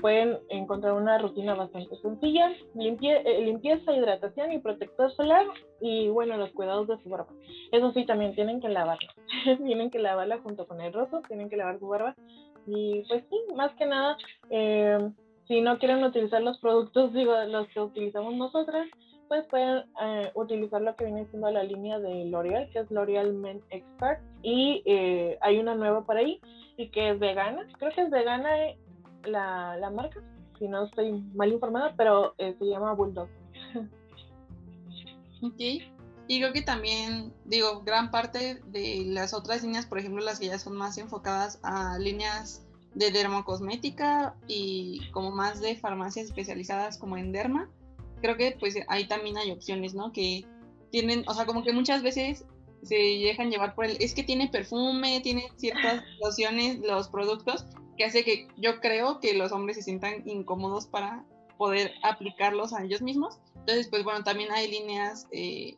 pueden 0.00 0.38
encontrar 0.48 0.94
una 0.94 1.18
rutina 1.18 1.54
bastante 1.54 1.96
sencilla, 2.02 2.50
eh, 2.50 3.40
limpieza, 3.44 3.94
hidratación 3.94 4.52
y 4.52 4.58
protector 4.58 5.12
solar 5.12 5.46
y 5.80 6.08
bueno, 6.08 6.36
los 6.36 6.50
cuidados 6.50 6.88
de 6.88 6.98
su 7.02 7.08
barba. 7.08 7.28
Eso 7.70 7.92
sí, 7.92 8.04
también 8.04 8.34
tienen 8.34 8.60
que 8.60 8.68
lavarla, 8.68 9.12
tienen 9.64 9.90
que 9.90 10.00
lavarla 10.00 10.38
junto 10.38 10.66
con 10.66 10.80
el 10.80 10.92
rostro, 10.92 11.22
tienen 11.28 11.48
que 11.48 11.56
lavar 11.56 11.78
su 11.78 11.86
barba. 11.86 12.16
Y 12.66 13.02
pues 13.08 13.24
sí, 13.30 13.36
más 13.54 13.72
que 13.74 13.86
nada, 13.86 14.16
eh, 14.50 14.98
si 15.46 15.60
no 15.60 15.78
quieren 15.78 16.02
utilizar 16.02 16.42
los 16.42 16.58
productos, 16.58 17.12
digo, 17.12 17.32
los 17.44 17.68
que 17.68 17.80
utilizamos 17.80 18.34
nosotras, 18.34 18.88
pues 19.28 19.46
pueden 19.46 19.84
eh, 20.02 20.32
utilizar 20.34 20.82
lo 20.82 20.96
que 20.96 21.04
viene 21.04 21.26
siendo 21.26 21.48
la 21.50 21.62
línea 21.62 22.00
de 22.00 22.24
L'Oreal, 22.24 22.68
que 22.70 22.80
es 22.80 22.90
L'Oreal 22.90 23.32
Men 23.34 23.60
Expert. 23.70 24.20
Y 24.42 24.82
hay 25.40 25.58
una 25.58 25.76
nueva 25.76 26.04
por 26.04 26.16
ahí 26.16 26.40
y 26.76 26.88
que 26.88 27.10
es 27.10 27.18
vegana, 27.18 27.68
creo 27.78 27.92
que 27.92 28.00
es 28.02 28.10
vegana 28.10 28.50
la, 29.24 29.76
la 29.76 29.90
marca, 29.90 30.20
si 30.58 30.68
no 30.68 30.84
estoy 30.84 31.12
mal 31.34 31.52
informada, 31.52 31.94
pero 31.96 32.34
eh, 32.38 32.54
se 32.58 32.66
llama 32.66 32.92
Bulldog. 32.94 33.28
Ok. 35.42 35.58
Y 35.58 36.38
creo 36.38 36.52
que 36.52 36.62
también, 36.62 37.32
digo, 37.44 37.82
gran 37.82 38.10
parte 38.10 38.60
de 38.66 39.04
las 39.06 39.34
otras 39.34 39.62
líneas, 39.62 39.86
por 39.86 39.98
ejemplo, 39.98 40.22
las 40.22 40.38
que 40.38 40.46
ya 40.46 40.58
son 40.58 40.76
más 40.76 40.96
enfocadas 40.98 41.58
a 41.62 41.98
líneas 41.98 42.64
de 42.94 43.10
dermocosmética 43.10 44.36
y 44.46 45.10
como 45.10 45.30
más 45.30 45.60
de 45.60 45.76
farmacias 45.76 46.26
especializadas 46.26 46.98
como 46.98 47.16
en 47.16 47.32
derma, 47.32 47.68
creo 48.20 48.36
que 48.36 48.56
pues 48.60 48.76
ahí 48.88 49.08
también 49.08 49.38
hay 49.38 49.50
opciones, 49.50 49.94
¿no? 49.94 50.12
Que 50.12 50.44
tienen, 50.90 51.24
o 51.26 51.34
sea, 51.34 51.46
como 51.46 51.62
que 51.64 51.72
muchas 51.72 52.02
veces 52.02 52.44
se 52.82 52.94
dejan 52.94 53.50
llevar 53.50 53.74
por 53.74 53.84
el, 53.84 53.96
es 54.00 54.14
que 54.14 54.22
tiene 54.22 54.48
perfume, 54.48 55.20
tiene 55.22 55.48
ciertas 55.56 56.04
lociones, 56.22 56.78
los 56.80 57.08
productos, 57.08 57.66
que 58.00 58.06
hace 58.06 58.24
que 58.24 58.48
yo 58.56 58.80
creo 58.80 59.20
que 59.20 59.34
los 59.34 59.52
hombres 59.52 59.76
se 59.76 59.82
sientan 59.82 60.26
incómodos 60.26 60.86
para 60.86 61.22
poder 61.58 61.92
aplicarlos 62.02 62.72
a 62.72 62.82
ellos 62.82 63.02
mismos. 63.02 63.38
Entonces, 63.56 63.88
pues 63.88 64.04
bueno, 64.04 64.24
también 64.24 64.50
hay 64.52 64.70
líneas, 64.70 65.28
eh, 65.32 65.76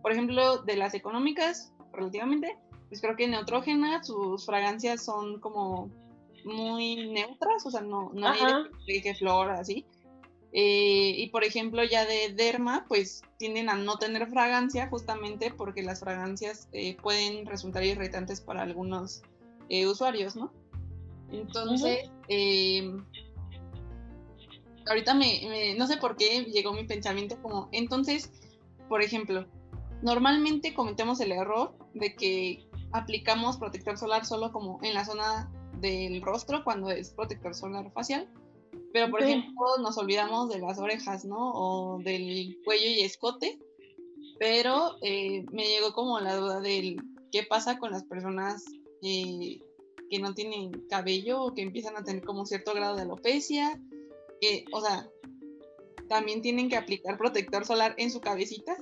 por 0.00 0.12
ejemplo, 0.12 0.58
de 0.58 0.76
las 0.76 0.94
económicas, 0.94 1.72
relativamente, 1.92 2.56
pues 2.88 3.00
creo 3.00 3.16
que 3.16 3.26
Neutrógena, 3.26 4.04
sus 4.04 4.46
fragancias 4.46 5.04
son 5.04 5.40
como 5.40 5.90
muy 6.44 7.08
neutras, 7.08 7.66
o 7.66 7.72
sea, 7.72 7.80
no, 7.80 8.12
no 8.14 8.28
hay 8.28 9.00
de 9.00 9.14
flor 9.16 9.50
así. 9.50 9.84
Eh, 10.52 11.12
y 11.16 11.30
por 11.30 11.42
ejemplo, 11.42 11.82
ya 11.82 12.06
de 12.06 12.34
derma, 12.36 12.84
pues 12.86 13.22
tienden 13.36 13.68
a 13.68 13.74
no 13.74 13.98
tener 13.98 14.28
fragancia 14.28 14.86
justamente 14.86 15.50
porque 15.50 15.82
las 15.82 15.98
fragancias 15.98 16.68
eh, 16.70 16.96
pueden 17.02 17.46
resultar 17.46 17.82
irritantes 17.82 18.40
para 18.40 18.62
algunos 18.62 19.22
eh, 19.68 19.88
usuarios, 19.88 20.36
¿no? 20.36 20.52
Entonces, 21.30 22.10
em, 22.28 23.04
ahorita 24.86 25.14
me, 25.14 25.74
no 25.76 25.86
sé 25.86 25.96
por 25.96 26.16
qué 26.16 26.44
llegó 26.44 26.72
mi 26.72 26.84
pensamiento 26.84 27.36
como, 27.42 27.68
entonces, 27.72 28.30
por 28.88 29.02
ejemplo, 29.02 29.46
normalmente 30.02 30.74
cometemos 30.74 31.20
el 31.20 31.32
error 31.32 31.74
de 31.94 32.14
que 32.14 32.66
aplicamos 32.92 33.56
protector 33.56 33.98
solar 33.98 34.24
solo 34.24 34.52
como 34.52 34.78
en 34.82 34.94
la 34.94 35.04
zona 35.04 35.50
del 35.80 36.22
rostro 36.22 36.62
cuando 36.64 36.90
es 36.90 37.10
protector 37.10 37.54
solar 37.54 37.90
facial 37.92 38.28
pero, 38.94 39.10
por 39.10 39.22
ejemplo, 39.22 39.66
nos 39.82 39.98
olvidamos 39.98 40.48
de 40.50 40.60
las 40.60 40.78
orejas, 40.78 41.24
¿no? 41.24 41.50
O 41.52 41.98
del 41.98 42.56
cuello 42.64 42.86
y 42.86 43.00
escote. 43.00 43.58
Pero 44.38 44.98
eh, 45.02 45.44
me 45.50 45.64
llegó 45.64 45.92
como 45.92 46.20
la 46.20 46.36
duda 46.36 46.60
del 46.60 47.02
qué 47.32 47.42
pasa 47.42 47.76
con 47.80 47.90
las 47.90 48.04
personas 48.04 48.64
eh, 49.02 49.58
que 50.10 50.18
no 50.18 50.34
tienen 50.34 50.72
cabello 50.88 51.42
o 51.42 51.54
que 51.54 51.62
empiezan 51.62 51.96
a 51.96 52.04
tener 52.04 52.24
como 52.24 52.46
cierto 52.46 52.74
grado 52.74 52.96
de 52.96 53.02
alopecia. 53.02 53.80
Que, 54.40 54.64
o 54.72 54.80
sea, 54.80 55.06
también 56.08 56.42
tienen 56.42 56.68
que 56.68 56.76
aplicar 56.76 57.16
protector 57.16 57.64
solar 57.64 57.94
en 57.98 58.10
su 58.10 58.20
cabecita. 58.20 58.76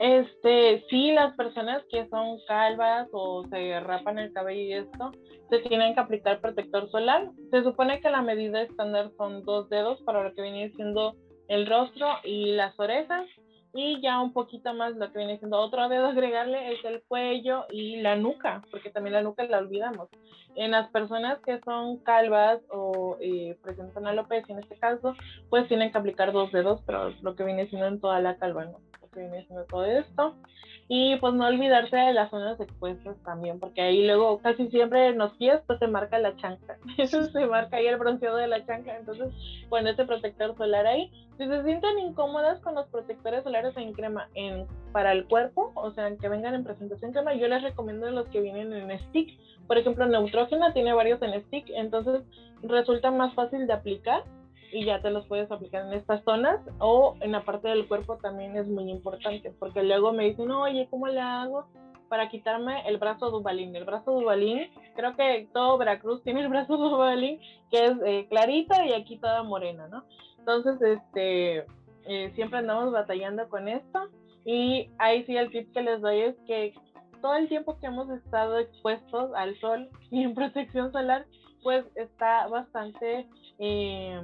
Este, 0.00 0.82
sí, 0.88 1.12
las 1.12 1.36
personas 1.36 1.84
que 1.90 2.08
son 2.08 2.38
calvas 2.48 3.08
o 3.12 3.46
se 3.50 3.80
rapan 3.80 4.18
el 4.18 4.32
cabello 4.32 4.62
y 4.62 4.72
esto, 4.72 5.12
se 5.50 5.58
tienen 5.58 5.94
que 5.94 6.00
aplicar 6.00 6.40
protector 6.40 6.90
solar. 6.90 7.30
Se 7.50 7.62
supone 7.62 8.00
que 8.00 8.08
la 8.08 8.22
medida 8.22 8.62
estándar 8.62 9.10
son 9.18 9.44
dos 9.44 9.68
dedos 9.68 10.00
para 10.02 10.22
lo 10.22 10.34
que 10.34 10.40
viene 10.42 10.72
siendo 10.74 11.16
el 11.48 11.66
rostro 11.66 12.06
y 12.24 12.52
las 12.52 12.78
orejas. 12.80 13.26
Y 13.72 14.00
ya 14.00 14.20
un 14.20 14.32
poquito 14.32 14.74
más 14.74 14.96
lo 14.96 15.12
que 15.12 15.18
viene 15.18 15.38
siendo 15.38 15.58
otro 15.58 15.88
dedo 15.88 16.06
agregarle 16.06 16.72
es 16.72 16.84
el 16.84 17.02
cuello 17.02 17.66
y 17.70 17.96
la 17.96 18.16
nuca, 18.16 18.62
porque 18.70 18.90
también 18.90 19.14
la 19.14 19.22
nuca 19.22 19.44
la 19.44 19.58
olvidamos. 19.58 20.08
En 20.56 20.72
las 20.72 20.88
personas 20.88 21.38
que 21.40 21.60
son 21.60 21.98
calvas 21.98 22.60
o 22.70 23.16
eh, 23.20 23.56
presentan 23.62 24.06
alopecia 24.06 24.52
en 24.52 24.62
este 24.62 24.76
caso, 24.76 25.14
pues 25.48 25.68
tienen 25.68 25.92
que 25.92 25.98
aplicar 25.98 26.32
dos 26.32 26.50
dedos, 26.50 26.82
pero 26.84 27.10
lo 27.22 27.36
que 27.36 27.44
viene 27.44 27.68
siendo 27.68 27.86
en 27.86 28.00
toda 28.00 28.20
la 28.20 28.36
calva, 28.36 28.64
¿no? 28.64 28.78
Viene 29.14 29.44
siendo 29.46 29.64
todo 29.64 29.84
esto. 29.84 30.36
Y 30.88 31.16
pues 31.16 31.34
no 31.34 31.46
olvidarse 31.46 31.96
de 31.96 32.12
las 32.12 32.30
zonas 32.30 32.58
expuestas 32.60 33.16
también, 33.24 33.60
porque 33.60 33.80
ahí 33.80 34.04
luego 34.06 34.38
casi 34.38 34.68
siempre 34.70 35.08
en 35.08 35.18
los 35.18 35.32
pies 35.34 35.60
pues 35.66 35.78
se 35.78 35.86
marca 35.86 36.18
la 36.18 36.36
chanca. 36.36 36.78
Eso 36.98 37.24
se 37.24 37.46
marca 37.46 37.76
ahí 37.76 37.86
el 37.86 37.96
bronceado 37.96 38.36
de 38.36 38.48
la 38.48 38.64
chanca. 38.66 38.96
Entonces, 38.96 39.32
con 39.68 39.86
este 39.86 40.04
protector 40.04 40.56
solar 40.56 40.86
ahí, 40.86 41.10
si 41.38 41.46
se 41.46 41.62
sienten 41.62 41.98
incómodas 42.00 42.60
con 42.60 42.74
los 42.74 42.86
protectores 42.88 43.44
solares 43.44 43.76
en 43.76 43.92
crema 43.92 44.28
en, 44.34 44.66
para 44.92 45.12
el 45.12 45.26
cuerpo, 45.26 45.72
o 45.74 45.92
sea, 45.92 46.14
que 46.16 46.28
vengan 46.28 46.54
en 46.54 46.64
presentación 46.64 47.12
crema, 47.12 47.34
yo 47.34 47.48
les 47.48 47.62
recomiendo 47.62 48.10
los 48.10 48.28
que 48.28 48.40
vienen 48.40 48.72
en 48.72 48.98
stick. 49.08 49.38
Por 49.66 49.78
ejemplo, 49.78 50.06
Neutrógena 50.06 50.72
tiene 50.72 50.92
varios 50.92 51.22
en 51.22 51.40
stick, 51.44 51.70
entonces 51.70 52.22
resulta 52.62 53.10
más 53.10 53.32
fácil 53.34 53.66
de 53.66 53.72
aplicar 53.72 54.24
y 54.72 54.84
ya 54.84 55.00
te 55.00 55.10
los 55.10 55.26
puedes 55.26 55.50
aplicar 55.50 55.86
en 55.86 55.94
estas 55.94 56.22
zonas 56.24 56.60
o 56.78 57.16
en 57.20 57.32
la 57.32 57.44
parte 57.44 57.68
del 57.68 57.88
cuerpo 57.88 58.16
también 58.16 58.56
es 58.56 58.66
muy 58.68 58.90
importante 58.90 59.52
porque 59.58 59.82
luego 59.82 60.12
me 60.12 60.24
dicen, 60.24 60.50
oye, 60.50 60.86
¿cómo 60.90 61.08
le 61.08 61.20
hago 61.20 61.66
para 62.08 62.28
quitarme 62.28 62.86
el 62.88 62.98
brazo 62.98 63.30
Dubalín? 63.30 63.74
El 63.76 63.84
brazo 63.84 64.12
Dubalín, 64.12 64.70
creo 64.96 65.14
que 65.16 65.48
todo 65.52 65.78
Veracruz 65.78 66.22
tiene 66.22 66.40
el 66.40 66.48
brazo 66.48 66.76
Dubalín 66.76 67.40
que 67.70 67.86
es 67.86 67.92
eh, 68.04 68.26
clarita 68.28 68.84
y 68.86 68.92
aquí 68.92 69.18
toda 69.18 69.42
morena, 69.42 69.88
¿no? 69.88 70.04
Entonces, 70.38 70.80
este, 70.80 71.66
eh, 72.04 72.32
siempre 72.34 72.58
andamos 72.58 72.92
batallando 72.92 73.48
con 73.48 73.68
esto 73.68 74.08
y 74.44 74.88
ahí 74.98 75.24
sí 75.24 75.36
el 75.36 75.50
tip 75.50 75.72
que 75.72 75.82
les 75.82 76.00
doy 76.00 76.20
es 76.20 76.36
que 76.46 76.74
todo 77.20 77.34
el 77.34 77.48
tiempo 77.48 77.78
que 77.78 77.86
hemos 77.86 78.10
estado 78.10 78.58
expuestos 78.58 79.30
al 79.34 79.58
sol 79.60 79.88
y 80.10 80.22
en 80.22 80.34
protección 80.34 80.92
solar, 80.92 81.26
pues 81.62 81.84
está 81.94 82.48
bastante 82.48 83.26
eh, 83.58 84.20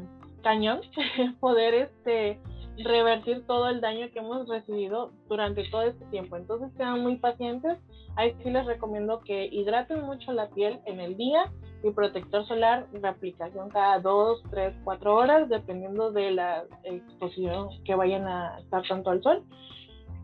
cañón 0.47 0.81
poder 1.41 1.75
este 1.75 2.39
revertir 2.85 3.45
todo 3.47 3.69
el 3.69 3.81
daño 3.81 4.11
que 4.13 4.21
hemos 4.21 4.47
recibido 4.49 5.11
durante 5.29 5.69
todo 5.71 5.83
este 5.83 6.05
tiempo. 6.07 6.37
Entonces 6.37 6.71
sean 6.77 7.01
muy 7.01 7.17
pacientes. 7.17 7.79
Ahí 8.15 8.33
sí 8.45 8.51
les 8.51 8.65
recomiendo 8.65 9.23
que 9.23 9.47
hidraten 9.47 10.03
mucho 10.03 10.33
la 10.33 10.49
piel 10.51 10.79
en 10.85 11.01
el 11.01 11.17
día 11.17 11.51
y 11.83 11.91
protector 11.91 12.47
solar 12.47 12.89
de 12.93 13.09
aplicación 13.09 13.71
cada 13.71 13.99
2, 13.99 14.43
3, 14.51 14.75
4 14.85 15.17
horas, 15.17 15.49
dependiendo 15.49 16.13
de 16.13 16.31
la 16.31 16.65
exposición 16.85 17.71
que 17.85 17.97
vayan 17.97 18.29
a 18.29 18.59
estar 18.61 18.87
tanto 18.87 19.11
al 19.11 19.23
sol. 19.23 19.43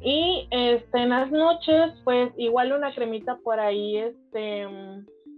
Y 0.02 0.46
este, 0.50 0.98
en 1.00 1.08
las 1.08 1.32
noches, 1.32 1.94
pues 2.04 2.32
igual 2.36 2.72
una 2.72 2.94
cremita 2.94 3.38
por 3.42 3.58
ahí 3.58 3.96
este, 3.96 4.68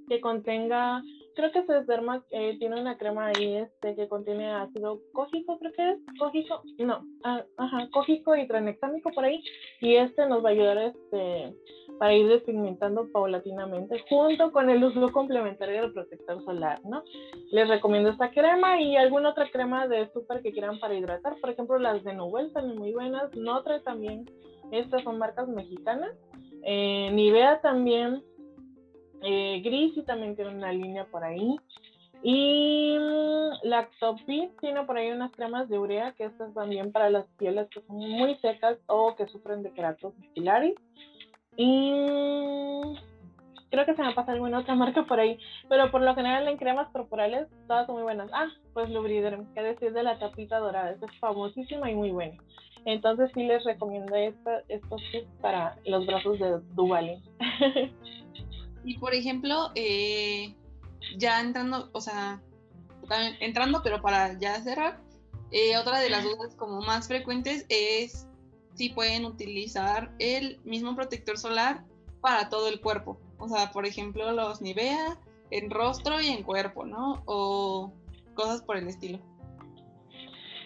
que 0.08 0.20
contenga 0.20 1.00
creo 1.34 1.52
que 1.52 1.64
Sesderma 1.64 2.24
eh, 2.30 2.56
tiene 2.58 2.80
una 2.80 2.96
crema 2.96 3.26
ahí 3.26 3.56
este 3.56 3.94
que 3.94 4.08
contiene 4.08 4.52
ácido 4.52 5.00
cógico, 5.12 5.58
creo 5.58 5.72
que 5.72 5.90
es 5.90 5.98
cógico, 6.18 6.62
no, 6.78 7.04
ah, 7.24 7.44
ajá, 7.56 7.88
cógico 7.92 8.36
y 8.36 8.46
tranexámico 8.46 9.10
por 9.10 9.24
ahí, 9.24 9.42
y 9.80 9.96
este 9.96 10.26
nos 10.26 10.44
va 10.44 10.50
a 10.50 10.52
ayudar 10.52 10.78
este 10.78 11.54
para 11.98 12.14
ir 12.14 12.26
despigmentando 12.26 13.10
paulatinamente 13.12 14.02
junto 14.08 14.50
con 14.52 14.68
el 14.70 14.82
uso 14.82 15.12
complementario 15.12 15.82
del 15.82 15.92
protector 15.92 16.42
solar, 16.44 16.80
¿no? 16.84 17.04
Les 17.52 17.68
recomiendo 17.68 18.10
esta 18.10 18.30
crema 18.30 18.80
y 18.80 18.96
alguna 18.96 19.30
otra 19.30 19.48
crema 19.50 19.86
de 19.86 20.10
súper 20.12 20.42
que 20.42 20.52
quieran 20.52 20.80
para 20.80 20.94
hidratar, 20.94 21.36
por 21.40 21.50
ejemplo 21.50 21.78
las 21.78 22.02
de 22.02 22.14
Nubel 22.14 22.52
también 22.52 22.78
muy 22.78 22.92
buenas, 22.92 23.34
Notre 23.36 23.80
también, 23.80 24.24
estas 24.72 25.02
son 25.04 25.18
marcas 25.18 25.48
mexicanas, 25.48 26.16
eh, 26.62 27.10
Nivea 27.12 27.60
también 27.60 28.22
eh, 29.24 29.60
Grisi 29.64 30.02
también 30.02 30.36
tiene 30.36 30.54
una 30.54 30.72
línea 30.72 31.06
por 31.06 31.24
ahí. 31.24 31.56
Y 32.22 32.96
mm, 32.98 33.66
Lactopit 33.68 34.58
tiene 34.60 34.84
por 34.84 34.96
ahí 34.96 35.10
unas 35.10 35.32
cremas 35.32 35.68
de 35.68 35.78
urea 35.78 36.12
que 36.12 36.24
estas 36.24 36.54
van 36.54 36.70
bien 36.70 36.92
para 36.92 37.10
las 37.10 37.26
pieles 37.38 37.68
que 37.68 37.82
son 37.82 37.96
muy 37.96 38.34
secas 38.36 38.78
o 38.86 39.14
que 39.16 39.26
sufren 39.26 39.62
de 39.62 39.72
keratosis 39.72 40.26
pilaris. 40.34 40.74
Y 41.56 41.92
mm, 41.92 42.94
creo 43.70 43.86
que 43.86 43.94
se 43.94 44.02
me 44.02 44.14
pasa 44.14 44.32
alguna 44.32 44.60
otra 44.60 44.74
marca 44.74 45.04
por 45.04 45.20
ahí, 45.20 45.38
pero 45.68 45.90
por 45.90 46.00
lo 46.00 46.14
general 46.14 46.48
en 46.48 46.56
cremas 46.56 46.88
corporales 46.90 47.48
todas 47.66 47.86
son 47.86 47.96
muy 47.96 48.04
buenas. 48.04 48.30
Ah, 48.32 48.48
pues 48.72 48.88
Lubriderm, 48.90 49.52
que 49.52 49.62
decir 49.62 49.92
de 49.92 50.02
la 50.02 50.18
tapita 50.18 50.58
dorada, 50.58 50.92
esta 50.92 51.06
es 51.06 51.18
famosísima 51.18 51.90
y 51.90 51.94
muy 51.94 52.10
buena. 52.10 52.36
Entonces 52.86 53.30
sí 53.34 53.42
les 53.44 53.64
recomiendo 53.64 54.14
esta, 54.14 54.62
estos 54.68 55.02
tips 55.10 55.28
para 55.40 55.76
los 55.86 56.06
brazos 56.06 56.38
de 56.38 56.60
Duvalin. 56.74 57.22
Y 58.84 58.98
por 58.98 59.14
ejemplo, 59.14 59.70
eh, 59.74 60.54
ya 61.16 61.40
entrando, 61.40 61.90
o 61.92 62.00
sea, 62.00 62.42
entrando, 63.40 63.82
pero 63.82 64.00
para 64.00 64.38
ya 64.38 64.60
cerrar, 64.62 65.00
eh, 65.50 65.76
otra 65.76 66.00
de 66.00 66.10
las 66.10 66.24
dudas 66.24 66.54
como 66.56 66.80
más 66.80 67.08
frecuentes 67.08 67.64
es 67.68 68.28
si 68.74 68.90
pueden 68.90 69.24
utilizar 69.24 70.10
el 70.18 70.60
mismo 70.64 70.94
protector 70.96 71.38
solar 71.38 71.84
para 72.20 72.48
todo 72.48 72.68
el 72.68 72.80
cuerpo. 72.80 73.18
O 73.38 73.48
sea, 73.48 73.70
por 73.72 73.86
ejemplo, 73.86 74.32
los 74.32 74.60
Nivea 74.60 75.18
en 75.50 75.70
rostro 75.70 76.20
y 76.20 76.28
en 76.28 76.42
cuerpo, 76.42 76.84
¿no? 76.84 77.22
O 77.26 77.92
cosas 78.34 78.62
por 78.62 78.76
el 78.76 78.88
estilo. 78.88 79.20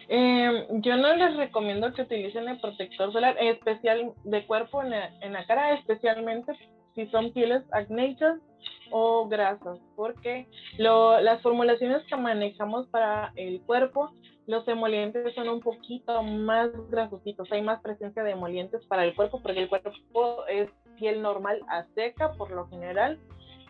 Em, 0.09 0.81
yo 0.81 0.97
no 0.97 1.15
les 1.15 1.37
recomiendo 1.37 1.93
que 1.93 2.03
utilicen 2.03 2.49
el 2.49 2.59
protector 2.61 3.13
solar, 3.13 3.37
especial 3.39 4.15
de 4.25 4.47
cuerpo 4.47 4.83
en 4.83 4.91
la, 4.91 5.09
en 5.21 5.35
la 5.35 5.47
cara, 5.47 5.75
especialmente 5.75 6.53
si 6.99 7.07
son 7.11 7.33
pieles 7.33 7.63
acnéicas 7.71 8.41
o 8.91 9.29
grasas, 9.29 9.79
porque 9.95 10.49
las 10.79 11.41
formulaciones 11.43 12.03
que 12.09 12.17
manejamos 12.17 12.89
para 12.89 13.33
el 13.37 13.61
cuerpo, 13.63 14.11
los 14.49 14.67
emolientes 14.67 15.33
son 15.37 15.49
un 15.49 15.61
poquito 15.61 16.25
más 16.25 16.71
grasositos, 16.91 17.53
hay 17.53 17.63
más 17.63 17.81
presencia 17.83 18.25
de 18.25 18.33
emolientes 18.33 18.85
para 18.87 19.05
el 19.05 19.15
cuerpo, 19.15 19.41
porque 19.41 19.61
el 19.61 19.69
cuerpo 19.69 20.45
es 20.49 20.69
piel 20.99 21.23
normal 21.23 21.61
a 21.69 21.85
seca 21.95 22.33
por 22.33 22.51
lo 22.51 22.67
general, 22.69 23.21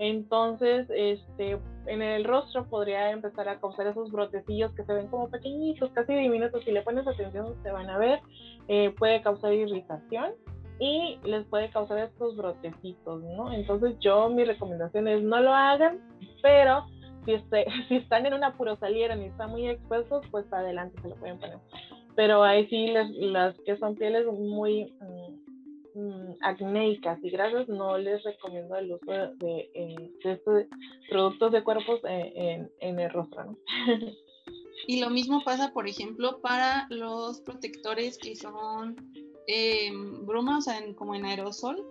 Entonces, 0.00 0.86
este, 0.94 1.58
en 1.86 2.02
el 2.02 2.24
rostro 2.24 2.64
podría 2.68 3.10
empezar 3.10 3.48
a 3.48 3.58
causar 3.58 3.88
esos 3.88 4.12
brotecillos 4.12 4.72
que 4.76 4.84
se 4.84 4.92
ven 4.92 5.08
como 5.08 5.28
pequeñitos, 5.28 5.90
casi 5.90 6.14
diminutos. 6.14 6.62
Si 6.64 6.70
le 6.70 6.82
pones 6.82 7.04
atención, 7.04 7.60
se 7.64 7.72
van 7.72 7.90
a 7.90 7.98
ver. 7.98 8.20
Eh, 8.68 8.94
puede 8.96 9.20
causar 9.22 9.52
irritación 9.52 10.34
y 10.78 11.18
les 11.24 11.46
puede 11.46 11.70
causar 11.70 11.98
estos 11.98 12.36
brotecitos, 12.36 13.22
¿no? 13.22 13.52
Entonces, 13.52 13.96
yo 14.00 14.28
mi 14.28 14.44
recomendación 14.44 15.08
es 15.08 15.22
no 15.22 15.40
lo 15.40 15.52
hagan, 15.52 16.00
pero 16.42 16.86
si, 17.24 17.32
este, 17.32 17.66
si 17.88 17.96
están 17.96 18.26
en 18.26 18.34
una 18.34 18.56
puro 18.56 18.76
salieron 18.76 19.22
y 19.22 19.26
están 19.26 19.50
muy 19.50 19.68
expuestos, 19.68 20.24
pues 20.30 20.50
adelante 20.52 21.00
se 21.02 21.08
lo 21.08 21.16
pueden 21.16 21.38
poner. 21.38 21.58
Pero 22.16 22.42
ahí 22.42 22.66
sí, 22.68 22.88
las, 22.88 23.10
las 23.10 23.60
que 23.60 23.76
son 23.76 23.94
pieles 23.94 24.26
muy 24.26 24.92
Mm, 25.98 26.34
acnéicas 26.42 27.18
y 27.24 27.30
grasas, 27.30 27.66
no 27.66 27.98
les 27.98 28.22
recomiendo 28.22 28.76
el 28.76 28.92
uso 28.92 29.10
de, 29.10 29.68
estos 30.22 30.66
productos 31.10 31.50
de 31.50 31.64
cuerpos 31.64 32.00
en, 32.04 32.70
el 32.80 33.10
rostro. 33.10 33.56
Y 34.86 35.00
lo 35.00 35.10
mismo 35.10 35.42
pasa, 35.44 35.72
por 35.72 35.88
ejemplo, 35.88 36.40
para 36.40 36.86
los 36.88 37.40
protectores 37.40 38.16
que 38.16 38.36
son 38.36 38.94
eh, 39.48 39.90
bruma, 40.22 40.58
o 40.58 40.60
sea, 40.60 40.80
como 40.94 41.14
en 41.14 41.24
aerosol. 41.24 41.84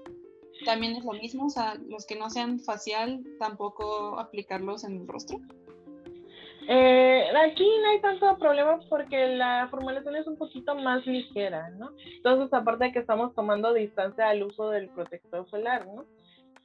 También 0.65 0.95
es 0.95 1.03
lo 1.03 1.13
mismo, 1.13 1.47
o 1.47 1.49
sea, 1.49 1.75
los 1.87 2.05
que 2.05 2.15
no 2.15 2.29
sean 2.29 2.59
facial, 2.59 3.23
tampoco 3.39 4.19
aplicarlos 4.19 4.83
en 4.83 5.01
el 5.01 5.07
rostro. 5.07 5.39
Eh, 6.69 7.23
aquí 7.45 7.65
no 7.81 7.89
hay 7.89 8.01
tanto 8.01 8.37
problema 8.37 8.79
porque 8.89 9.27
la 9.29 9.67
formulación 9.69 10.15
es 10.17 10.27
un 10.27 10.35
poquito 10.35 10.75
más 10.75 11.05
ligera, 11.05 11.69
¿no? 11.71 11.91
Entonces, 12.15 12.53
aparte 12.53 12.85
de 12.85 12.91
que 12.91 12.99
estamos 12.99 13.33
tomando 13.35 13.73
distancia 13.73 14.29
al 14.29 14.43
uso 14.43 14.69
del 14.69 14.89
protector 14.89 15.49
solar, 15.49 15.85
¿no? 15.87 16.05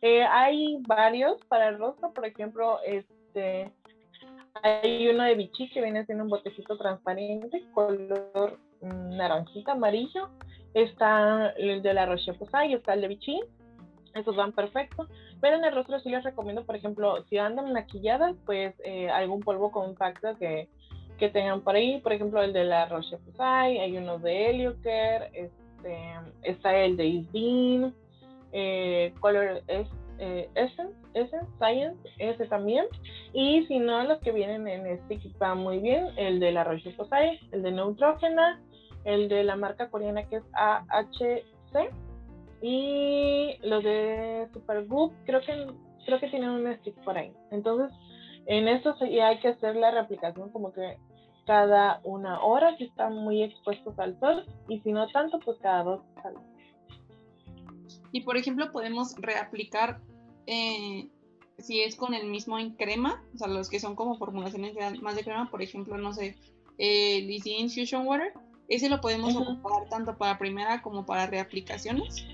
Eh, 0.00 0.24
hay 0.24 0.78
varios 0.88 1.38
para 1.46 1.68
el 1.68 1.78
rostro, 1.78 2.12
por 2.12 2.26
ejemplo, 2.26 2.80
este, 2.84 3.70
hay 4.62 5.08
uno 5.08 5.22
de 5.22 5.36
Vichy 5.36 5.70
que 5.70 5.80
viene 5.80 6.04
siendo 6.04 6.24
un 6.24 6.30
botecito 6.30 6.76
transparente, 6.76 7.64
color 7.72 8.58
mm, 8.80 9.16
naranjita, 9.16 9.72
amarillo. 9.72 10.28
Está 10.74 11.50
el 11.50 11.82
de 11.82 11.94
la 11.94 12.06
Roche-Posay, 12.06 12.74
está 12.74 12.94
el 12.94 13.02
de 13.02 13.08
Vichy. 13.08 13.40
Esos 14.14 14.36
van 14.36 14.52
perfecto. 14.52 15.06
Pero 15.40 15.56
en 15.56 15.64
el 15.64 15.74
rostro 15.74 15.98
sí 16.00 16.08
les 16.08 16.22
recomiendo, 16.22 16.64
por 16.64 16.76
ejemplo, 16.76 17.24
si 17.24 17.38
andan 17.38 17.72
maquilladas, 17.72 18.36
pues 18.46 18.74
eh, 18.84 19.10
algún 19.10 19.40
polvo 19.40 19.72
compacto 19.72 20.36
que, 20.38 20.68
que, 21.18 21.28
tengan 21.30 21.62
por 21.62 21.74
ahí. 21.74 22.00
Por 22.00 22.12
ejemplo, 22.12 22.42
el 22.42 22.52
de 22.52 22.64
la 22.64 22.86
Roche 22.86 23.18
Posay, 23.18 23.78
hay 23.78 23.96
uno 23.96 24.18
de 24.18 24.50
Heliocare, 24.50 25.30
este, 25.32 25.98
está 26.42 26.76
el 26.76 26.96
de 26.96 27.06
Isdin, 27.06 27.94
eh, 28.52 29.12
Color 29.20 29.62
eh, 29.66 30.48
Essence, 30.54 30.94
Essence, 31.14 31.50
Science, 31.58 32.08
ese 32.18 32.46
también. 32.46 32.86
Y 33.32 33.64
si 33.66 33.78
no, 33.78 34.04
los 34.04 34.18
que 34.20 34.30
vienen 34.30 34.68
en 34.68 34.96
stick 35.04 35.36
van 35.38 35.58
muy 35.58 35.78
bien, 35.78 36.06
el 36.16 36.38
de 36.38 36.52
la 36.52 36.64
Roche 36.64 36.90
Posay, 36.92 37.40
el 37.50 37.62
de 37.62 37.72
Neutrogena, 37.72 38.60
el 39.04 39.28
de 39.28 39.44
la 39.44 39.56
marca 39.56 39.90
coreana 39.90 40.24
que 40.28 40.36
es 40.36 40.44
AHC 40.52 41.90
y 42.60 43.56
los 43.62 43.82
de 43.82 44.48
Supergoop 44.52 45.12
creo 45.24 45.40
que 45.40 45.66
creo 46.04 46.20
que 46.20 46.28
tienen 46.28 46.50
un 46.50 46.74
stick 46.78 46.94
por 47.04 47.16
ahí. 47.16 47.32
Entonces, 47.50 47.96
en 48.46 48.68
esto 48.68 48.96
sí 48.98 49.18
hay 49.20 49.38
que 49.40 49.48
hacer 49.48 49.76
la 49.76 49.90
reaplicación 49.90 50.50
como 50.50 50.72
que 50.72 50.98
cada 51.46 52.00
una 52.04 52.40
hora 52.40 52.76
si 52.76 52.84
están 52.84 53.16
muy 53.16 53.42
expuestos 53.42 53.98
al 53.98 54.18
sol 54.20 54.46
y 54.68 54.80
si 54.80 54.92
no 54.92 55.08
tanto, 55.08 55.40
pues 55.40 55.58
cada 55.60 55.82
dos 55.82 56.00
Y 58.12 58.22
por 58.22 58.36
ejemplo, 58.36 58.70
podemos 58.72 59.16
reaplicar 59.16 60.00
eh, 60.46 61.08
si 61.58 61.80
es 61.80 61.96
con 61.96 62.14
el 62.14 62.26
mismo 62.26 62.58
en 62.58 62.72
crema, 62.74 63.22
o 63.34 63.38
sea, 63.38 63.48
los 63.48 63.68
que 63.68 63.80
son 63.80 63.94
como 63.94 64.16
formulaciones 64.16 64.74
más 65.00 65.16
de 65.16 65.24
crema, 65.24 65.50
por 65.50 65.62
ejemplo, 65.62 65.96
no 65.98 66.12
sé, 66.12 66.36
el 66.78 67.30
Easy 67.30 67.56
Infusion 67.56 68.06
Water, 68.06 68.32
ese 68.74 68.88
lo 68.88 69.00
podemos 69.00 69.36
ocupar 69.36 69.88
tanto 69.90 70.16
para 70.16 70.38
primera 70.38 70.80
como 70.80 71.04
para 71.04 71.26
reaplicaciones. 71.26 72.24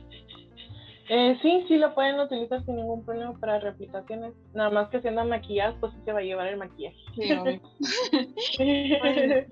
Eh, 1.11 1.39
sí, 1.43 1.65
sí 1.67 1.77
lo 1.77 1.95
pueden 1.95 2.21
utilizar 2.21 2.65
sin 2.65 2.77
ningún 2.77 3.05
problema 3.05 3.33
para 3.41 3.59
reaplicaciones. 3.59 4.35
Nada 4.55 4.71
más 4.71 4.89
que 4.91 5.01
siendo 5.01 5.25
maquilladas, 5.25 5.75
pues 5.81 5.93
sí 5.95 5.99
se 6.05 6.13
va 6.13 6.21
a 6.21 6.23
llevar 6.23 6.47
el 6.49 6.59
maquillaje. 6.59 7.61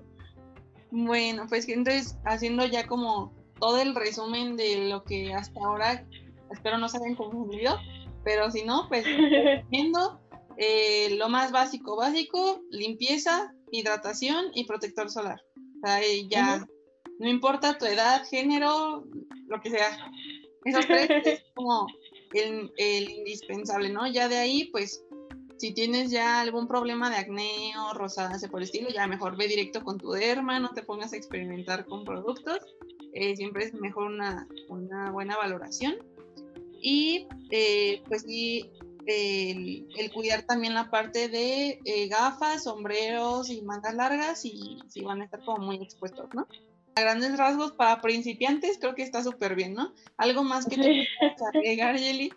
bueno. 0.91 1.45
pues 1.49 1.67
entonces 1.67 2.17
haciendo 2.25 2.65
ya 2.65 2.87
como 2.87 3.33
todo 3.59 3.81
el 3.81 3.93
resumen 3.95 4.55
de 4.55 4.87
lo 4.87 5.03
que 5.03 5.33
hasta 5.33 5.59
ahora, 5.59 6.05
espero 6.51 6.77
no 6.77 6.87
se 6.87 6.97
hayan 6.97 7.15
confundido, 7.15 7.77
pero 8.23 8.49
si 8.51 8.63
no, 8.63 8.87
pues 8.87 9.03
viendo 9.69 10.21
eh, 10.57 11.15
lo 11.17 11.27
más 11.27 11.51
básico, 11.51 11.97
básico, 11.97 12.61
limpieza, 12.71 13.53
hidratación 13.71 14.45
y 14.53 14.65
protector 14.65 15.09
solar. 15.09 15.41
O 15.83 15.87
sea, 15.87 15.99
ya 16.29 16.65
no 17.19 17.29
importa 17.29 17.77
tu 17.77 17.85
edad, 17.85 18.25
género, 18.27 19.05
lo 19.47 19.61
que 19.61 19.69
sea 19.69 20.11
esos 20.67 20.85
tres 20.85 21.09
es 21.25 21.43
como 21.55 21.87
el, 22.33 23.09
indispensable, 23.09 23.89
¿no? 23.89 24.07
Ya 24.07 24.27
de 24.27 24.37
ahí, 24.37 24.65
pues, 24.65 25.03
si 25.57 25.73
tienes 25.73 26.11
ya 26.11 26.41
algún 26.41 26.67
problema 26.67 27.09
de 27.09 27.17
acné 27.17 27.73
o 27.77 27.93
rosácea 27.93 28.49
por 28.49 28.59
el 28.59 28.65
estilo, 28.65 28.89
ya 28.89 29.07
mejor 29.07 29.37
ve 29.37 29.47
directo 29.47 29.83
con 29.83 29.97
tu 29.97 30.11
derma, 30.11 30.59
no 30.59 30.69
te 30.69 30.83
pongas 30.83 31.13
a 31.13 31.17
experimentar 31.17 31.85
con 31.85 32.03
productos. 32.03 32.59
Eh, 33.13 33.35
siempre 33.35 33.65
es 33.65 33.73
mejor 33.73 34.11
una, 34.11 34.47
buena 35.11 35.37
valoración. 35.37 35.95
Y 36.79 37.27
eh, 37.49 38.03
pues 38.07 38.21
sí, 38.23 38.69
el, 39.07 40.11
cuidar 40.13 40.43
también 40.43 40.75
la 40.75 40.91
parte 40.91 41.27
de 41.27 41.79
eh, 41.85 42.07
gafas, 42.07 42.65
sombreros 42.65 43.49
y 43.49 43.61
mangas 43.63 43.95
largas 43.95 44.45
y 44.45 44.77
si 44.89 45.01
van 45.01 45.21
a 45.21 45.25
estar 45.25 45.43
como 45.43 45.65
muy 45.65 45.77
expuestos, 45.77 46.29
¿no? 46.35 46.47
Grandes 47.01 47.37
rasgos 47.37 47.71
para 47.71 48.01
principiantes 48.01 48.77
creo 48.79 48.95
que 48.95 49.03
está 49.03 49.23
súper 49.23 49.55
bien, 49.55 49.73
¿no? 49.73 49.93
Algo 50.17 50.43
más 50.43 50.65
que 50.65 50.77
te 50.77 51.07
agregar, 51.53 51.97
Yeli. 51.97 52.31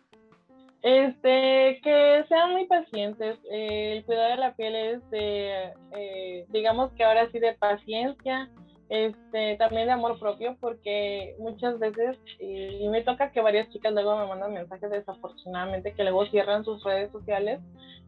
Este, 0.82 1.78
que 1.82 2.24
sean 2.28 2.52
muy 2.52 2.66
pacientes. 2.66 3.38
Eh, 3.50 3.96
el 3.98 4.04
cuidado 4.04 4.30
de 4.30 4.36
la 4.36 4.54
piel 4.54 4.74
es 4.74 5.10
de, 5.10 5.72
eh, 5.92 6.46
digamos 6.48 6.90
que 6.92 7.04
ahora 7.04 7.30
sí 7.30 7.38
de 7.38 7.52
paciencia, 7.52 8.48
este, 8.88 9.56
también 9.56 9.86
de 9.86 9.92
amor 9.92 10.18
propio, 10.18 10.56
porque 10.58 11.36
muchas 11.38 11.78
veces, 11.78 12.18
y, 12.40 12.88
me 12.88 13.02
toca 13.02 13.30
que 13.30 13.40
varias 13.40 13.68
chicas 13.70 13.92
luego 13.92 14.18
me 14.18 14.26
mandan 14.26 14.54
mensajes 14.54 14.90
desafortunadamente 14.90 15.92
que 15.92 16.02
luego 16.02 16.26
cierran 16.26 16.64
sus 16.64 16.82
redes 16.82 17.12
sociales, 17.12 17.60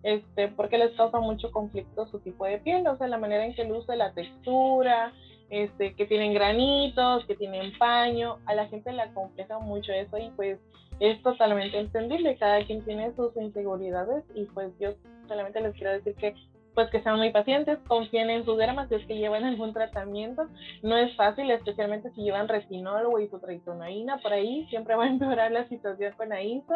este, 0.02 0.48
porque 0.48 0.78
les 0.78 0.92
causa 0.96 1.20
mucho 1.20 1.52
conflicto 1.52 2.06
su 2.06 2.18
tipo 2.20 2.46
de 2.46 2.58
piel, 2.58 2.86
o 2.88 2.96
sea, 2.96 3.06
la 3.06 3.18
manera 3.18 3.44
en 3.44 3.54
que 3.54 3.64
luce, 3.64 3.94
la 3.96 4.12
textura, 4.12 5.12
este, 5.52 5.94
que 5.94 6.06
tienen 6.06 6.32
granitos, 6.32 7.26
que 7.26 7.36
tienen 7.36 7.76
paño, 7.76 8.38
a 8.46 8.54
la 8.54 8.66
gente 8.68 8.90
le 8.90 9.02
acompleja 9.02 9.58
mucho 9.58 9.92
eso 9.92 10.16
y 10.16 10.30
pues 10.30 10.58
es 10.98 11.22
totalmente 11.22 11.78
entendible, 11.78 12.38
cada 12.38 12.64
quien 12.64 12.82
tiene 12.86 13.14
sus 13.14 13.36
inseguridades 13.36 14.24
y 14.34 14.46
pues 14.46 14.72
yo 14.80 14.94
solamente 15.28 15.60
les 15.60 15.74
quiero 15.74 15.92
decir 15.92 16.14
que 16.14 16.34
pues 16.74 16.88
que 16.90 17.02
sean 17.02 17.18
muy 17.18 17.30
pacientes, 17.30 17.78
confíen 17.86 18.30
en 18.30 18.44
sus 18.44 18.56
dermas 18.56 18.88
si 18.88 18.94
es 18.94 19.06
que 19.06 19.16
llevan 19.16 19.44
algún 19.44 19.72
tratamiento. 19.72 20.48
No 20.82 20.96
es 20.96 21.14
fácil, 21.16 21.50
especialmente 21.50 22.10
si 22.12 22.22
llevan 22.22 22.48
retinol 22.48 23.06
o 23.06 23.18
isotretinoína, 23.18 24.18
por 24.18 24.32
ahí 24.32 24.66
siempre 24.68 24.94
va 24.94 25.04
a 25.04 25.08
empeorar 25.08 25.52
la 25.52 25.68
situación 25.68 26.14
con 26.16 26.32
AISO. 26.32 26.74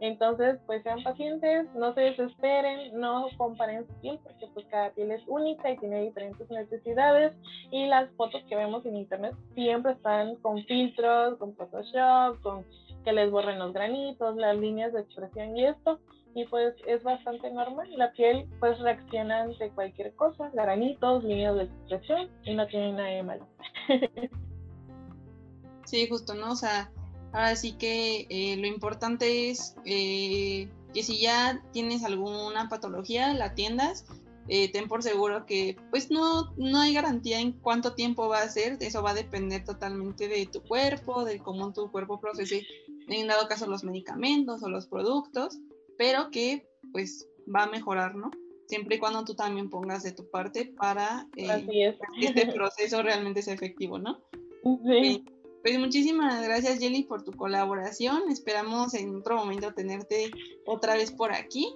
Entonces, 0.00 0.58
pues 0.66 0.82
sean 0.82 1.02
pacientes, 1.02 1.72
no 1.74 1.94
se 1.94 2.00
desesperen, 2.00 2.98
no 2.98 3.26
comparen 3.36 3.86
su 3.86 3.94
piel, 4.00 4.18
porque 4.22 4.46
pues 4.52 4.66
cada 4.66 4.90
piel 4.90 5.10
es 5.10 5.22
única 5.26 5.70
y 5.70 5.78
tiene 5.78 6.02
diferentes 6.02 6.50
necesidades. 6.50 7.32
Y 7.70 7.86
las 7.86 8.10
fotos 8.12 8.42
que 8.48 8.56
vemos 8.56 8.84
en 8.86 8.96
internet 8.96 9.34
siempre 9.54 9.92
están 9.92 10.36
con 10.36 10.62
filtros, 10.64 11.38
con 11.38 11.54
Photoshop, 11.54 12.40
con 12.42 12.64
que 13.04 13.12
les 13.12 13.30
borren 13.30 13.58
los 13.58 13.72
granitos, 13.72 14.36
las 14.36 14.56
líneas 14.56 14.92
de 14.92 15.00
expresión 15.00 15.56
y 15.56 15.66
esto 15.66 16.00
y 16.34 16.44
pues 16.46 16.74
es 16.86 17.02
bastante 17.02 17.50
normal. 17.50 17.88
La 17.96 18.12
piel 18.12 18.46
pues 18.60 18.78
reacciona 18.80 19.42
ante 19.42 19.70
cualquier 19.70 20.12
cosa, 20.14 20.50
granitos, 20.52 21.22
líneas 21.24 21.56
de 21.56 21.62
expresión 21.64 22.30
y 22.44 22.54
no 22.54 22.66
tiene 22.66 22.92
nada 22.92 23.08
de 23.08 23.22
malo. 23.22 23.48
sí, 25.84 26.08
justo, 26.08 26.34
¿no? 26.34 26.52
O 26.52 26.56
sea, 26.56 26.90
ahora 27.32 27.54
sí 27.56 27.72
que 27.72 28.26
eh, 28.28 28.56
lo 28.56 28.66
importante 28.66 29.50
es 29.50 29.76
eh, 29.84 30.68
que 30.92 31.02
si 31.02 31.20
ya 31.20 31.62
tienes 31.72 32.04
alguna 32.04 32.68
patología, 32.68 33.32
la 33.34 33.46
atiendas. 33.46 34.06
Eh, 34.46 34.70
ten 34.70 34.88
por 34.88 35.02
seguro 35.02 35.46
que 35.46 35.74
pues 35.88 36.10
no, 36.10 36.52
no 36.58 36.78
hay 36.78 36.92
garantía 36.92 37.40
en 37.40 37.52
cuánto 37.52 37.94
tiempo 37.94 38.28
va 38.28 38.42
a 38.42 38.48
ser, 38.50 38.76
eso 38.80 39.02
va 39.02 39.12
a 39.12 39.14
depender 39.14 39.64
totalmente 39.64 40.28
de 40.28 40.44
tu 40.44 40.60
cuerpo, 40.62 41.24
de 41.24 41.38
cómo 41.38 41.72
tu 41.72 41.90
cuerpo 41.90 42.20
procese, 42.20 42.66
en 43.08 43.26
dado 43.26 43.48
caso 43.48 43.66
los 43.66 43.84
medicamentos 43.84 44.62
o 44.62 44.68
los 44.68 44.86
productos, 44.86 45.60
pero 45.96 46.30
que 46.30 46.66
pues 46.92 47.28
va 47.54 47.64
a 47.64 47.70
mejorar, 47.70 48.14
¿no? 48.14 48.30
Siempre 48.66 48.96
y 48.96 48.98
cuando 48.98 49.24
tú 49.24 49.34
también 49.34 49.68
pongas 49.68 50.02
de 50.02 50.12
tu 50.12 50.28
parte 50.30 50.66
para 50.76 51.28
eh, 51.36 51.96
que 52.18 52.26
este 52.26 52.52
proceso 52.52 53.02
realmente 53.02 53.42
sea 53.42 53.54
efectivo, 53.54 53.98
¿no? 53.98 54.22
Sí. 54.86 55.24
Pues 55.62 55.78
muchísimas 55.78 56.42
gracias 56.42 56.78
Jelly 56.78 57.04
por 57.04 57.24
tu 57.24 57.32
colaboración. 57.32 58.30
Esperamos 58.30 58.94
en 58.94 59.16
otro 59.16 59.36
momento 59.36 59.72
tenerte 59.72 60.30
otra 60.66 60.94
vez 60.94 61.10
por 61.10 61.32
aquí. 61.32 61.74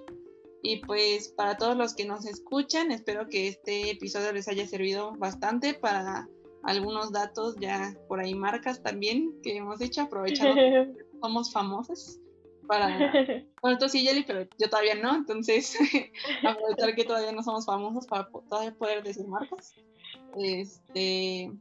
Y 0.61 0.77
pues 0.85 1.29
para 1.29 1.57
todos 1.57 1.77
los 1.77 1.95
que 1.95 2.05
nos 2.05 2.25
escuchan, 2.25 2.91
espero 2.91 3.29
que 3.29 3.47
este 3.47 3.91
episodio 3.91 4.33
les 4.33 4.47
haya 4.47 4.67
servido 4.67 5.15
bastante 5.17 5.73
para 5.73 6.27
algunos 6.63 7.11
datos, 7.11 7.55
ya 7.59 7.95
por 8.07 8.19
ahí 8.19 8.35
marcas 8.35 8.83
también 8.83 9.33
que 9.41 9.55
hemos 9.55 9.79
hecho, 9.79 10.01
aprovechando 10.01 10.55
que 10.55 11.05
somos 11.21 11.51
famosos 11.53 12.19
para... 12.69 12.87
Bueno, 13.61 13.77
tú 13.77 13.89
sí, 13.89 14.05
Jelly, 14.05 14.23
pero 14.23 14.47
yo 14.57 14.69
todavía 14.69 14.95
no, 14.95 15.13
entonces 15.13 15.75
aprovechar 16.47 16.95
que 16.95 17.03
todavía 17.03 17.33
no 17.33 17.43
somos 17.43 17.65
famosos 17.65 18.07
para 18.07 18.29
todavía 18.47 18.73
poder 18.73 19.03
decir 19.03 19.27
marcas. 19.27 19.73
Este, 20.37 21.51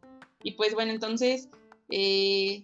y 0.44 0.52
pues 0.52 0.74
bueno, 0.74 0.92
entonces 0.92 1.48
eh, 1.88 2.62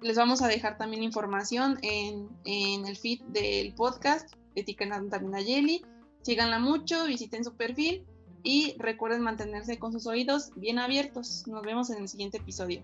les 0.00 0.16
vamos 0.16 0.40
a 0.40 0.48
dejar 0.48 0.78
también 0.78 1.02
información 1.02 1.78
en, 1.82 2.30
en 2.44 2.86
el 2.86 2.96
feed 2.96 3.20
del 3.24 3.74
podcast, 3.74 4.32
etiquetando 4.54 5.10
también 5.10 5.34
a 5.34 5.42
Jelly. 5.42 5.84
Síganla 6.22 6.58
mucho, 6.58 7.04
visiten 7.04 7.44
su 7.44 7.54
perfil 7.56 8.06
y 8.42 8.74
recuerden 8.78 9.22
mantenerse 9.22 9.78
con 9.78 9.92
sus 9.92 10.06
oídos 10.06 10.52
bien 10.56 10.78
abiertos. 10.78 11.46
Nos 11.46 11.62
vemos 11.62 11.90
en 11.90 12.02
el 12.02 12.08
siguiente 12.08 12.38
episodio. 12.38 12.82